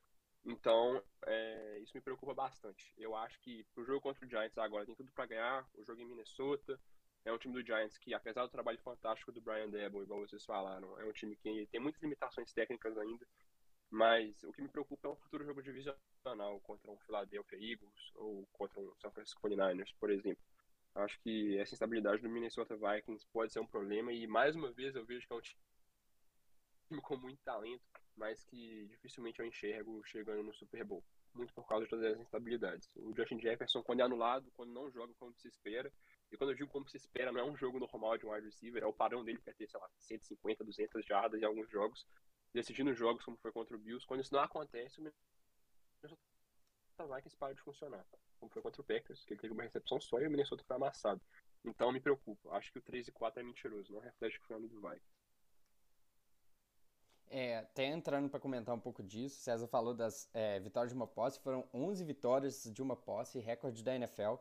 [0.45, 2.95] Então, é, isso me preocupa bastante.
[2.97, 5.69] Eu acho que pro jogo contra o Giants agora tem tudo para ganhar.
[5.75, 6.81] O jogo em Minnesota
[7.27, 10.45] é um time do Giants que, apesar do trabalho fantástico do Brian Debo, igual vocês
[10.45, 13.27] falaram, é um time que tem muitas limitações técnicas ainda.
[13.91, 18.47] Mas o que me preocupa é um futuro jogo divisional contra um Philadelphia Eagles ou
[18.53, 20.43] contra um San Francisco 49ers, por exemplo.
[20.95, 24.97] Acho que essa instabilidade do Minnesota Vikings pode ser um problema e mais uma vez
[24.97, 27.85] eu vejo que é um time com muito talento
[28.17, 31.05] mas que dificilmente eu enxergo chegando no Super Bowl.
[31.35, 32.89] Muito por causa de todas as instabilidades.
[32.97, 35.93] O Justin Jefferson, quando é anulado, quando não joga como se espera,
[36.31, 38.47] e quando eu digo como se espera, não é um jogo normal de um wide
[38.47, 41.71] receiver, é o padrão dele que é ter, sei lá, 150, 200 jardas em alguns
[41.71, 42.07] jogos,
[42.53, 44.07] decidindo jogos como foi contra o Bills.
[44.07, 46.19] Quando isso não acontece, o Minnesota
[47.15, 48.05] Vikings para de funcionar.
[48.39, 50.77] Como foi contra o Packers, que ele teve uma recepção só e o Minnesota foi
[50.77, 51.21] amassado.
[51.65, 52.51] Então me preocupa.
[52.51, 55.17] Acho que o 3 e 4 é mentiroso, não reflete o ano do Vikings.
[57.29, 61.09] É, até entrando para comentar um pouco disso, César falou das é, vitórias de uma
[61.09, 64.37] posse, foram 11 vitórias de uma posse, recorde da NFL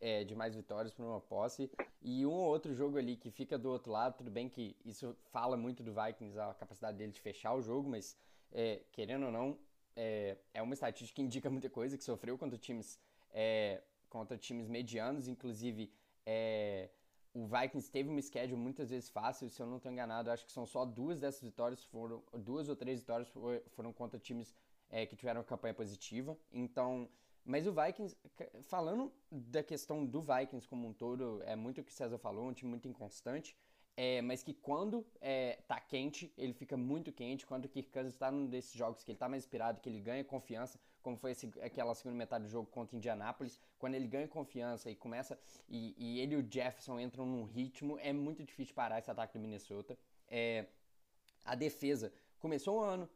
[0.00, 1.70] é, de mais vitórias por uma posse,
[2.00, 5.16] e um ou outro jogo ali que fica do outro lado, tudo bem que isso
[5.30, 8.16] fala muito do Vikings, a capacidade dele de fechar o jogo, mas
[8.52, 9.58] é, querendo ou não,
[9.96, 13.00] é, é, uma estatística que indica muita coisa, que sofreu contra times,
[13.32, 15.92] é, contra times medianos, inclusive
[16.24, 16.90] é,
[17.34, 20.52] o Vikings teve uma schedule muitas vezes fácil, se eu não estou enganado, acho que
[20.52, 23.28] são só duas dessas vitórias foram, duas ou três vitórias
[23.68, 24.54] foram contra times
[24.90, 26.36] é, que tiveram campanha positiva.
[26.52, 27.08] Então,
[27.48, 28.16] mas o Vikings,
[28.62, 32.48] falando da questão do Vikings como um todo, é muito o que o César falou,
[32.48, 33.56] um time muito inconstante
[34.00, 37.44] é, mas que quando é, tá quente, ele fica muito quente.
[37.44, 39.98] Quando o Kirk Cousins está num desses jogos que ele tá mais inspirado, que ele
[39.98, 44.28] ganha confiança, como foi esse, aquela segunda metade do jogo contra Indianápolis, quando ele ganha
[44.28, 45.36] confiança e começa,
[45.68, 49.36] e, e, ele e o Jefferson entram num ritmo, é muito difícil parar esse ataque
[49.36, 49.98] do Minnesota.
[50.28, 50.66] É,
[51.44, 53.10] a defesa começou o ano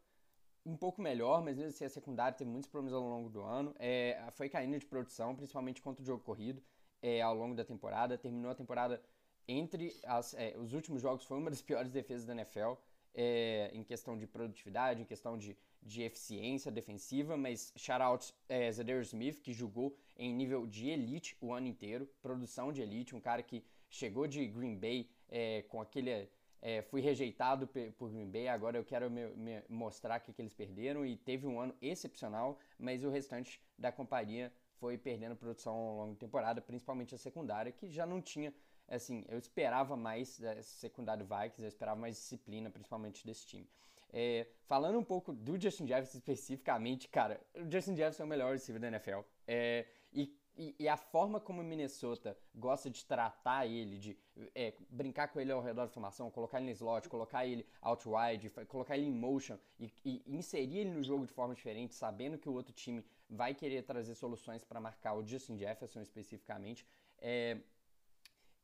[0.64, 3.74] um pouco melhor, mas mesmo assim a secundária teve muitos problemas ao longo do ano.
[3.78, 6.62] É, foi caindo de produção, principalmente contra o jogo corrido,
[7.01, 8.16] é, ao longo da temporada.
[8.16, 9.02] Terminou a temporada
[9.48, 12.74] entre as, é, os últimos jogos foi uma das piores defesas da NFL
[13.14, 19.09] é, em questão de produtividade, em questão de, de eficiência defensiva, mas shout-out é, Zadarius
[19.09, 23.43] Smith, que jogou em nível de elite o ano inteiro, produção de elite, um cara
[23.43, 26.28] que chegou de Green Bay é, com aquele,
[26.62, 27.68] é, fui rejeitado
[27.98, 31.44] por Green Bay, agora eu quero me, me mostrar que, que eles perderam e teve
[31.44, 36.60] um ano excepcional, mas o restante da companhia foi perdendo produção ao longo da temporada,
[36.60, 38.55] principalmente a secundária, que já não tinha,
[38.86, 43.68] assim, eu esperava mais da secundária Vikings, eu esperava mais disciplina, principalmente desse time.
[44.12, 48.52] É, falando um pouco do Justin Jefferson especificamente, cara, o Justin Jefferson é o melhor
[48.52, 49.20] receiver da NFL.
[49.48, 54.19] É, e e, e, a forma como Minnesota gosta de tratar ele, de
[54.55, 58.07] é, brincar com ele ao redor da formação, colocar ele no slot, colocar ele out
[58.07, 62.37] wide, colocar ele em motion e, e, inserir ele no jogo de forma diferente, sabendo
[62.37, 66.87] que o outro time vai querer trazer soluções para marcar o Justin Jefferson especificamente,
[67.19, 67.59] é,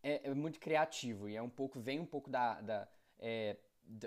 [0.03, 2.89] é, é, muito criativo e é um pouco vem um pouco da, da
[3.19, 3.57] é,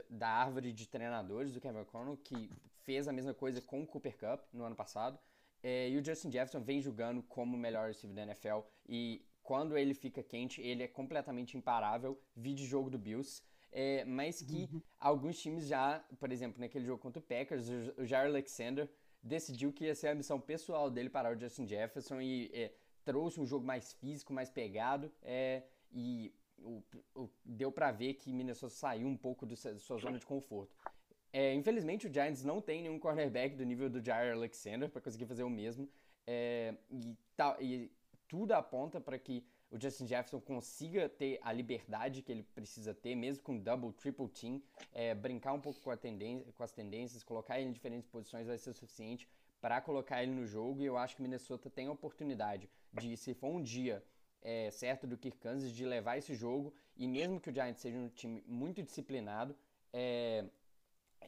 [0.10, 2.50] da árvore de treinadores do Kevin O'Connell, que
[2.84, 5.18] fez a mesma coisa com o Cooper Cup no ano passado.
[5.64, 8.60] É, e o Justin Jefferson vem jogando como o melhor receiver da NFL.
[8.88, 12.20] E quando ele fica quente, ele é completamente imparável.
[12.36, 13.44] de jogo do Bills.
[13.72, 14.82] É, mas que uhum.
[15.00, 17.68] alguns times já, por exemplo, naquele jogo contra o Packers,
[17.98, 18.90] o Jair Alexander
[19.24, 22.74] decidiu que ia ser a missão pessoal dele parar o Justin Jefferson e é,
[23.06, 25.10] trouxe um jogo mais físico, mais pegado.
[25.22, 26.84] É, e o,
[27.16, 30.76] o, deu para ver que Minnesota saiu um pouco da sua zona de conforto.
[31.34, 35.26] É, infelizmente, o Giants não tem nenhum cornerback do nível do Jair Alexander para conseguir
[35.26, 35.90] fazer o mesmo.
[36.28, 37.90] É, e, tá, e,
[38.28, 43.16] tudo aponta para que o Justin Jefferson consiga ter a liberdade que ele precisa ter,
[43.16, 44.62] mesmo com double, triple team,
[44.94, 48.74] é, brincar um pouco com, com, as tendências, colocar ele em diferentes posições vai ser
[48.74, 49.28] suficiente
[49.62, 50.82] para colocar ele no jogo.
[50.82, 54.04] E eu acho que Minnesota tem a oportunidade de, se for um dia
[54.42, 56.74] é, certo do Kirk Kansas, de levar esse jogo.
[56.98, 59.56] E mesmo que o Giants seja um time muito disciplinado,
[59.94, 60.46] é,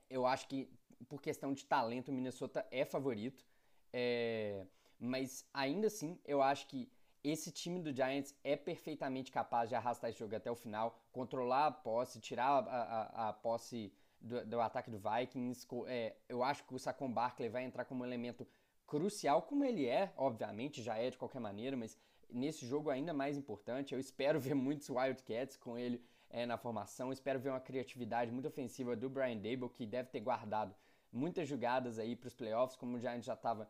[0.10, 0.70] eu acho que
[1.08, 3.46] por questão de talento o Minnesota é favorito.
[3.92, 4.66] É,
[5.00, 6.92] mas ainda assim, eu acho que
[7.24, 11.68] esse time do Giants é perfeitamente capaz de arrastar esse jogo até o final, controlar
[11.68, 15.66] a posse, tirar a, a, a posse do, do, ataque do Vikings.
[15.88, 18.48] É, eu acho que o Saquon Barkley vai entrar como um elemento
[18.86, 21.98] crucial, como ele é, obviamente, já é de qualquer maneira, mas
[22.30, 23.94] nesse jogo ainda mais importante.
[23.94, 26.04] Eu espero ver muitos Wildcats com ele
[26.34, 27.14] é, na formação.
[27.14, 30.76] Espero ver uma criatividade muito ofensiva do Brian Dable, que deve ter guardado
[31.12, 33.70] muitas jogadas aí para os playoffs, como o Giants já estava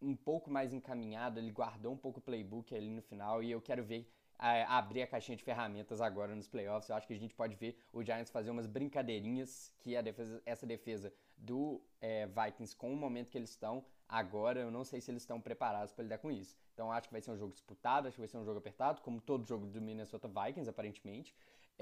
[0.00, 3.62] um pouco mais encaminhado, ele guardou um pouco o playbook ali no final e eu
[3.62, 6.90] quero ver a, abrir a caixinha de ferramentas agora nos playoffs.
[6.90, 10.42] Eu acho que a gente pode ver o Giants fazer umas brincadeirinhas que a defesa,
[10.44, 15.00] essa defesa do é, Vikings com o momento que eles estão agora, eu não sei
[15.00, 16.58] se eles estão preparados para lidar com isso.
[16.74, 19.00] Então acho que vai ser um jogo disputado, acho que vai ser um jogo apertado,
[19.00, 21.34] como todo jogo do Minnesota Vikings, aparentemente.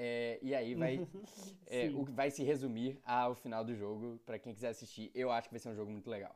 [0.03, 0.97] É, e aí vai,
[1.69, 4.19] é, o, vai se resumir ao final do jogo.
[4.25, 6.35] Para quem quiser assistir, eu acho que vai ser um jogo muito legal.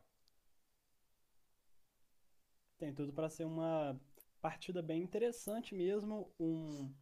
[2.76, 3.98] Tem tudo para ser uma
[4.42, 6.30] partida bem interessante mesmo.
[6.38, 6.92] Um,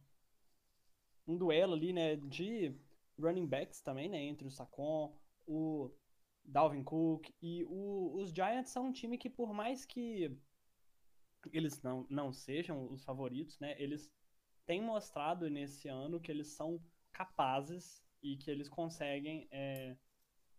[1.27, 2.73] um duelo ali, né, de
[3.19, 5.13] running backs também, né, entre o Sacon,
[5.45, 5.91] o
[6.45, 10.33] Dalvin Cook e o, os Giants são um time que por mais que
[11.51, 14.09] eles não, não sejam os favoritos, né, eles
[14.65, 16.81] tem mostrado nesse ano que eles são
[17.11, 19.95] capazes e que eles conseguem é,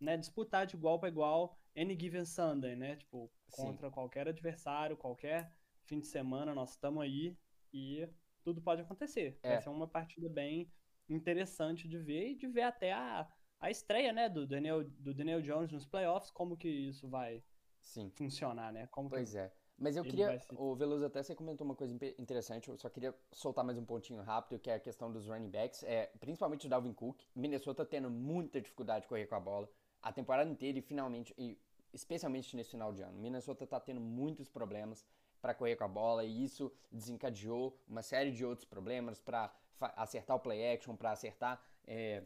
[0.00, 2.96] né, disputar de igual para igual any given Sunday, né?
[2.96, 3.94] Tipo, contra Sim.
[3.94, 5.52] qualquer adversário, qualquer
[5.84, 7.36] fim de semana, nós estamos aí
[7.72, 8.08] e
[8.42, 9.38] tudo pode acontecer.
[9.42, 9.54] É.
[9.54, 10.70] Vai ser uma partida bem
[11.08, 13.28] interessante de ver e de ver até a,
[13.60, 17.42] a estreia, né, do Daniel, do Daniel Jones nos playoffs, como que isso vai
[17.80, 18.10] Sim.
[18.10, 18.86] funcionar, né?
[18.88, 19.38] Como pois que...
[19.38, 19.52] é.
[19.78, 20.38] Mas eu queria.
[20.38, 20.46] Se...
[20.56, 24.22] O Veloso até você comentou uma coisa interessante, eu só queria soltar mais um pontinho
[24.22, 25.82] rápido, que é a questão dos running backs.
[25.82, 27.20] É, principalmente o Dalvin Cook.
[27.34, 29.68] Minnesota tendo muita dificuldade de correr com a bola
[30.02, 31.34] a temporada inteira e finalmente.
[31.36, 31.58] E
[31.92, 33.18] especialmente nesse final de ano.
[33.18, 35.04] Minnesota está tendo muitos problemas
[35.40, 39.54] para correr com a bola e isso desencadeou uma série de outros problemas para
[39.96, 41.62] acertar o play action, para acertar.
[41.86, 42.24] É,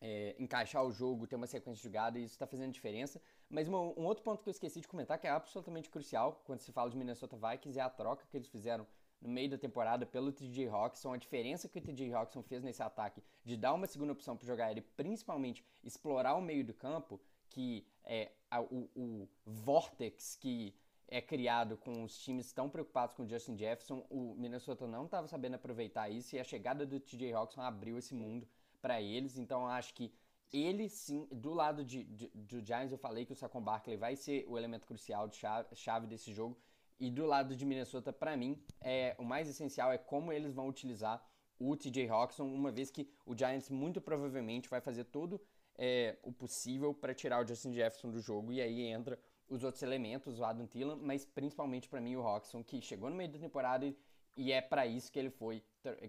[0.00, 3.20] é, encaixar o jogo, ter uma sequência de jogada, e isso está fazendo diferença.
[3.48, 6.60] Mas uma, um outro ponto que eu esqueci de comentar, que é absolutamente crucial quando
[6.60, 8.86] se fala de Minnesota Vikings, é a troca que eles fizeram
[9.20, 12.82] no meio da temporada pelo TJ Hawkinson, a diferença que o TJ Hawkinson fez nesse
[12.82, 17.20] ataque de dar uma segunda opção para jogar ele, principalmente explorar o meio do campo,
[17.48, 20.74] que é a, o, o vortex que
[21.08, 25.28] é criado com os times tão preocupados com o Justin Jefferson, o Minnesota não estava
[25.28, 28.46] sabendo aproveitar isso e a chegada do TJ Hawkinson abriu esse mundo
[28.82, 29.38] para eles.
[29.38, 30.12] Então acho que
[30.52, 34.16] ele sim, do lado de, de, do Giants, eu falei que o Saquon Barkley vai
[34.16, 36.56] ser o elemento crucial de chave, chave desse jogo.
[36.98, 40.68] E do lado de Minnesota, para mim, é, o mais essencial é como eles vão
[40.68, 41.22] utilizar
[41.58, 45.40] o TJ Hawkinson, uma vez que o Giants muito provavelmente vai fazer todo
[45.76, 48.52] é, o possível para tirar o Justin Jefferson do jogo.
[48.52, 49.18] E aí entra
[49.48, 53.16] os outros elementos, o Adam Thielen, mas principalmente para mim o Hawkinson, que chegou no
[53.16, 53.96] meio da temporada e,
[54.36, 55.62] e é para isso que ele foi,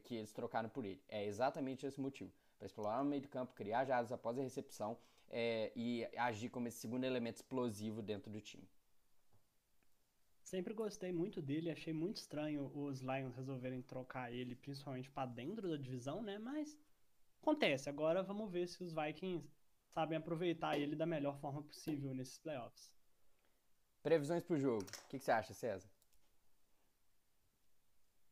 [0.03, 1.01] que eles trocaram por ele.
[1.07, 4.97] É exatamente esse motivo para explorar no meio do campo, criar jadas após a recepção
[5.29, 8.67] é, e agir como esse segundo elemento explosivo dentro do time.
[10.43, 15.67] Sempre gostei muito dele, achei muito estranho os Lions resolverem trocar ele, principalmente para dentro
[15.67, 16.37] da divisão, né?
[16.37, 16.77] Mas
[17.41, 17.89] acontece.
[17.89, 19.45] Agora vamos ver se os Vikings
[19.89, 22.93] sabem aproveitar ele da melhor forma possível nesses playoffs.
[24.01, 24.83] Previsões para o jogo.
[24.83, 25.89] O que, que, você acha, César?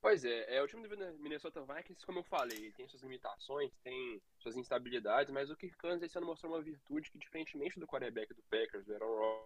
[0.05, 4.21] Pois é, é, o time do Minnesota Vikings, como eu falei, tem suas limitações, tem
[4.37, 8.31] suas instabilidades, mas o Kirk Cousins esse ano mostrou uma virtude que, diferentemente do quarterback
[8.31, 9.43] do Packers, do Aaron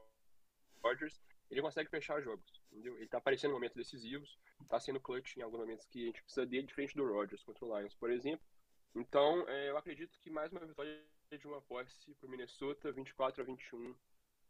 [0.84, 1.18] Rodgers,
[1.50, 2.98] ele consegue fechar jogos, entendeu?
[2.98, 4.38] Ele tá aparecendo em momentos decisivos,
[4.68, 7.64] tá sendo clutch em alguns momentos que a gente precisa dele, diferente do Rodgers contra
[7.64, 8.46] o Lions, por exemplo.
[8.94, 13.46] Então, é, eu acredito que mais uma vitória de uma posse pro Minnesota, 24 a
[13.46, 13.96] 21,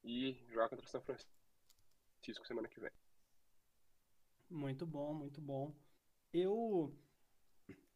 [0.04, 2.90] e jogar contra o São Francisco semana que vem.
[4.50, 5.72] Muito bom, muito bom.
[6.34, 6.96] Eu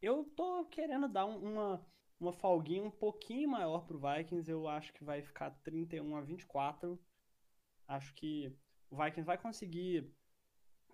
[0.00, 1.84] eu tô querendo dar uma
[2.20, 6.98] uma folguinha um pouquinho maior pro Vikings, eu acho que vai ficar 31 a 24.
[7.86, 8.56] Acho que
[8.90, 10.10] o Vikings vai conseguir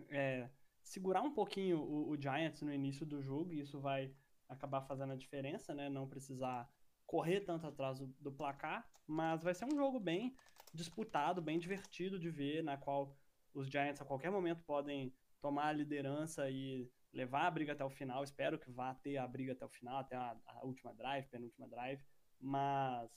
[0.09, 0.49] é,
[0.83, 4.13] segurar um pouquinho o, o, Giants no início do jogo, e isso vai
[4.49, 5.89] acabar fazendo a diferença, né?
[5.89, 6.69] Não precisar
[7.07, 10.35] correr tanto atrás do, do placar, mas vai ser um jogo bem
[10.73, 13.17] disputado, bem divertido de ver, na qual
[13.53, 17.91] os Giants a qualquer momento podem tomar a liderança e levar a briga até o
[17.91, 18.23] final.
[18.23, 21.69] Espero que vá ter a briga até o final, até a, a última drive, penúltima
[21.69, 22.03] drive,
[22.41, 23.11] mas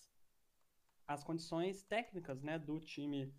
[1.08, 3.34] as condições técnicas, né, do time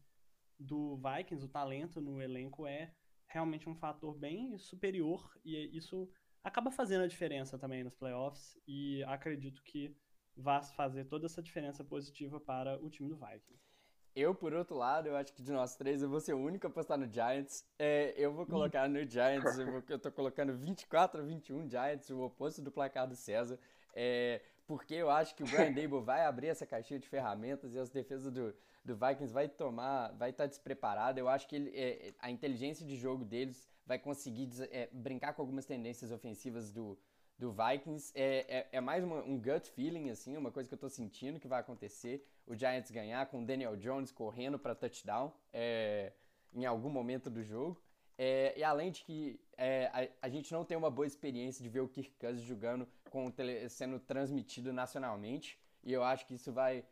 [0.58, 2.94] do Vikings, o talento no elenco é
[3.26, 6.08] realmente um fator bem superior e isso
[6.42, 9.96] acaba fazendo a diferença também nos playoffs e acredito que
[10.36, 13.73] vai fazer toda essa diferença positiva para o time do Vikings.
[14.16, 16.66] Eu, por outro lado, eu acho que de nós três eu vou ser o único
[16.66, 17.66] a apostar no Giants.
[17.78, 22.10] É, eu vou colocar no Giants, eu, vou, eu tô colocando 24 a 21 Giants,
[22.10, 23.58] o oposto do placar do César.
[23.92, 27.78] É, porque eu acho que o Brian Dable vai abrir essa caixinha de ferramentas e
[27.78, 28.54] as defesas do,
[28.84, 31.18] do Vikings vai tomar, vai estar tá despreparada.
[31.18, 35.42] Eu acho que ele, é, a inteligência de jogo deles vai conseguir é, brincar com
[35.42, 36.96] algumas tendências ofensivas do,
[37.38, 38.12] do Vikings.
[38.14, 41.40] É, é, é mais uma, um gut feeling, assim, uma coisa que eu estou sentindo
[41.40, 42.26] que vai acontecer.
[42.46, 46.12] O Giants ganhar com o Daniel Jones correndo para touchdown é,
[46.52, 47.80] em algum momento do jogo.
[48.16, 49.86] É, e além de que é,
[50.22, 53.28] a, a, gente não tem uma boa experiência de ver o Kirk Cousins jogando com
[53.30, 55.58] tele, sendo transmitido nacionalmente.
[55.82, 56.84] E eu acho que isso vai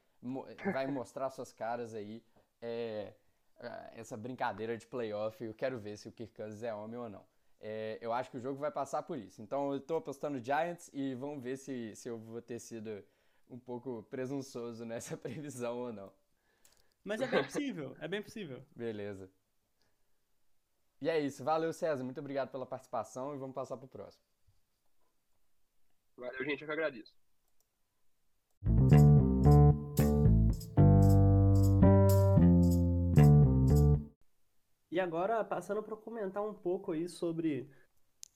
[0.73, 2.23] vai mostrar suas caras aí.
[2.61, 3.13] É,
[3.95, 7.25] essa brincadeira de playoff, eu quero ver se o Kirk Cousins é homem ou não.
[7.65, 9.41] É, eu acho que o jogo vai passar por isso.
[9.41, 13.05] Então eu estou apostando Giants e vamos ver se, se eu vou ter sido
[13.49, 16.13] um pouco presunçoso nessa previsão ou não.
[17.05, 18.65] Mas é bem possível, é bem possível.
[18.75, 19.31] Beleza.
[21.01, 21.45] E é isso.
[21.45, 22.03] Valeu, César.
[22.03, 24.25] Muito obrigado pela participação e vamos passar para o próximo.
[26.17, 26.63] Valeu, gente.
[26.63, 27.22] Eu que agradeço.
[34.93, 37.67] E agora, passando para comentar um pouco aí sobre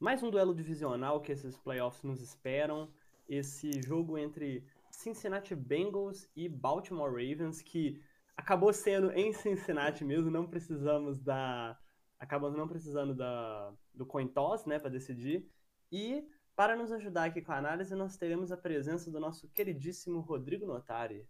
[0.00, 2.90] mais um duelo divisional que esses playoffs nos esperam.
[3.28, 8.02] Esse jogo entre Cincinnati Bengals e Baltimore Ravens, que
[8.34, 11.78] acabou sendo em Cincinnati mesmo, não precisamos da.
[12.18, 15.46] Acabamos não precisando da, do coin toss, né, para decidir.
[15.92, 16.26] E
[16.56, 20.64] para nos ajudar aqui com a análise, nós teremos a presença do nosso queridíssimo Rodrigo
[20.64, 21.28] Notari.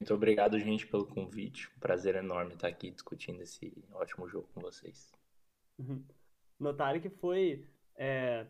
[0.00, 1.68] Muito obrigado, gente, pelo convite.
[1.76, 5.12] Um prazer enorme estar aqui discutindo esse ótimo jogo com vocês.
[5.78, 6.04] Uhum.
[6.58, 7.66] Notário que foi
[7.96, 8.46] é,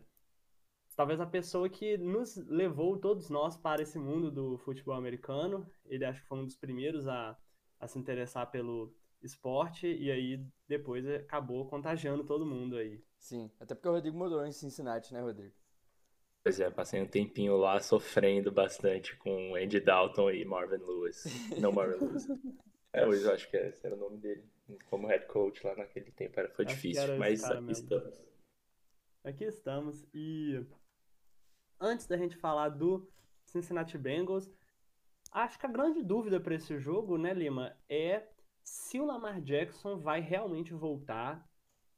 [0.95, 5.65] talvez a pessoa que nos levou, todos nós, para esse mundo do futebol americano.
[5.85, 7.37] Ele acho que foi um dos primeiros a,
[7.79, 13.03] a se interessar pelo esporte e aí depois acabou contagiando todo mundo aí.
[13.17, 15.53] Sim, até porque o Rodrigo mudou em Cincinnati, né, Rodrigo?
[16.43, 21.25] Pois é, passei um tempinho lá sofrendo bastante com Andy Dalton e Marvin Lewis.
[21.59, 22.27] Não Marvin Lewis.
[22.91, 24.43] É, hoje eu acho que esse era o nome dele.
[24.89, 27.71] Como head coach lá naquele tempo era, foi acho difícil, mas aqui mesmo.
[27.71, 28.23] estamos.
[29.23, 30.07] Aqui estamos.
[30.11, 30.65] E
[31.79, 33.07] antes da gente falar do
[33.45, 34.49] Cincinnati Bengals,
[35.31, 38.27] acho que a grande dúvida para esse jogo, né, Lima, é
[38.63, 41.47] se o Lamar Jackson vai realmente voltar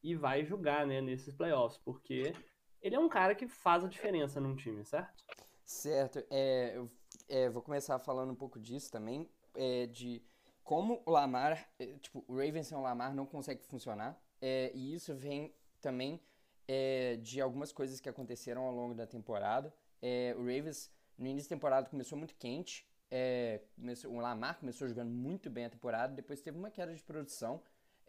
[0.03, 2.34] e vai jogar né, nesses playoffs, porque
[2.82, 5.24] ele é um cara que faz a diferença num time, certo?
[5.64, 6.24] Certo.
[6.30, 6.91] É, eu
[7.30, 10.22] é, vou começar falando um pouco disso também, é, de
[10.64, 14.94] como o Lamar, é, tipo, o Ravens sem o Lamar não consegue funcionar, é, e
[14.94, 16.22] isso vem também
[16.68, 19.74] é, de algumas coisas que aconteceram ao longo da temporada.
[20.36, 22.88] o Ravens, no início da temporada, começou muito quente,
[23.76, 27.62] começou, o Lamar começou jogando muito bem a temporada, depois teve uma queda de produção,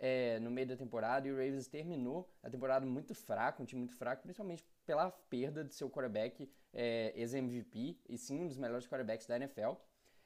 [0.02, 3.82] é, no meio da temporada e o Ravens terminou a temporada muito fraco, um time
[3.82, 8.84] muito fraco, principalmente pela perda de seu quarterback é, ex-MVP e sim um dos melhores
[8.84, 9.74] quarterbacks da NFL.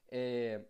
[0.08, 0.62] É,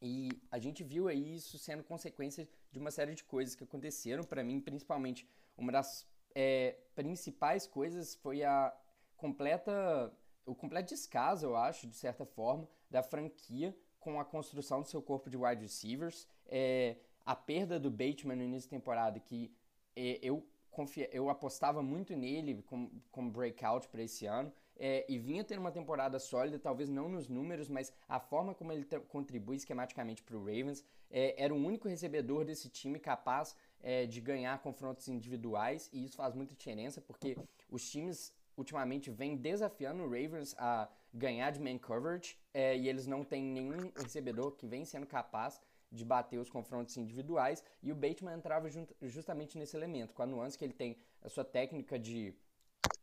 [0.00, 4.24] e a gente viu aí isso sendo consequência de uma série de coisas que aconteceram.
[4.24, 8.74] Para mim, principalmente, uma das é, principais coisas foi a
[9.18, 10.10] completa,
[10.46, 15.02] o completo descaso, eu acho, de certa forma, da franquia com a construção do seu
[15.02, 16.26] corpo de wide receivers.
[16.46, 16.96] É,
[17.30, 19.54] a perda do Bateman no início da temporada, que
[19.94, 24.52] é, eu, confia, eu apostava muito nele como, como breakout para esse ano.
[24.76, 28.72] É, e vinha tendo uma temporada sólida, talvez não nos números, mas a forma como
[28.72, 30.84] ele contribui esquematicamente para o Ravens.
[31.08, 36.16] É, era o único recebedor desse time capaz é, de ganhar confrontos individuais, e isso
[36.16, 37.36] faz muita diferença, porque
[37.70, 43.06] os times ultimamente vêm desafiando o Ravens a ganhar de man coverage, é, e eles
[43.06, 45.60] não têm nenhum recebedor que vem sendo capaz
[45.90, 48.68] de bater os confrontos individuais, e o Bateman entrava
[49.02, 52.34] justamente nesse elemento, com a nuance que ele tem a sua técnica de,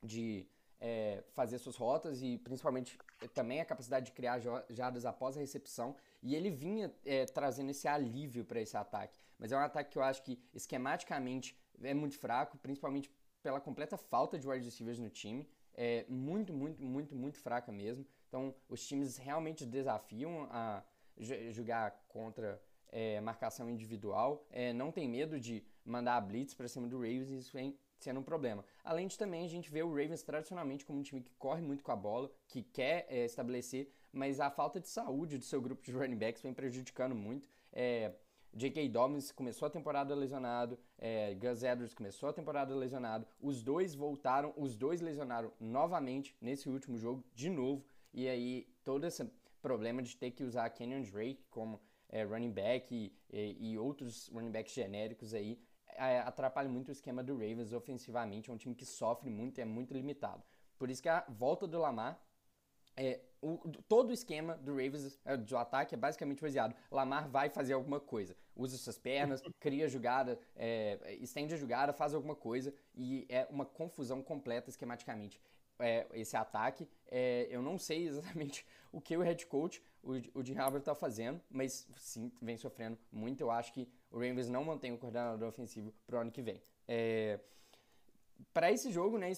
[0.02, 0.48] de
[0.80, 2.98] é, fazer suas rotas e principalmente
[3.34, 4.40] também a capacidade de criar
[4.70, 5.96] jardas após a recepção.
[6.22, 9.18] E ele vinha é, trazendo esse alívio para esse ataque.
[9.38, 13.12] Mas é um ataque que eu acho que esquematicamente é muito fraco, principalmente
[13.42, 15.48] pela completa falta de wide receivers no time.
[15.74, 18.06] É muito, muito, muito, muito fraca mesmo.
[18.28, 20.84] Então os times realmente desafiam a
[21.52, 24.46] jogar contra é, marcação individual.
[24.50, 27.30] É, não tem medo de mandar a blitz para cima do Ravens.
[27.30, 28.64] Isso vem sendo um problema.
[28.84, 31.84] Além de também a gente vê o Ravens tradicionalmente como um time que corre muito
[31.84, 35.84] com a bola, que quer é, estabelecer, mas a falta de saúde do seu grupo
[35.84, 37.50] de running backs vem prejudicando muito.
[37.72, 38.14] É,
[38.54, 38.90] J.K.
[38.90, 44.54] Dobbins começou a temporada lesionado, é, Gus Edwards começou a temporada lesionado, os dois voltaram,
[44.58, 49.30] os dois lesionaram novamente nesse último jogo, de novo, e aí todo esse
[49.62, 54.30] problema de ter que usar Kenyon Drake como é, running back e, e, e outros
[54.30, 55.60] running backs genéricos aí
[55.96, 58.50] é, atrapalha muito o esquema do Ravens ofensivamente.
[58.50, 60.44] É um time que sofre muito e é muito limitado.
[60.78, 62.22] Por isso que a volta do Lamar
[62.98, 63.58] é, o,
[63.88, 66.76] todo o esquema do Ravens, é, do ataque, é basicamente baseado.
[66.92, 68.36] Lamar vai fazer alguma coisa.
[68.56, 72.74] Usa suas pernas, cria jogada, é, estende a jogada, faz alguma coisa.
[72.96, 75.40] E é uma confusão completa esquematicamente.
[75.80, 76.88] É, esse ataque.
[77.06, 80.96] É, eu não sei exatamente o que o head coach, o, o Jim Harbaugh, está
[80.96, 83.42] fazendo, mas sim, vem sofrendo muito.
[83.42, 86.62] Eu acho que o Ravens não mantém o coordenador ofensivo pro ano que vem.
[86.88, 87.40] É,
[88.54, 89.32] para esse jogo, né,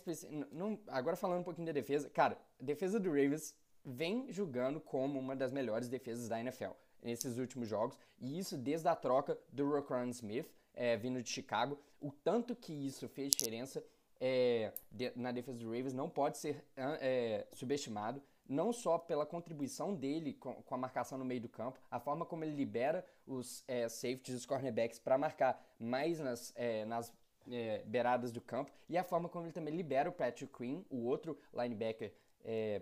[0.51, 5.19] não, agora falando um pouquinho da defesa, cara, a defesa do Ravens vem jogando como
[5.19, 6.71] uma das melhores defesas da NFL
[7.01, 11.79] nesses últimos jogos, e isso desde a troca do Roquan Smith, é, vindo de Chicago,
[11.99, 13.83] o tanto que isso fez diferença
[14.19, 19.93] é, de, na defesa do Ravens não pode ser é, subestimado não só pela contribuição
[19.93, 23.63] dele com, com, a marcação no meio do campo, a forma como ele libera os
[23.67, 27.13] é, safeties, os cornerbacks para marcar mais nas, é, nas
[27.49, 31.05] é, beiradas do campo, e a forma como ele também libera o Patrick Queen, o
[31.05, 32.11] outro linebacker
[32.43, 32.81] é,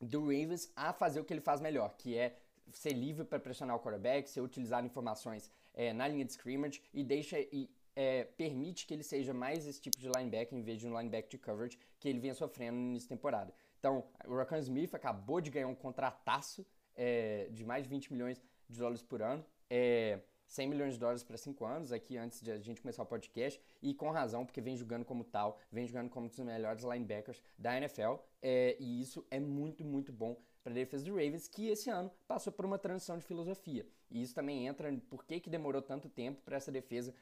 [0.00, 2.36] do Ravens, a fazer o que ele faz melhor, que é
[2.70, 5.50] ser livre para pressionar o quarterback, ser utilizar informações
[5.94, 9.98] na linha de scrimmage e deixa e é, permite que ele seja mais esse tipo
[9.98, 13.08] de linebacker em vez de um linebacker de coverage que ele vinha sofrendo no início
[13.08, 13.52] da temporada.
[13.78, 16.64] Então, o Rakan Smith acabou de ganhar um contrataço
[16.94, 19.44] é, de mais de 20 milhões de dólares por ano.
[19.68, 23.06] É, 100 milhões de dólares para 5 anos, aqui antes de a gente começar o
[23.06, 26.84] podcast, e com razão, porque vem jogando como tal, vem jogando como um dos melhores
[26.84, 31.48] linebackers da NFL, é, e isso é muito, muito bom para a defesa do Ravens,
[31.48, 33.86] que esse ano passou por uma transição de filosofia.
[34.10, 37.14] E isso também entra em por que, que demorou tanto tempo para essa defesa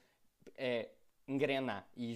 [0.56, 0.90] é,
[1.26, 2.14] engrenar e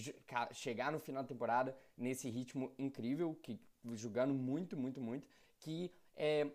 [0.52, 3.58] chegar no final da temporada nesse ritmo incrível, que
[3.92, 5.28] jogando muito, muito, muito,
[5.60, 6.50] que é,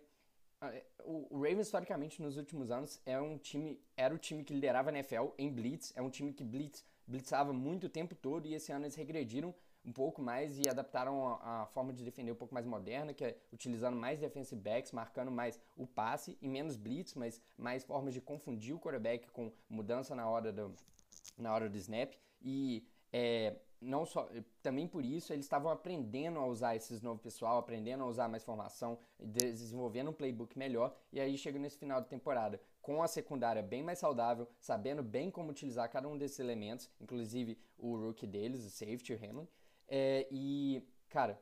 [1.06, 4.94] o Ravens historicamente nos últimos anos é um time, era o time que liderava a
[4.94, 8.72] NFL em blitz, é um time que blitz, blitzava muito o tempo todo e esse
[8.72, 9.56] ano eles regrediram
[9.86, 13.24] um pouco mais e adaptaram a, a, forma de defender um pouco mais moderna, que
[13.24, 18.14] é utilizando mais defensive backs, marcando mais o passe e menos blitz, mas mais formas
[18.14, 20.76] de confundir o quarterback com mudança na hora do,
[21.38, 22.14] na hora do snap.
[22.42, 24.30] E é, não só
[24.62, 28.44] também por isso eles estavam aprendendo a usar esses novo pessoal, aprendendo a usar mais
[28.44, 30.96] formação, desenvolvendo um playbook melhor.
[31.12, 35.30] E aí chega nesse final de temporada com a secundária bem mais saudável, sabendo bem
[35.30, 39.48] como utilizar cada um desses elementos, inclusive o rookie deles, o safety, o Hamlin,
[39.88, 41.42] é, e cara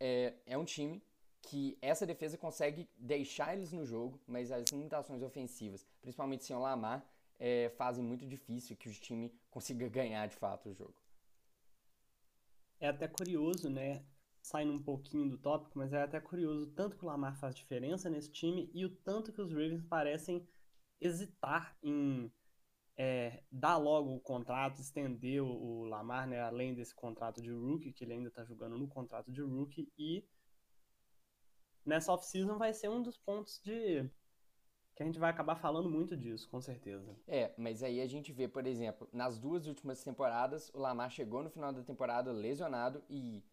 [0.00, 1.02] é, é um time
[1.42, 6.60] que essa defesa consegue deixar eles no jogo, mas as limitações ofensivas, principalmente sem o
[6.60, 7.06] Lamar,
[7.38, 10.94] é, fazem muito difícil que o time consiga ganhar de fato o jogo.
[12.78, 14.04] É até curioso, né?
[14.42, 18.08] Saindo um pouquinho do tópico, mas é até curioso tanto que o Lamar faz diferença
[18.08, 20.46] nesse time e o tanto que os Ravens parecem
[21.00, 22.30] hesitar em
[22.96, 28.04] é, dar logo o contrato, estender o Lamar, né, além desse contrato de rookie, que
[28.04, 30.26] ele ainda está jogando no contrato de rookie, e
[31.84, 34.08] nessa off-season vai ser um dos pontos de
[34.96, 37.14] que a gente vai acabar falando muito disso, com certeza.
[37.28, 41.42] É, mas aí a gente vê, por exemplo, nas duas últimas temporadas, o Lamar chegou
[41.42, 43.44] no final da temporada lesionado e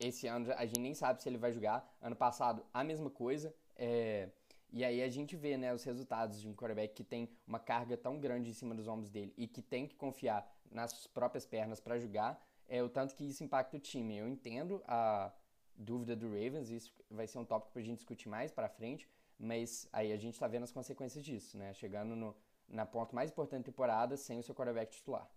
[0.00, 1.88] esse ano a gente nem sabe se ele vai jogar.
[2.02, 3.54] Ano passado, a mesma coisa.
[3.76, 4.30] É...
[4.72, 7.96] E aí a gente vê né, os resultados de um quarterback que tem uma carga
[7.96, 11.78] tão grande em cima dos ombros dele e que tem que confiar nas próprias pernas
[11.80, 14.16] para jogar, é o tanto que isso impacta o time.
[14.16, 15.32] Eu entendo a
[15.76, 19.08] dúvida do Ravens, isso vai ser um tópico para a gente discutir mais para frente,
[19.40, 21.72] mas aí a gente está vendo as consequências disso, né?
[21.72, 22.36] Chegando no,
[22.68, 25.28] na ponta mais importante da temporada sem o seu quarterback titular.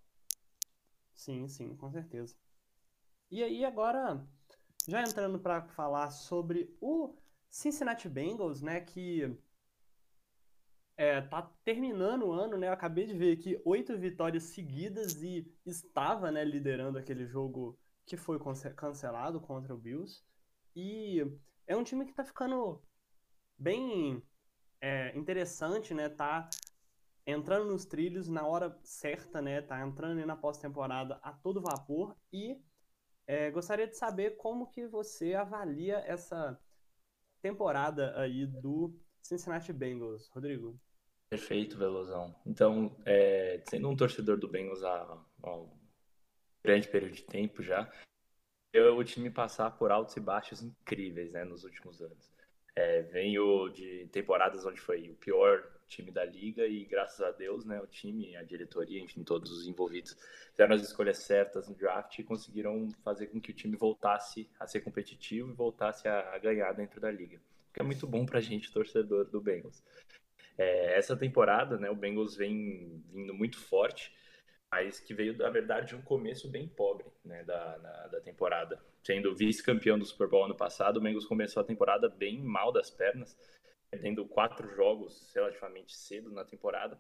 [1.14, 2.36] Sim, sim, com certeza.
[3.32, 4.28] E aí agora,
[4.88, 7.16] já entrando para falar sobre o
[7.50, 9.36] Cincinnati Bengals, né, que
[10.98, 12.68] é, tá terminando o ano, né?
[12.68, 18.18] Eu acabei de ver aqui oito vitórias seguidas e estava, né, liderando aquele jogo que
[18.18, 18.38] foi
[18.76, 20.22] cancelado contra o Bills.
[20.76, 21.26] E
[21.66, 22.84] é um time que tá ficando
[23.58, 24.22] bem
[24.82, 26.10] é, interessante, né?
[26.10, 26.50] Tá
[27.26, 29.62] entrando nos trilhos na hora certa, né?
[29.62, 32.62] Tá entrando na pós-temporada a todo vapor e
[33.26, 36.60] é, gostaria de saber como que você avalia essa
[37.42, 40.80] temporada aí do Cincinnati Bengals, Rodrigo.
[41.30, 42.36] Perfeito, Velozão.
[42.46, 45.70] Então, é, sendo um torcedor do Bengals há, há um
[46.64, 47.92] grande período de tempo já,
[48.72, 52.33] eu o time passar por altos e baixos incríveis, né, nos últimos anos.
[52.76, 57.66] É, venho de temporadas onde foi o pior time da liga e graças a Deus,
[57.66, 60.18] né, o time, a diretoria, enfim, todos os envolvidos
[60.50, 64.66] fizeram as escolhas certas no draft e conseguiram fazer com que o time voltasse a
[64.66, 67.40] ser competitivo e voltasse a, ganhar dentro da liga,
[67.72, 69.84] que é muito bom para a gente, torcedor do Bengals.
[70.58, 74.12] É, essa temporada, né, o Bengals vem vindo muito forte
[74.74, 78.84] mas que veio, na verdade, de um começo bem pobre né, da, na, da temporada.
[79.04, 82.90] Sendo vice-campeão do Super Bowl ano passado, o Bengals começou a temporada bem mal das
[82.90, 83.38] pernas,
[83.92, 86.98] perdendo quatro jogos relativamente cedo na temporada.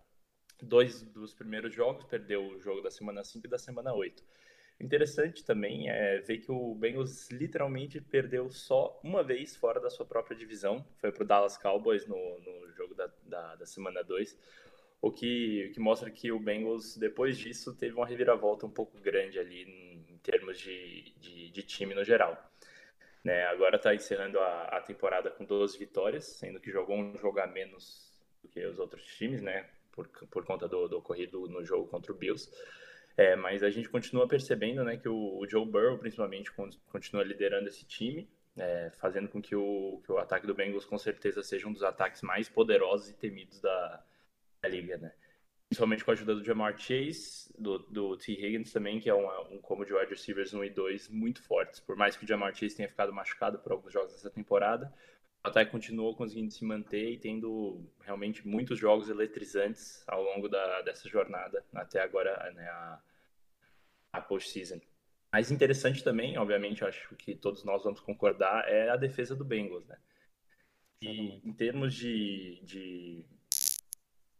[0.61, 4.21] Dois dos primeiros jogos, perdeu o jogo da semana 5 e da semana 8.
[4.81, 10.05] Interessante também é ver que o Bengals literalmente perdeu só uma vez fora da sua
[10.05, 10.85] própria divisão.
[10.97, 14.37] Foi para o Dallas Cowboys no, no jogo da, da, da semana 2
[15.03, 19.37] o que, que mostra que o Bengals, depois disso, teve uma reviravolta um pouco grande
[19.37, 19.65] ali
[20.23, 22.51] termos de, de, de, time no geral.
[23.23, 27.39] Né, agora está encerrando a, a, temporada com 12 vitórias, sendo que jogou um jogo
[27.39, 31.63] a menos do que os outros times, né, por, por conta do, do ocorrido no
[31.63, 32.51] jogo contra o Bills.
[33.15, 36.51] É, mas a gente continua percebendo né, que o, o Joe Burrow, principalmente,
[36.87, 38.27] continua liderando esse time,
[38.57, 41.83] é, fazendo com que o, que o ataque do Bengals, com certeza, seja um dos
[41.83, 44.03] ataques mais poderosos e temidos da,
[44.61, 45.13] da liga, né?
[45.73, 48.31] Principalmente com a ajuda do Jamar Chase, do, do T.
[48.31, 51.79] Higgins também, que é uma, um combo de wide receivers 1 e 2 muito fortes.
[51.79, 54.93] Por mais que o Jamar Chase tenha ficado machucado por alguns jogos dessa temporada,
[55.43, 60.83] o ataque continuou conseguindo se manter e tendo realmente muitos jogos eletrizantes ao longo da,
[60.83, 63.01] dessa jornada, até agora, né, a,
[64.13, 64.79] a postseason.
[65.31, 69.87] Mais interessante também, obviamente, acho que todos nós vamos concordar, é a defesa do Bengals,
[69.87, 69.97] né?
[71.01, 73.25] E em termos de, de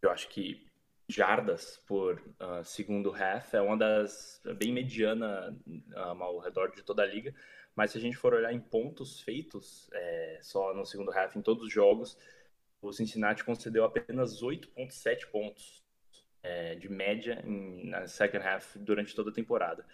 [0.00, 0.72] eu acho que
[1.08, 5.82] jardas por uh, segundo half é uma das é bem mediana um,
[6.22, 7.34] ao redor de toda a liga,
[7.76, 11.42] mas se a gente for olhar em pontos feitos é, só no segundo half em
[11.42, 12.16] todos os jogos,
[12.80, 15.82] o Cincinnati concedeu apenas 8.7 pontos
[16.42, 19.84] é, de média em, na second half durante toda a temporada.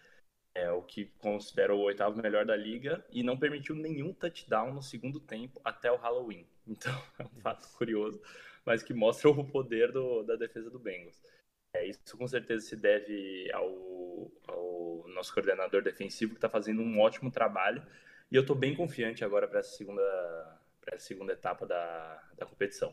[0.52, 4.82] É o que considera o oitavo melhor da liga e não permitiu nenhum touchdown no
[4.82, 6.46] segundo tempo até o Halloween.
[6.70, 8.22] Então, é um fato curioso
[8.64, 11.20] mas que mostra o poder do, da defesa do Bengals.
[11.74, 16.98] É, isso com certeza se deve ao, ao nosso coordenador defensivo que está fazendo um
[16.98, 17.84] ótimo trabalho
[18.30, 22.92] e eu estou bem confiante agora para essa segunda essa segunda etapa da, da competição.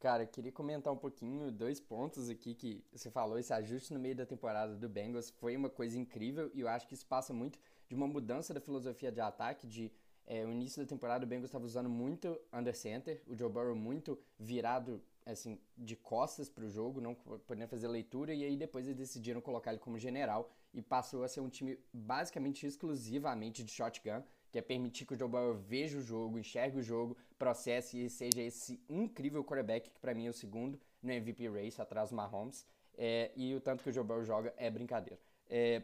[0.00, 3.98] Cara, eu queria comentar um pouquinho dois pontos aqui que você falou, esse ajuste no
[3.98, 7.32] meio da temporada do Bengals foi uma coisa incrível e eu acho que isso passa
[7.32, 7.58] muito
[7.88, 9.90] de uma mudança da filosofia de ataque, de
[10.26, 13.74] é, o início da temporada o Bengals estava usando muito under center, o Joe Burrow
[13.74, 18.86] muito virado assim de costas para o jogo, não podendo fazer leitura e aí depois
[18.86, 23.72] eles decidiram colocar ele como general e passou a ser um time basicamente exclusivamente de
[23.72, 28.04] shotgun, que é permitir que o Joe Burrow veja o jogo, enxergue o jogo, processe
[28.04, 32.10] e seja esse incrível quarterback que para mim é o segundo no MVP race atrás
[32.10, 32.66] do Mahomes.
[32.96, 35.18] É, e o tanto que o Joe Burrow joga é brincadeira.
[35.48, 35.82] É,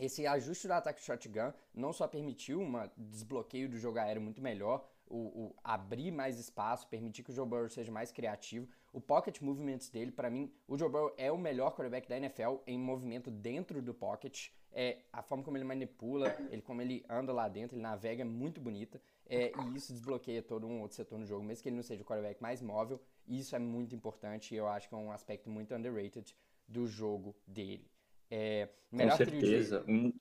[0.00, 4.88] esse ajuste do ataque shotgun não só permitiu um desbloqueio do jogo aéreo muito melhor,
[5.06, 8.66] o, o, abrir mais espaço, permitir que o Joe Burrow seja mais criativo.
[8.92, 12.62] O pocket movements dele, para mim, o Joe Burrow é o melhor quarterback da NFL
[12.66, 14.48] em movimento dentro do pocket.
[14.72, 18.24] É, a forma como ele manipula, ele como ele anda lá dentro, ele navega é
[18.24, 19.02] muito bonita.
[19.26, 22.02] É, e isso desbloqueia todo um outro setor no jogo, mesmo que ele não seja
[22.02, 23.00] o quarterback mais móvel.
[23.26, 26.34] Isso é muito importante e eu acho que é um aspecto muito underrated
[26.66, 27.90] do jogo dele.
[28.30, 29.84] É, Com certeza.
[29.88, 30.12] Um,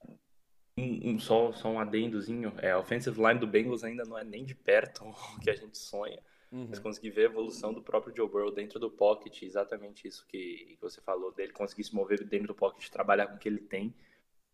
[0.78, 2.54] um, um, só, só um adendozinho.
[2.58, 5.04] É, a offensive line do Bengals ainda não é nem de perto
[5.38, 6.20] o que a gente sonha.
[6.52, 6.68] Uhum.
[6.70, 10.76] Mas conseguir ver a evolução do próprio Joe Burrow dentro do pocket, exatamente isso que,
[10.76, 13.60] que você falou dele, conseguir se mover dentro do pocket, trabalhar com o que ele
[13.60, 13.94] tem,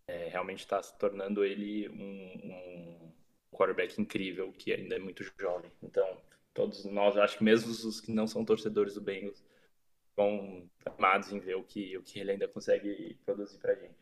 [0.06, 3.12] é, realmente está se tornando ele um, um
[3.52, 5.72] quarterback incrível, que ainda é muito jovem.
[5.82, 6.06] Então,
[6.54, 9.42] todos nós, acho que mesmo os que não são torcedores do Bengals,
[10.16, 13.96] vão amados em ver o que, o que ele ainda consegue produzir pra gente.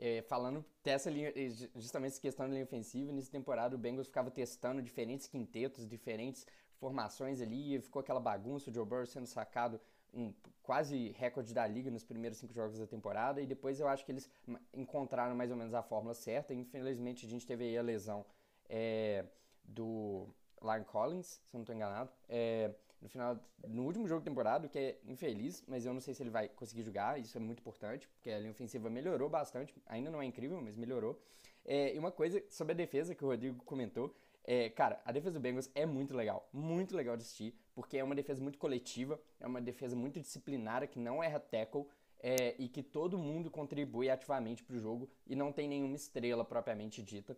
[0.00, 1.32] É, falando dessa linha,
[1.74, 6.46] justamente essa questão da linha ofensiva, nessa temporada o Bengals ficava testando diferentes quintetos, diferentes
[6.76, 9.80] formações ali, e ficou aquela bagunça, o Joe Burrow sendo sacado
[10.14, 10.32] um
[10.62, 14.12] quase recorde da liga nos primeiros cinco jogos da temporada, e depois eu acho que
[14.12, 14.30] eles
[14.72, 18.24] encontraram mais ou menos a fórmula certa, infelizmente a gente teve aí a lesão
[18.68, 19.24] é,
[19.64, 20.28] do
[20.62, 24.66] Lyle Collins, se eu não estou enganado, é, no final, no último jogo da temporada,
[24.66, 27.40] o que é infeliz, mas eu não sei se ele vai conseguir jogar, isso é
[27.40, 31.20] muito importante, porque a linha ofensiva melhorou bastante, ainda não é incrível, mas melhorou.
[31.64, 34.14] É, e uma coisa sobre a defesa que o Rodrigo comentou,
[34.44, 38.04] é, cara, a defesa do Bengals é muito legal, muito legal de assistir, porque é
[38.04, 41.86] uma defesa muito coletiva, é uma defesa muito disciplinada, que não erra tackle,
[42.20, 46.44] é, e que todo mundo contribui ativamente para o jogo e não tem nenhuma estrela
[46.44, 47.36] propriamente dita.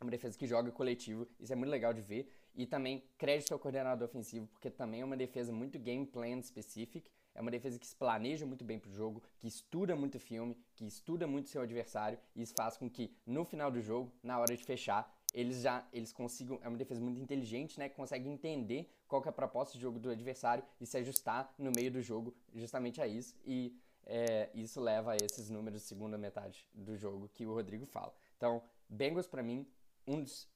[0.00, 2.28] É uma defesa que joga coletivo, isso é muito legal de ver.
[2.54, 7.10] E também crédito ao coordenador ofensivo, porque também é uma defesa muito game plan specific.
[7.34, 10.54] É uma defesa que se planeja muito bem para o jogo, que estuda muito filme,
[10.74, 12.18] que estuda muito seu adversário.
[12.36, 15.86] E isso faz com que no final do jogo, na hora de fechar, eles já
[15.92, 16.58] eles consigam.
[16.62, 17.88] É uma defesa muito inteligente, né?
[17.88, 21.72] Que consegue entender qual é a proposta de jogo do adversário e se ajustar no
[21.74, 23.34] meio do jogo justamente a isso.
[23.46, 23.74] E
[24.04, 28.12] é, isso leva a esses números de segunda metade do jogo que o Rodrigo fala.
[28.36, 29.66] Então, Bengals para mim,
[30.06, 30.48] um dos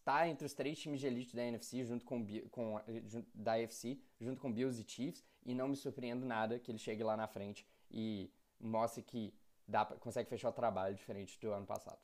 [0.00, 2.80] está entre os três times de elite da NFC, junto com, com
[3.34, 7.04] da AFC, junto com Bills e Chiefs, e não me surpreendo nada que ele chegue
[7.04, 9.34] lá na frente e mostre que
[9.66, 11.98] dá, consegue fechar o trabalho diferente do ano passado.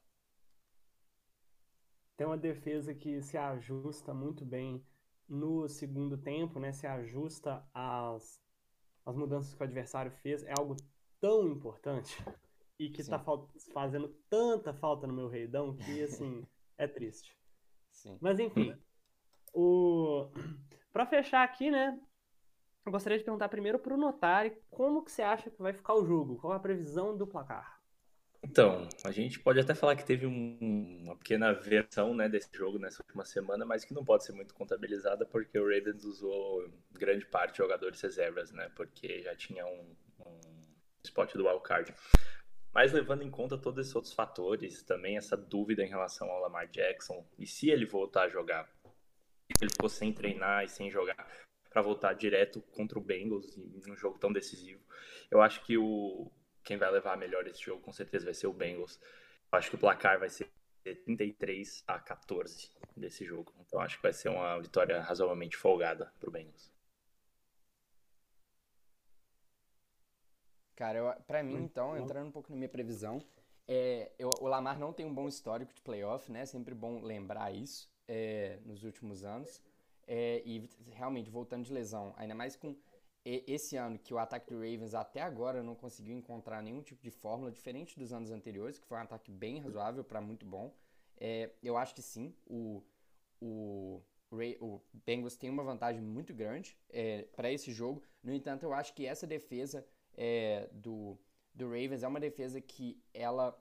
[2.17, 4.83] Tem uma defesa que se ajusta muito bem
[5.29, 6.73] no segundo tempo, né?
[6.73, 8.41] Se ajusta às,
[9.05, 10.43] às mudanças que o adversário fez.
[10.45, 10.77] É algo
[11.21, 12.17] tão importante
[12.79, 13.23] e que está
[13.73, 16.47] fazendo tanta falta no meu reidão que, assim,
[16.79, 17.37] é triste.
[17.97, 18.19] Sim.
[18.21, 18.77] Mas enfim,
[19.53, 20.31] o...
[20.93, 21.99] para fechar aqui, né?
[22.85, 25.95] Eu gostaria de perguntar primeiro para o Notari como que você acha que vai ficar
[25.95, 26.37] o jogo?
[26.37, 27.81] Qual a previsão do placar?
[28.43, 32.79] Então, a gente pode até falar que teve um, uma pequena versão né, desse jogo
[32.79, 37.27] nessa última semana, mas que não pode ser muito contabilizada porque o Ravens usou grande
[37.27, 38.71] parte de jogadores reservas, né?
[38.77, 40.41] Porque já tinha um, um
[41.03, 41.93] spot do wildcard.
[42.77, 46.69] Mas levando em conta todos esses outros fatores, também essa dúvida em relação ao Lamar
[46.69, 48.71] Jackson, e se ele voltar a jogar,
[49.59, 51.27] ele ficou sem treinar e sem jogar
[51.71, 54.85] para voltar direto contra o Bengals em um jogo tão decisivo.
[55.31, 56.31] Eu acho que o
[56.63, 59.01] quem vai levar melhor esse jogo com certeza vai ser o Bengals.
[59.51, 60.47] Eu acho que o placar vai ser
[60.85, 63.55] 33 a 14 desse jogo.
[63.59, 66.76] Então acho que vai ser uma vitória razoavelmente folgada para o Bengals.
[70.77, 73.23] Cara, pra mim, então, entrando um pouco na minha previsão,
[73.67, 76.45] é, eu, o Lamar não tem um bom histórico de playoff, né?
[76.45, 79.63] Sempre bom lembrar isso é, nos últimos anos.
[80.07, 82.77] É, e realmente, voltando de lesão, ainda mais com
[83.25, 87.11] esse ano que o ataque do Ravens até agora não conseguiu encontrar nenhum tipo de
[87.11, 90.73] fórmula diferente dos anos anteriores, que foi um ataque bem razoável para muito bom.
[91.17, 92.85] É, eu acho que sim, o,
[93.41, 94.01] o,
[94.61, 98.01] o Bengals tem uma vantagem muito grande é, para esse jogo.
[98.23, 99.85] No entanto, eu acho que essa defesa
[100.17, 101.19] é, do,
[101.55, 103.57] do Ravens é uma defesa que ela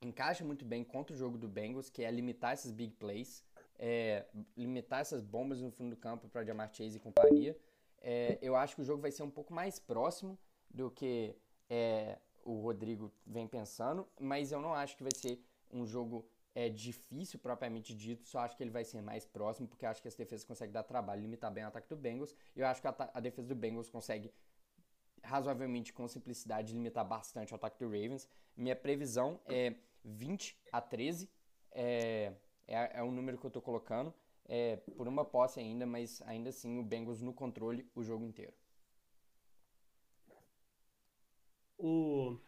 [0.00, 3.44] encaixa muito bem contra o jogo do Bengals, que é limitar esses big plays,
[3.78, 4.26] é,
[4.56, 7.56] limitar essas bombas no fundo do campo para Jamar Chase e companhia.
[8.00, 10.38] É, eu acho que o jogo vai ser um pouco mais próximo
[10.70, 11.34] do que
[11.70, 15.42] é, o Rodrigo vem pensando, mas eu não acho que vai ser
[15.72, 19.86] um jogo é, difícil propriamente dito, só acho que ele vai ser mais próximo, porque
[19.86, 22.34] acho que as defesas conseguem dar trabalho, limitar bem o ataque do Bengals.
[22.54, 24.30] Eu acho que a, a defesa do Bengals consegue
[25.24, 28.28] razoavelmente com simplicidade limitar bastante o ataque do Ravens.
[28.56, 29.74] Minha previsão é
[30.04, 31.28] 20 a 13.
[31.72, 32.32] É,
[32.66, 34.14] é, é o número que eu estou colocando.
[34.46, 38.52] É, por uma posse ainda, mas ainda assim o Bengals no controle o jogo inteiro.
[41.78, 42.38] O...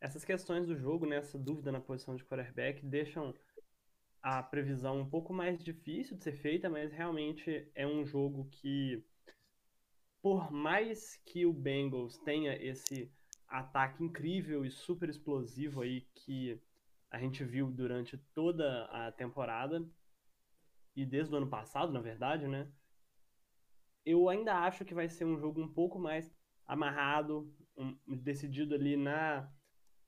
[0.00, 3.34] Essas questões do jogo, né, essa dúvida na posição de quarterback, deixam
[4.22, 9.04] a previsão um pouco mais difícil de ser feita, mas realmente é um jogo que,
[10.28, 13.10] por mais que o Bengals tenha esse
[13.46, 16.60] ataque incrível e super explosivo aí que
[17.10, 19.82] a gente viu durante toda a temporada
[20.94, 22.70] e desde o ano passado, na verdade, né?
[24.04, 26.30] Eu ainda acho que vai ser um jogo um pouco mais
[26.66, 29.50] amarrado, um, decidido ali na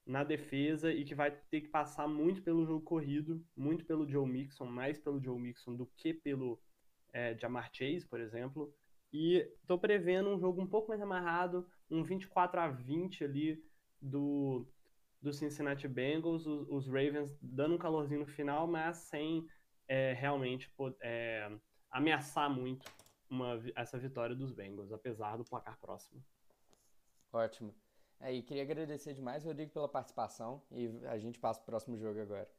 [0.04, 4.28] na defesa e que vai ter que passar muito pelo jogo corrido, muito pelo Joe
[4.28, 6.60] Mixon, mais pelo Joe Mixon do que pelo
[7.10, 8.74] é, Jamar Chase, por exemplo.
[9.12, 13.62] E estou prevendo um jogo um pouco mais amarrado, um 24 a 20 ali
[14.00, 14.66] do,
[15.20, 19.46] do Cincinnati Bengals, os, os Ravens dando um calorzinho no final, mas sem
[19.88, 21.50] é, realmente é,
[21.90, 22.88] ameaçar muito
[23.28, 26.22] uma, essa vitória dos Bengals, apesar do placar próximo.
[27.32, 27.74] Ótimo.
[28.20, 31.98] É, e queria agradecer demais, Rodrigo, pela participação e a gente passa para o próximo
[31.98, 32.50] jogo agora.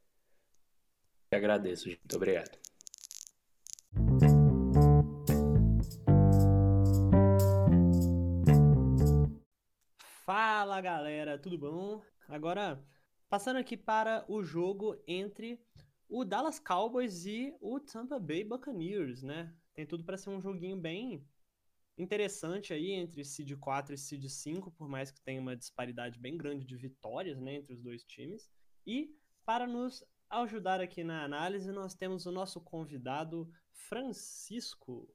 [1.32, 2.00] Eu agradeço, gente.
[2.00, 2.71] Muito obrigado.
[10.62, 12.04] Fala galera, tudo bom?
[12.28, 12.80] Agora,
[13.28, 15.60] passando aqui para o jogo entre
[16.08, 19.52] o Dallas Cowboys e o Tampa Bay Buccaneers, né?
[19.74, 21.28] Tem tudo para ser um joguinho bem
[21.98, 26.38] interessante aí entre seed 4 e seed 5, por mais que tenha uma disparidade bem
[26.38, 28.48] grande de vitórias né, entre os dois times.
[28.86, 35.12] E para nos ajudar aqui na análise, nós temos o nosso convidado Francisco.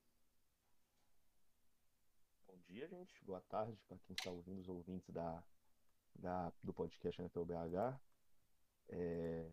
[2.76, 3.24] Dia, gente.
[3.24, 5.42] Boa tarde para quem está ouvindo, os ouvintes da,
[6.14, 7.98] da, do podcast NFL BH.
[8.90, 9.50] É,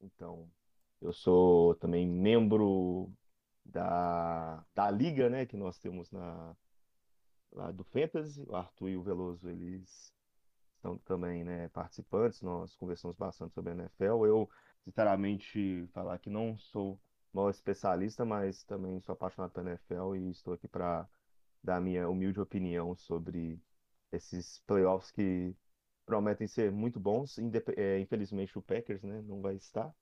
[0.00, 0.50] então,
[1.00, 3.12] eu sou também membro
[3.64, 6.56] da, da liga, né, que nós temos na,
[7.52, 8.44] lá do Fantasy.
[8.48, 10.12] O Arthur e o Veloso, eles
[10.82, 12.42] são também, né, participantes.
[12.42, 14.26] Nós conversamos bastante sobre a NFL.
[14.26, 14.50] Eu,
[14.82, 17.00] sinceramente, falar que não sou
[17.32, 21.08] maior especialista, mas também sou apaixonado pela NFL e estou aqui para
[21.64, 23.58] dar minha humilde opinião sobre
[24.12, 25.56] esses playoffs que
[26.04, 27.38] prometem ser muito bons.
[27.76, 29.92] É, infelizmente, o Packers, né, não vai estar,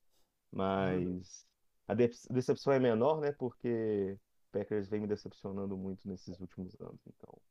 [0.51, 1.47] mas
[1.87, 4.17] a decepção é menor, né, porque
[4.51, 7.41] Packers vem me decepcionando muito nesses últimos anos, então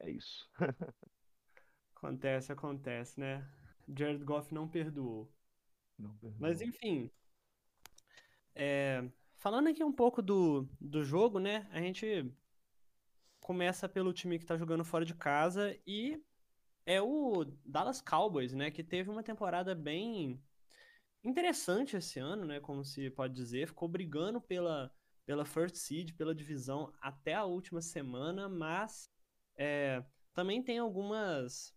[0.00, 0.50] é isso.
[1.94, 3.46] acontece, acontece, né?
[3.94, 5.30] Jared Goff não perdoou.
[5.98, 6.40] Não perdoou.
[6.40, 7.10] Mas enfim,
[8.54, 9.04] é,
[9.36, 11.68] falando aqui um pouco do, do jogo, né?
[11.70, 12.32] A gente
[13.42, 16.22] começa pelo time que tá jogando fora de casa e
[16.86, 18.70] é o Dallas Cowboys, né?
[18.70, 20.40] Que teve uma temporada bem
[21.24, 22.60] interessante esse ano, né?
[22.60, 24.90] Como se pode dizer, ficou brigando pela
[25.24, 29.08] pela first seed, pela divisão até a última semana, mas
[29.56, 30.04] é,
[30.34, 31.72] também tem algumas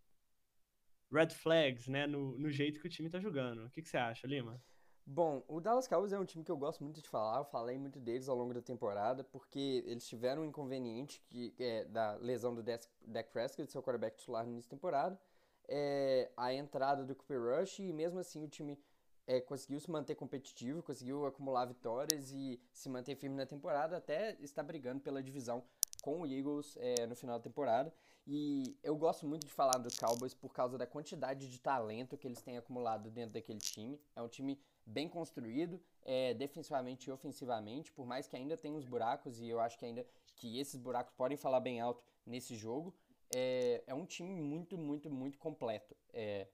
[1.12, 3.66] red flags, né, no, no jeito que o time tá jogando.
[3.66, 4.60] O que, que você acha, Lima?
[5.08, 7.78] Bom, o Dallas Cowboys é um time que eu gosto muito de falar, eu falei
[7.78, 12.56] muito deles ao longo da temporada, porque eles tiveram um inconveniente que, é, da lesão
[12.56, 15.20] do Dak Prescott, seu quarterback titular no início da temporada,
[15.68, 18.80] é, a entrada do Cooper Rush, e mesmo assim o time
[19.28, 24.36] é, conseguiu se manter competitivo, conseguiu acumular vitórias e se manter firme na temporada, até
[24.42, 25.64] estar brigando pela divisão
[26.02, 27.94] com o Eagles é, no final da temporada.
[28.28, 32.28] E eu gosto muito de falar dos Cowboys por causa da quantidade de talento que
[32.28, 34.02] eles têm acumulado dentro daquele time.
[34.16, 38.86] É um time bem construído, é, defensivamente e ofensivamente, por mais que ainda tenha uns
[38.86, 40.06] buracos, e eu acho que ainda
[40.36, 42.94] que esses buracos podem falar bem alto nesse jogo.
[43.34, 45.96] É, é um time muito, muito, muito completo.
[46.14, 46.48] É,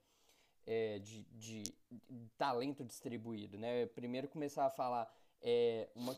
[0.66, 3.86] é, de, de, de, talento distribuído, né?
[3.86, 6.16] Primeiro começar a falar é, uma,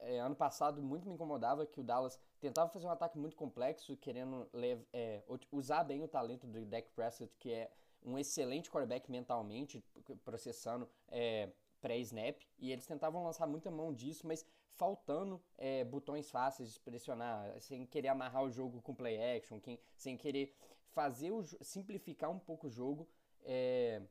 [0.00, 3.96] é, ano passado muito me incomodava que o Dallas tentava fazer um ataque muito complexo,
[3.96, 4.48] querendo
[4.92, 7.70] é, usar bem o talento do Dak Prescott, que é
[8.04, 9.82] um excelente quarterback mentalmente,
[10.24, 11.50] processando é,
[11.80, 17.60] pré-snap, e eles tentavam lançar muita mão disso, mas faltando é, botões fáceis de pressionar,
[17.60, 20.54] sem querer amarrar o jogo com play action, quem, sem querer
[20.90, 23.08] fazer o, simplificar um pouco o jogo
[23.44, 24.02] é,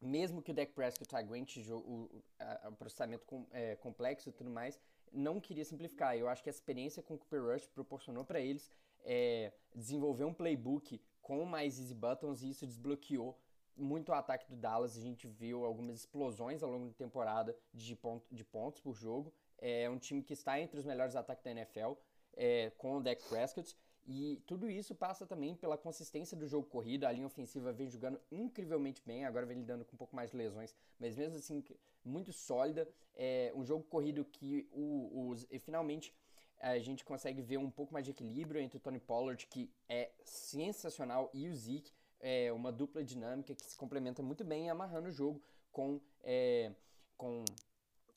[0.00, 2.22] mesmo que o Dak Prescott aguente o, o,
[2.68, 4.80] o processamento com, é, complexo e tudo mais,
[5.12, 6.16] não queria simplificar.
[6.16, 8.70] Eu acho que a experiência com o Cooper Rush proporcionou para eles
[9.04, 11.00] é, desenvolver um playbook
[11.30, 13.38] com mais easy buttons e isso desbloqueou
[13.76, 14.96] muito o ataque do Dallas.
[14.96, 19.32] A gente viu algumas explosões ao longo da temporada de, ponto, de pontos por jogo.
[19.56, 21.92] É um time que está entre os melhores ataques da NFL
[22.36, 23.76] é, com o Dak Prescott.
[24.08, 27.04] E tudo isso passa também pela consistência do jogo corrido.
[27.04, 30.36] A linha ofensiva vem jogando incrivelmente bem, agora vem lidando com um pouco mais de
[30.36, 31.62] lesões, mas mesmo assim,
[32.04, 32.88] muito sólida.
[33.14, 36.12] É um jogo corrido que o, os, finalmente
[36.60, 40.10] a gente consegue ver um pouco mais de equilíbrio entre o Tony Pollard, que é
[40.24, 45.12] sensacional, e o Zeke, é uma dupla dinâmica que se complementa muito bem, amarrando o
[45.12, 45.42] jogo
[45.72, 46.70] com, é,
[47.16, 47.44] com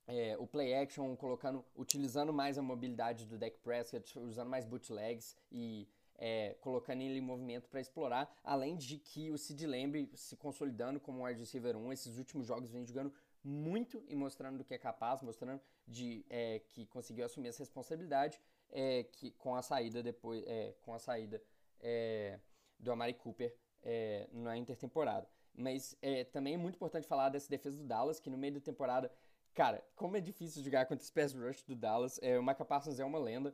[0.05, 5.37] é, o play action, colocando, utilizando mais a mobilidade do deck Prescott, usando mais bootlegs
[5.49, 10.35] e é, colocando ele em movimento para explorar, além de que o Sid Lamb se
[10.35, 13.13] consolidando como um wide receiver 1, esses últimos jogos vem jogando
[13.43, 18.39] muito e mostrando do que é capaz, mostrando de é, que conseguiu assumir essa responsabilidade
[18.71, 21.41] é, que com a saída depois é, com a saída
[21.79, 22.39] é,
[22.79, 23.53] do Amari Cooper
[23.83, 25.27] é, na intertemporada.
[25.53, 28.59] Mas é, também é muito importante falar dessa defesa do Dallas, que no meio da
[28.59, 29.11] temporada,
[29.53, 32.99] cara, como é difícil jogar contra esse pass rush do Dallas, é, o Micah Parsons
[32.99, 33.53] é uma lenda,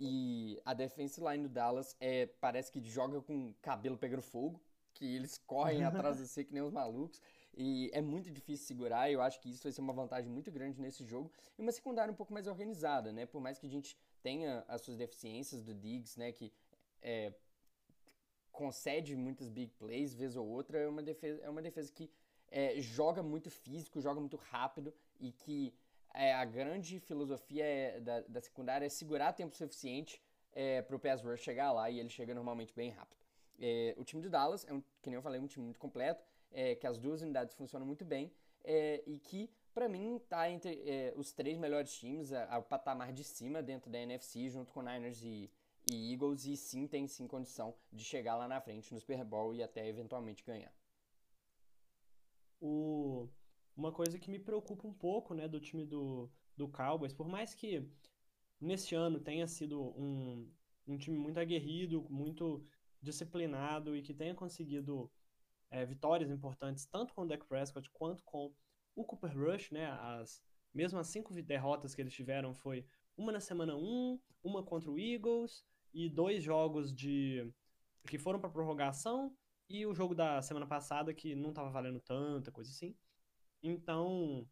[0.00, 4.60] e a defense line do Dallas é, parece que joga com cabelo pegando fogo,
[4.94, 7.20] que eles correm atrás de você que nem os malucos.
[7.56, 10.50] E é muito difícil segurar, e eu acho que isso vai ser uma vantagem muito
[10.50, 11.30] grande nesse jogo.
[11.58, 13.26] E uma secundária um pouco mais organizada, né?
[13.26, 16.32] Por mais que a gente tenha as suas deficiências do Diggs, né?
[16.32, 16.52] Que
[17.02, 17.32] é,
[18.52, 22.10] concede muitas big plays, vez ou outra, é uma defesa, é uma defesa que
[22.50, 25.72] é, joga muito físico, joga muito rápido e que
[26.12, 30.20] é, a grande filosofia é, da, da secundária é segurar tempo suficiente
[30.52, 33.18] é, para o pass rush chegar lá e ele chega normalmente bem rápido.
[33.58, 36.24] É, o time do Dallas é, um, que nem eu falei, um time muito completo,
[36.52, 38.32] é, que as duas unidades funcionam muito bem
[38.64, 43.24] é, e que, para mim, está entre é, os três melhores times, o patamar de
[43.24, 45.50] cima dentro da NFC, junto com Niners e,
[45.90, 49.54] e Eagles, e sim tem sim condição de chegar lá na frente no Super Bowl
[49.54, 50.72] e até eventualmente ganhar.
[52.60, 53.28] O...
[53.76, 57.54] Uma coisa que me preocupa um pouco né, do time do, do Cowboys, por mais
[57.54, 57.88] que
[58.60, 60.50] nesse ano tenha sido um,
[60.86, 62.62] um time muito aguerrido, muito
[63.00, 65.10] disciplinado e que tenha conseguido
[65.70, 68.52] é, vitórias importantes tanto com o Dak Prescott quanto com
[68.94, 69.86] o Cooper Rush, né?
[69.90, 70.42] As
[70.74, 72.84] mesmas cinco derrotas que eles tiveram foi
[73.16, 77.52] uma na semana 1, uma contra o Eagles e dois jogos de
[78.06, 79.36] que foram para prorrogação
[79.68, 82.96] e o jogo da semana passada que não estava valendo tanta coisa assim.
[83.62, 84.48] Então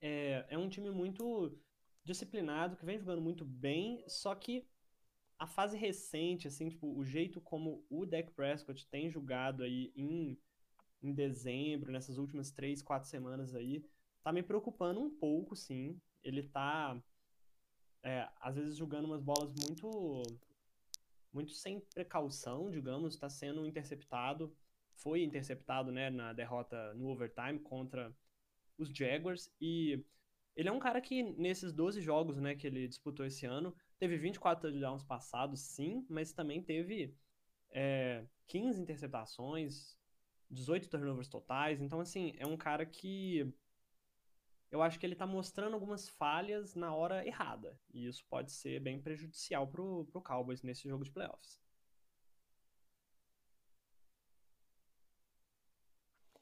[0.00, 1.58] é, é um time muito
[2.04, 4.66] disciplinado que vem jogando muito bem, só que
[5.38, 10.38] a fase recente, assim, tipo, o jeito como o Dak Prescott tem jogado aí em,
[11.02, 13.84] em dezembro, nessas últimas três, quatro semanas aí,
[14.22, 16.00] tá me preocupando um pouco, sim.
[16.22, 17.00] Ele tá,
[18.02, 20.22] é, às vezes, jogando umas bolas muito,
[21.32, 24.54] muito sem precaução, digamos, tá sendo interceptado.
[24.96, 28.14] Foi interceptado, né, na derrota no overtime contra
[28.78, 29.50] os Jaguars.
[29.60, 30.02] E
[30.56, 34.16] ele é um cara que, nesses 12 jogos, né, que ele disputou esse ano, Teve
[34.16, 37.16] 24 touchdowns passados, sim, mas também teve
[37.70, 39.96] é, 15 interceptações,
[40.50, 41.80] 18 turnovers totais.
[41.80, 43.52] Então, assim, é um cara que
[44.70, 47.78] eu acho que ele tá mostrando algumas falhas na hora errada.
[47.92, 51.60] E isso pode ser bem prejudicial pro, pro Cowboys nesse jogo de playoffs.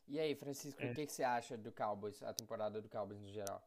[0.08, 0.90] E aí, Francisco, é.
[0.90, 3.66] o que, que você acha do Cowboys, a temporada do Cowboys no geral?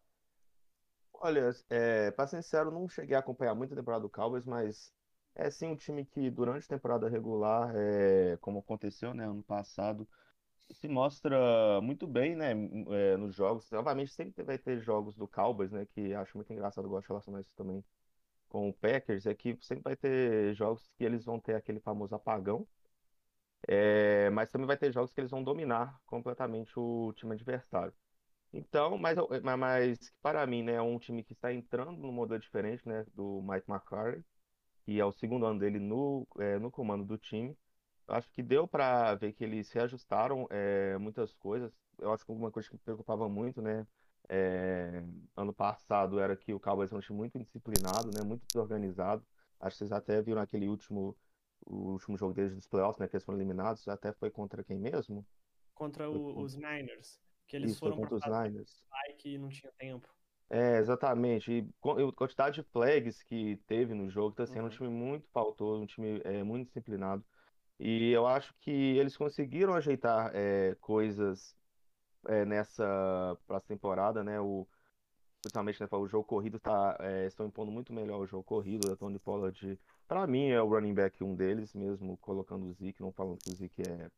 [1.22, 4.94] Olha, é, pra ser sincero, não cheguei a acompanhar muito a temporada do Cowboys, mas
[5.34, 10.08] é sim um time que durante a temporada regular, é, como aconteceu, né, ano passado,
[10.74, 12.52] se mostra muito bem, né,
[13.14, 13.72] é, nos jogos.
[13.74, 17.42] Obviamente sempre vai ter jogos do Cowboys, né, que acho muito engraçado, gosto de relacionar
[17.42, 17.84] isso também
[18.50, 22.16] com o Packers, é que sempre vai ter jogos que eles vão ter aquele famoso
[22.16, 22.68] apagão,
[23.68, 27.94] é, mas também vai ter jogos que eles vão dominar completamente o time adversário.
[28.58, 32.88] Então, mas, mas para mim, né, é um time que está entrando num modelo diferente,
[32.88, 34.24] né, do Mike McCarthy,
[34.86, 37.58] que é o segundo ano dele no, é, no comando do time.
[38.08, 41.74] Acho que deu para ver que eles reajustaram é, muitas coisas.
[42.00, 43.86] Eu acho que uma coisa que me preocupava muito, né,
[44.30, 45.04] é,
[45.36, 49.22] ano passado era que o Cowboys era um time muito indisciplinado, né, muito desorganizado.
[49.60, 51.14] Acho que vocês até viram aquele último,
[51.66, 53.86] o último jogo deles dos playoffs, né, que eles foram eliminados.
[53.90, 55.26] Até foi contra quem mesmo?
[55.74, 57.20] Contra o, os Niners.
[57.48, 58.84] Que eles Isso, foram contra os Niners.
[59.24, 60.08] e não tinha tempo.
[60.50, 61.52] É, exatamente.
[61.52, 65.82] E a quantidade de flags que teve no jogo, tá sendo um time muito faltoso,
[65.82, 67.24] um time é, muito disciplinado.
[67.80, 71.56] E eu acho que eles conseguiram ajeitar é, coisas
[72.28, 74.40] é, nessa próxima temporada, né?
[74.40, 74.68] O,
[75.42, 78.92] principalmente né, o jogo corrido tá, é, estão impondo muito melhor o jogo corrido.
[78.92, 83.02] O Tony Pollard, para mim, é o running back um deles, mesmo colocando o Zeke,
[83.02, 84.10] não falando que o Zeke é,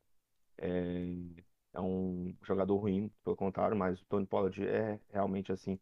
[0.57, 1.43] é
[1.73, 5.79] é um jogador ruim, pelo contrário, mas o Tony Pollard é realmente assim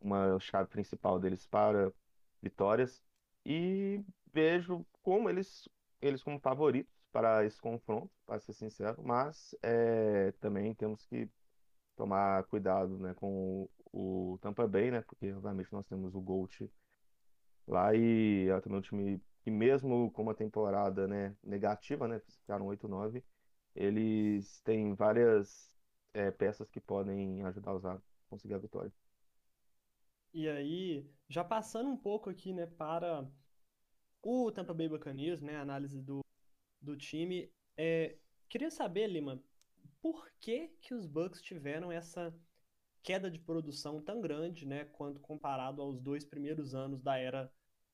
[0.00, 1.92] uma chave principal deles para
[2.42, 3.02] vitórias.
[3.44, 5.68] E vejo como eles
[6.00, 11.28] eles como favoritos para esse confronto, para ser sincero, mas é, também temos que
[11.96, 16.70] tomar cuidado, né, com o, o Tampa Bay, né, porque obviamente nós temos o Gold
[17.66, 22.66] lá e é também um time que mesmo com uma temporada, né, negativa, né, ficaram
[22.66, 23.24] 8-9,
[23.78, 25.72] eles têm várias
[26.12, 28.92] é, peças que podem ajudar a conseguir a vitória.
[30.34, 33.24] E aí, já passando um pouco aqui, né, para
[34.20, 36.24] o Tampa Bay Buccaneers, né, a análise do,
[36.80, 38.16] do time, é,
[38.48, 39.40] queria saber, Lima,
[40.02, 42.34] por que que os Bucks tiveram essa
[43.02, 47.50] queda de produção tão grande, né, quanto comparado aos dois primeiros anos da era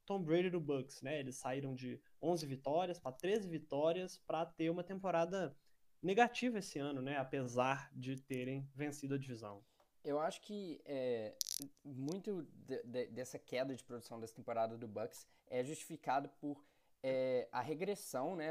[0.06, 1.19] Tom Brady do Bucks, né?
[1.20, 5.56] Eles saíram de 11 vitórias para 13 vitórias para ter uma temporada
[6.05, 7.16] negativa esse ano, né?
[7.16, 9.64] Apesar de terem vencido a divisão.
[10.05, 11.35] Eu acho que é,
[11.82, 16.62] muito de, de, dessa queda de produção dessa temporada do Bucks é justificado por
[17.02, 18.51] é, a regressão, né?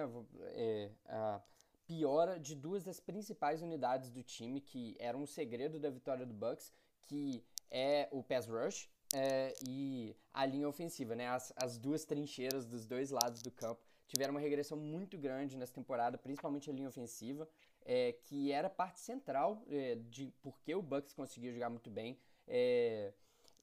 [0.56, 1.42] É, a
[1.86, 6.34] piora de duas das principais unidades do time que eram o segredo da vitória do
[6.34, 6.74] Bucks,
[7.08, 11.28] que é o pass rush é, e a linha ofensiva, né?
[11.28, 15.74] As, as duas trincheiras dos dois lados do campo tiveram uma regressão muito grande nessa
[15.74, 17.50] temporada, principalmente a linha ofensiva,
[17.84, 22.18] é, que era parte central é, de por que o Bucks conseguiu jogar muito bem.
[22.48, 23.12] É,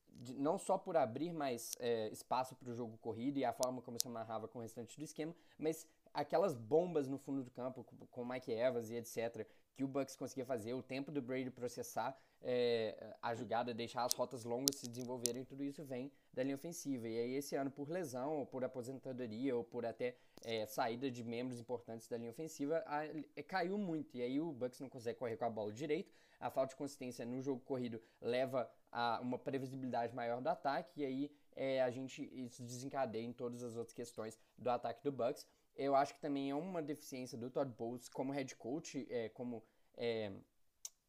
[0.09, 3.81] de, não só por abrir mais é, espaço para o jogo corrido e a forma
[3.81, 7.85] como se amarrava com o restante do esquema, mas aquelas bombas no fundo do campo
[8.11, 9.47] com Mike Evans e etc
[9.81, 14.15] que o Bucks conseguia fazer, o tempo do Brady processar é, a jogada, deixar as
[14.15, 17.09] rotas longas se desenvolverem, tudo isso vem da linha ofensiva.
[17.09, 21.23] E aí esse ano, por lesão, ou por aposentadoria, ou por até é, saída de
[21.23, 24.17] membros importantes da linha ofensiva, a, a, caiu muito.
[24.17, 27.25] E aí o Bucks não consegue correr com a bola direito, a falta de consistência
[27.27, 32.23] no jogo corrido leva a uma previsibilidade maior do ataque, e aí é, a gente
[32.33, 35.47] isso desencadeia em todas as outras questões do ataque do Bucks.
[35.77, 39.63] Eu acho que também é uma deficiência do Todd Bowles como head coach, é, como,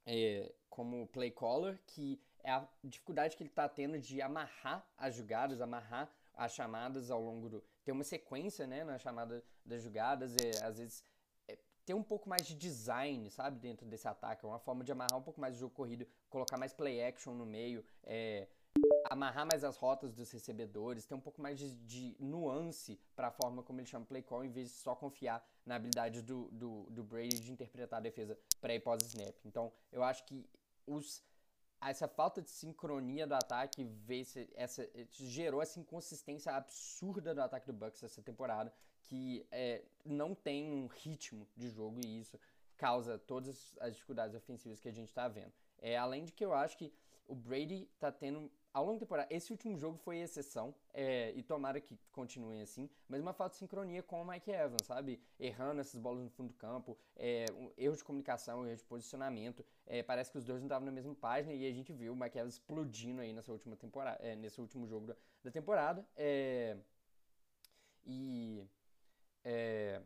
[0.05, 5.15] é, como play caller, que é a dificuldade que ele está tendo de amarrar as
[5.15, 7.63] jogadas, amarrar as chamadas ao longo do.
[7.83, 11.03] ter uma sequência né, na chamada das jogadas, é, às vezes
[11.47, 11.57] é,
[11.95, 15.23] um pouco mais de design, sabe, dentro desse ataque, é uma forma de amarrar um
[15.23, 18.47] pouco mais o jogo corrido, colocar mais play action no meio, é,
[19.05, 23.31] amarrar mais as rotas dos recebedores, ter um pouco mais de, de nuance para a
[23.31, 26.83] forma como ele chama play call, em vez de só confiar na habilidade do, do,
[26.89, 29.35] do Brady de interpretar a defesa pré e pós-snap.
[29.45, 30.45] Então, eu acho que
[30.85, 31.23] os,
[31.81, 37.73] essa falta de sincronia do ataque essa, essa, gerou essa inconsistência absurda do ataque do
[37.73, 38.73] Bucks essa temporada,
[39.03, 42.39] que é, não tem um ritmo de jogo e isso
[42.77, 45.53] causa todas as dificuldades ofensivas que a gente está vendo.
[45.79, 46.91] É, além de que eu acho que
[47.27, 51.43] o Brady está tendo ao longo da temporada, esse último jogo foi exceção, é, e
[51.43, 55.22] tomara que continuem assim, mas uma falta de sincronia com o Mike Evans, sabe?
[55.39, 59.65] Errando essas bolas no fundo do campo, é, um erro de comunicação, erro de posicionamento.
[59.85, 62.15] É, parece que os dois não estavam na mesma página e a gente viu o
[62.15, 66.06] Mike Evans explodindo aí nessa última temporada, é, nesse último jogo da, da temporada.
[66.15, 66.77] É,
[68.06, 68.64] e.
[69.43, 70.02] É,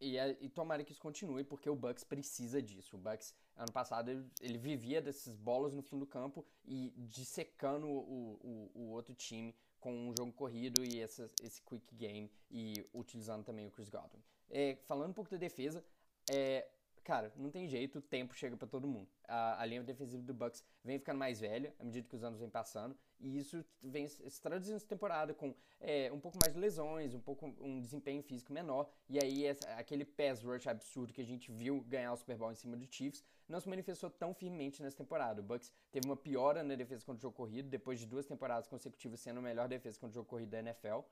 [0.00, 2.96] e, e tomara que isso continue, porque o Bucks precisa disso.
[2.96, 4.10] O Bucks, ano passado,
[4.40, 9.54] ele, vivia dessas bolas no fundo do campo e dissecando o, o, o outro time
[9.80, 14.22] com um jogo corrido e essa, esse quick game e utilizando também o Chris Godwin.
[14.50, 15.84] É, falando um pouco da defesa,
[16.30, 16.68] é,
[17.06, 19.08] cara, não tem jeito, o tempo chega para todo mundo.
[19.28, 22.40] A, a, linha defensiva do Bucks vem ficando mais velha à medida que os anos
[22.40, 26.58] vêm passando, e isso vem se traduzindo essa temporada com é, um pouco mais de
[26.58, 31.20] lesões, um pouco um desempenho físico menor, e aí essa, aquele pass rush absurdo que
[31.20, 34.34] a gente viu ganhar o Super Bowl em cima do Chiefs não se manifestou tão
[34.34, 35.40] firmemente nessa temporada.
[35.40, 38.66] O Bucks teve uma piora na defesa contra o jogo corrido, depois de duas temporadas
[38.66, 41.02] consecutivas sendo a melhor defesa contra o jogo corrido da NFL.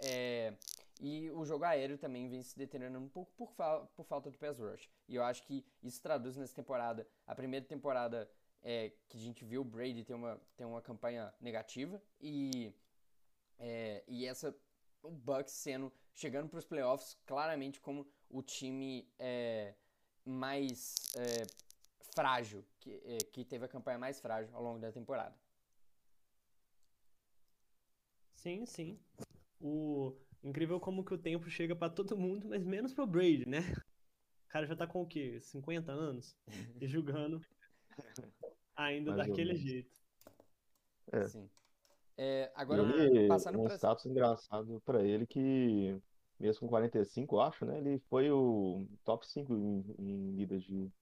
[0.00, 0.54] É,
[1.00, 4.38] e o jogo aéreo também vem se deteriorando um pouco por, fa por falta do
[4.38, 4.90] pass rush.
[5.08, 8.30] E eu acho que isso traduz nessa temporada, a primeira temporada
[8.62, 12.72] é, que a gente viu o Brady ter uma, ter uma campanha negativa e,
[13.58, 14.54] é, e essa
[15.02, 19.74] o Bucks sendo chegando para os playoffs claramente como o time é,
[20.24, 21.42] mais é,
[22.14, 25.36] frágil que, é, que teve a campanha mais frágil ao longo da temporada.
[28.34, 28.98] Sim, sim.
[29.60, 33.60] O incrível como que o tempo chega para todo mundo, mas menos pro Brady, né?
[34.46, 35.40] O cara já tá com o quê?
[35.40, 36.36] 50 anos?
[36.82, 37.40] E jogando
[38.76, 39.90] ainda Mais daquele jeito.
[41.12, 41.26] É.
[41.26, 41.48] Sim.
[42.16, 43.74] É, agora, ele, passando um pra...
[43.74, 45.98] status engraçado para ele que,
[46.38, 47.78] mesmo com 45, eu acho, né?
[47.78, 50.92] Ele foi o top 5 em, em lidas de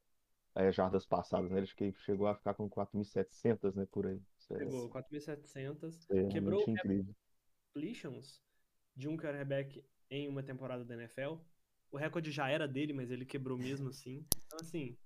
[0.55, 1.59] é, jardas passadas, né?
[1.59, 3.87] Ele chegou a ficar com 4.700, né?
[3.91, 4.21] Por aí.
[4.39, 6.07] Chegou, 4.700.
[6.11, 6.65] É, quebrou o
[7.73, 8.41] completions
[8.97, 11.37] de um quarterback em uma temporada da NFL.
[11.91, 14.27] O recorde já era dele, mas ele quebrou mesmo assim.
[14.47, 14.97] Então, assim.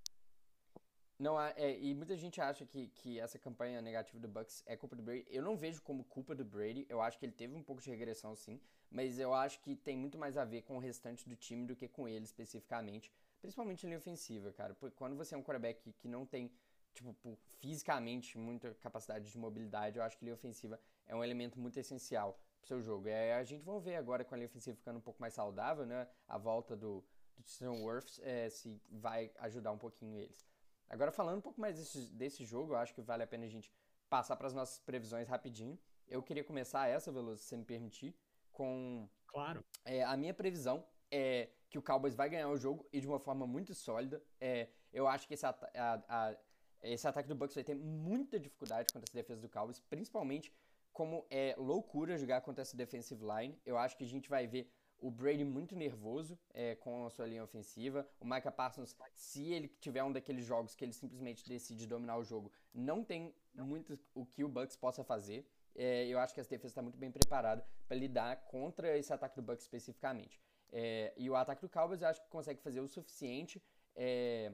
[1.19, 4.97] Não, é, e muita gente acha que, que essa campanha negativa do Bucks é culpa
[4.97, 5.25] do Brady.
[5.29, 6.87] Eu não vejo como culpa do Brady.
[6.89, 8.61] Eu acho que ele teve um pouco de regressão, sim.
[8.91, 11.77] Mas eu acho que tem muito mais a ver com o restante do time do
[11.77, 13.13] que com ele especificamente.
[13.41, 14.75] Principalmente linha ofensiva, cara.
[14.75, 16.51] Porque quando você é um quarterback que, que não tem,
[16.93, 17.17] tipo,
[17.61, 22.41] fisicamente muita capacidade de mobilidade, eu acho que linha ofensiva é um elemento muito essencial
[22.67, 23.09] seu jogo.
[23.09, 25.87] É, a gente vai ver agora com a linha ofensiva ficando um pouco mais saudável,
[25.87, 26.09] né?
[26.29, 27.05] A volta do,
[27.37, 30.47] do Tristan Wirfs, é, se vai ajudar um pouquinho eles.
[30.89, 33.49] Agora, falando um pouco mais desse, desse jogo, eu acho que vale a pena a
[33.49, 33.73] gente
[34.09, 35.79] passar para as nossas previsões rapidinho.
[36.07, 38.15] Eu queria começar essa, Veloso, se você me permitir,
[38.53, 39.09] com.
[39.27, 39.65] Claro.
[39.85, 43.19] É, a minha previsão é que o Cowboys vai ganhar o jogo e de uma
[43.19, 44.23] forma muito sólida.
[44.41, 46.37] É, eu acho que esse, a, a,
[46.83, 50.53] esse ataque do Bucks vai ter muita dificuldade contra essa defesa do Cowboys, principalmente
[50.95, 53.61] como é loucura jogar contra essa defensive line.
[53.67, 57.27] Eu acho que a gente vai ver o Brady muito nervoso é, com a sua
[57.27, 58.09] linha ofensiva.
[58.21, 62.25] O Micah Parsons, se ele tiver um daqueles jogos que ele simplesmente decide dominar o
[62.25, 65.47] jogo, não tem muito o que o Bucks possa fazer.
[65.75, 69.37] É, eu acho que essa defesa está muito bem preparada para lidar contra esse ataque
[69.37, 70.41] do Bucks especificamente.
[70.73, 73.61] É, e o ataque do Cowboys eu acho que consegue fazer o suficiente,
[73.97, 74.53] é,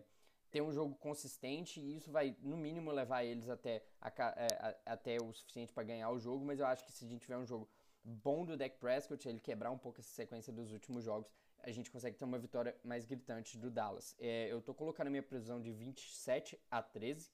[0.51, 4.47] ter um jogo consistente, e isso vai, no mínimo, levar eles até, a, é,
[4.87, 6.45] a, até o suficiente para ganhar o jogo.
[6.45, 7.69] Mas eu acho que se a gente tiver um jogo
[8.03, 11.31] bom do Dak Prescott, ele quebrar um pouco essa sequência dos últimos jogos,
[11.63, 14.17] a gente consegue ter uma vitória mais gritante do Dallas.
[14.19, 17.31] É, eu tô colocando a minha previsão de 27 a 13,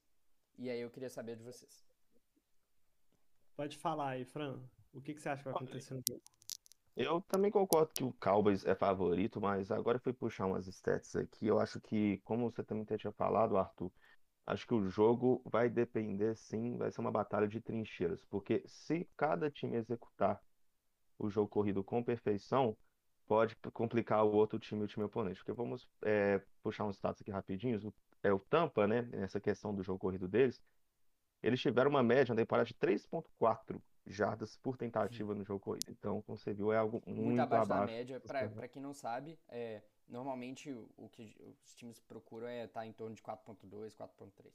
[0.58, 1.84] e aí eu queria saber de vocês.
[3.56, 4.60] Pode falar aí, Fran.
[4.92, 6.22] O que, que você acha que vai acontecer no jogo?
[6.96, 11.14] Eu também concordo que o Cowboys é favorito, mas agora eu fui puxar umas stats
[11.14, 11.46] aqui.
[11.46, 13.92] Eu acho que, como você também tinha falado, Arthur,
[14.46, 19.06] acho que o jogo vai depender, sim, vai ser uma batalha de trincheiras, porque se
[19.16, 20.40] cada time executar
[21.18, 22.76] o jogo corrido com perfeição,
[23.26, 25.38] pode complicar o outro time, o time oponente.
[25.40, 27.84] Porque vamos é, puxar uns status aqui rapidinhos.
[27.84, 27.92] O,
[28.22, 29.02] é o Tampa, né?
[29.12, 30.62] Nessa questão do jogo corrido deles,
[31.42, 35.90] eles tiveram uma média na temporada de 3.4 jardas por tentativa no jogo corrido.
[35.90, 38.20] Então, como você viu, é algo muito, muito abaixo, abaixo da média.
[38.20, 42.92] Para quem não sabe, é, normalmente o que os times procuram é estar tá em
[42.92, 44.52] torno de 4.2, 4.3.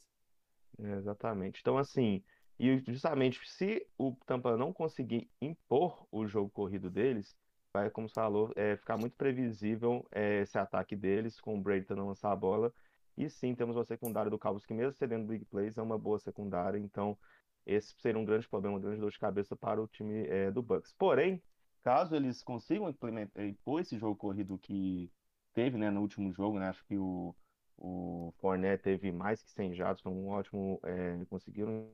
[0.79, 1.59] É, exatamente.
[1.61, 2.23] Então, assim,
[2.59, 7.35] e justamente se o Tampa não conseguir impor o jogo corrido deles,
[7.73, 11.85] vai, como você falou, é, ficar muito previsível é, esse ataque deles, com o Brady
[11.85, 12.73] tentando lançar a bola.
[13.17, 16.19] E sim, temos uma secundária do Cowboys que, mesmo cedendo big plays, é uma boa
[16.19, 16.77] secundária.
[16.77, 17.17] Então,
[17.65, 20.61] esse seria um grande problema, um grande dor de cabeça para o time é, do
[20.61, 20.93] Bucks.
[20.97, 21.41] Porém,
[21.83, 25.11] caso eles consigam implementar, impor esse jogo corrido que
[25.53, 27.35] teve né, no último jogo, né, acho que o,
[27.77, 30.79] o Fournette teve mais que 100 jardas, foi um ótimo.
[30.83, 31.91] É, conseguiram,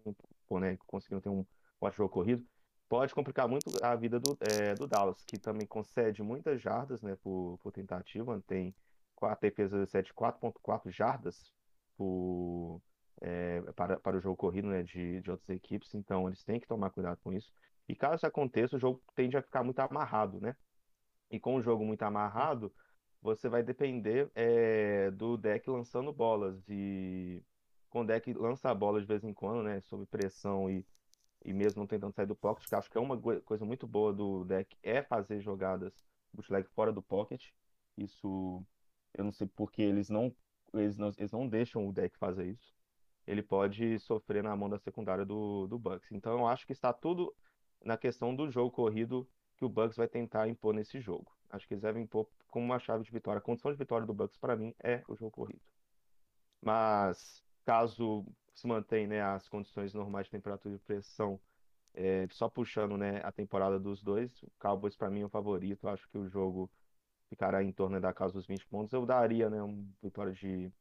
[0.52, 1.46] né, conseguiram ter um
[1.80, 2.46] ótimo jogo corrido.
[2.90, 7.18] Pode complicar muito a vida do, é, do Dallas, que também concede muitas jardas né,
[7.22, 8.42] por, por tentativa.
[8.48, 8.74] Tem
[9.22, 11.52] a defesa de 4,4 jardas
[11.98, 12.82] por,
[13.22, 16.68] é, para, para o jogo corrido né, de, de outras equipes, então eles têm que
[16.68, 17.52] tomar cuidado com isso.
[17.88, 20.56] E caso isso aconteça, o jogo tende a ficar muito amarrado, né?
[21.32, 22.74] E com o jogo muito amarrado,
[23.22, 26.64] você vai depender é, do deck lançando bolas.
[26.70, 27.42] E
[27.90, 29.82] com o deck lança a bola de vez em quando, né?
[29.82, 30.86] Sob pressão e,
[31.46, 34.14] e mesmo não tentando sair do pocket, que acho que é uma coisa muito boa
[34.14, 35.94] do deck, é fazer jogadas
[36.34, 37.50] bootleg fora do pocket.
[37.98, 38.64] Isso
[39.14, 40.34] eu não sei porque eles não,
[40.74, 42.74] eles não, eles não deixam o deck fazer isso.
[43.28, 46.12] Ele pode sofrer na mão da secundária do, do Bucks.
[46.12, 47.36] Então eu acho que está tudo
[47.84, 51.32] na questão do jogo corrido que o Bucks vai tentar impor nesse jogo.
[51.50, 53.40] Acho que eles devem impor como uma chave de vitória.
[53.40, 55.62] A condição de vitória do Bucks, para mim, é o jogo corrido.
[56.62, 61.40] Mas, caso se mantenha né, as condições normais de temperatura e pressão,
[61.94, 65.88] é, só puxando né, a temporada dos dois, o Cowboys, para mim, é o favorito.
[65.88, 66.70] Acho que o jogo
[67.30, 68.94] ficará em torno da casa dos 20 pontos.
[68.94, 70.72] Eu daria né, uma vitória de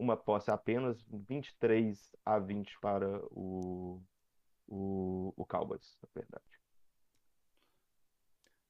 [0.00, 4.02] uma posse apenas, 23 a 20 para o,
[4.66, 6.60] o, o Cowboys, na verdade.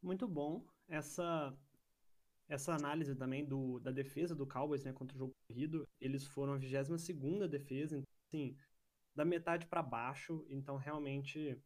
[0.02, 1.56] Muito bom essa
[2.48, 5.86] essa análise também do, da defesa do Cowboys né, contra o jogo corrido.
[6.00, 8.56] Eles foram a 22 defesa, então, assim,
[9.14, 10.44] da metade para baixo.
[10.48, 11.56] Então, realmente,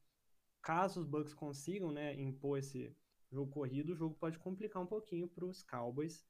[0.61, 2.95] caso os Bucks consigam né, impor esse
[3.33, 6.23] jogo corrido, o jogo pode complicar um pouquinho para os Cowboys.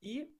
[0.00, 0.32] E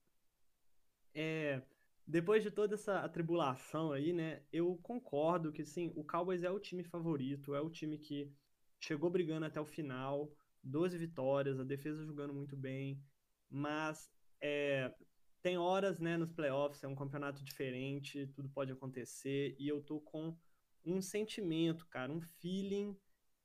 [1.12, 1.60] é,
[2.06, 6.60] depois de toda essa atribulação aí, né, eu concordo que sim, o Cowboys é o
[6.60, 8.30] time favorito, é o time que
[8.78, 10.30] chegou brigando até o final.
[10.62, 12.98] 12 vitórias, a defesa jogando muito bem,
[13.50, 14.10] mas
[14.40, 14.92] é,
[15.42, 20.00] tem horas né, nos playoffs, é um campeonato diferente, tudo pode acontecer, e eu tô
[20.00, 20.34] com
[20.84, 22.96] um sentimento, cara, um feeling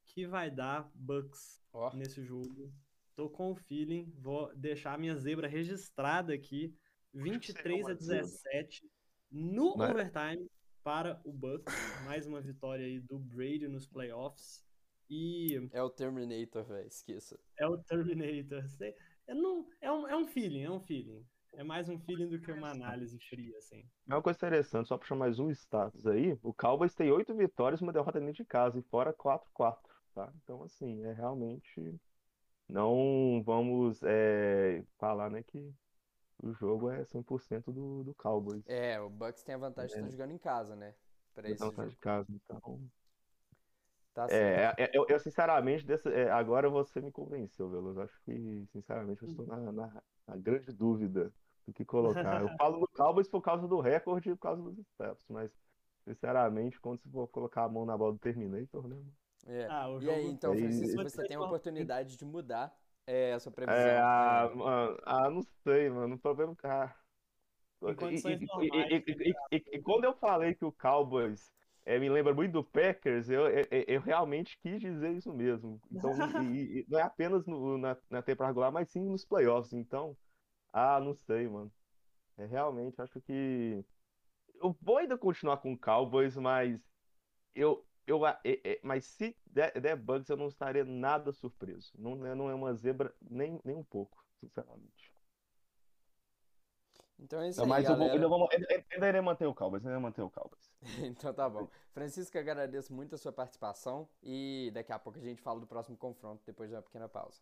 [0.06, 1.90] que vai dar Bucks oh.
[1.94, 2.74] nesse jogo.
[3.16, 6.74] Tô com o feeling, vou deixar a minha zebra registrada aqui,
[7.14, 8.90] 23 a 17
[9.32, 9.92] no Mas...
[9.92, 10.50] overtime
[10.84, 11.74] para o Bucks,
[12.06, 14.64] mais uma vitória aí do Brady nos playoffs.
[15.10, 15.70] E.
[15.72, 17.40] É o Terminator, velho, esqueça.
[17.58, 18.64] É o Terminator.
[19.28, 21.26] É, não, é, um, é um feeling, é um feeling.
[21.54, 23.84] É mais um feeling do que uma análise fria, assim.
[24.08, 26.38] É uma coisa interessante, só puxar mais um status aí.
[26.44, 29.78] O Cowboys tem oito vitórias e uma derrota dentro de casa, e fora 4-4.
[30.14, 30.32] tá?
[30.44, 32.00] Então, assim, é realmente.
[32.68, 35.74] Não vamos é, falar, né, que
[36.44, 38.66] o jogo é 100% do, do Cowboys.
[38.68, 40.12] É, o Bucks tem a vantagem de estar É.
[40.12, 40.94] jogando em casa, né?
[41.34, 41.92] Pra esse Não tá jogo.
[41.92, 42.80] de casa, então.
[44.14, 44.80] Tá É, certo.
[44.80, 48.02] é, é, eu, eu, sinceramente, desse- é, agora você me convenceu, Veloso.
[48.02, 51.32] Acho que, sinceramente, eu estou na, na, na grande dúvida
[51.66, 52.42] do que colocar.
[52.42, 55.52] Eu falo do Cowboys por causa do recorde e por causa dos steps, mas,
[56.08, 58.98] sinceramente, quando você for colocar a mão na bola do Terminator, né?
[59.48, 59.68] É.
[59.70, 62.78] Ah, o E aí, então, Francisco, Pode você tem a oportunidade de mudar
[63.10, 63.82] é, a sua previsão.
[63.82, 66.16] É, ah, mano, ah, não sei, mano.
[66.16, 66.68] O problema é que.
[66.68, 66.96] Ah,
[67.82, 69.04] Em e, condições e- e- normais,
[69.84, 71.52] quando eu falei que o Cowboys
[71.86, 75.82] é, me lembra muito do Packers, eu, eu, eu realmente quis dizer isso mesmo.
[75.92, 76.12] Então,
[76.44, 79.74] e- e- e não é apenas no- na, na temporada regular, mas sim nos playoffs.
[79.74, 80.16] Então,
[80.74, 81.72] ah, não sei, mano.
[82.38, 83.84] É, realmente, acho que.
[84.62, 86.80] Eu vou ainda continuar com o Cowboys, mas
[87.56, 87.86] eu.
[88.10, 91.94] Eu, é- é- mas se der, der Bugs, eu não estaria nada surpreso.
[91.96, 95.14] Não, é- não é uma zebra nem, nem um pouco, sinceramente.
[97.20, 99.84] Então é isso aí, Mas eu vou, ainda, vou, ainda, ainda irei manter o Cowboys,
[99.84, 100.72] ainda irei manter o Cowboys.
[101.22, 101.70] Então tá bom.
[101.92, 105.68] Francisco, eu agradeço muito a sua participação e daqui a pouco a gente fala do
[105.68, 107.40] próximo confronto depois de uma pequena pausa.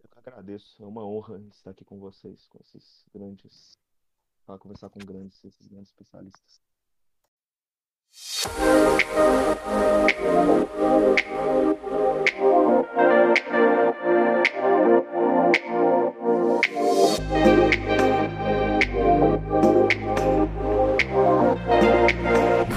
[0.00, 3.78] Eu que agradeço, é uma honra estar aqui com vocês, com esses grandes,
[4.44, 6.60] para conversar com grandes, esses grandes especialistas.
[8.10, 9.02] Thank
[11.26, 11.77] you.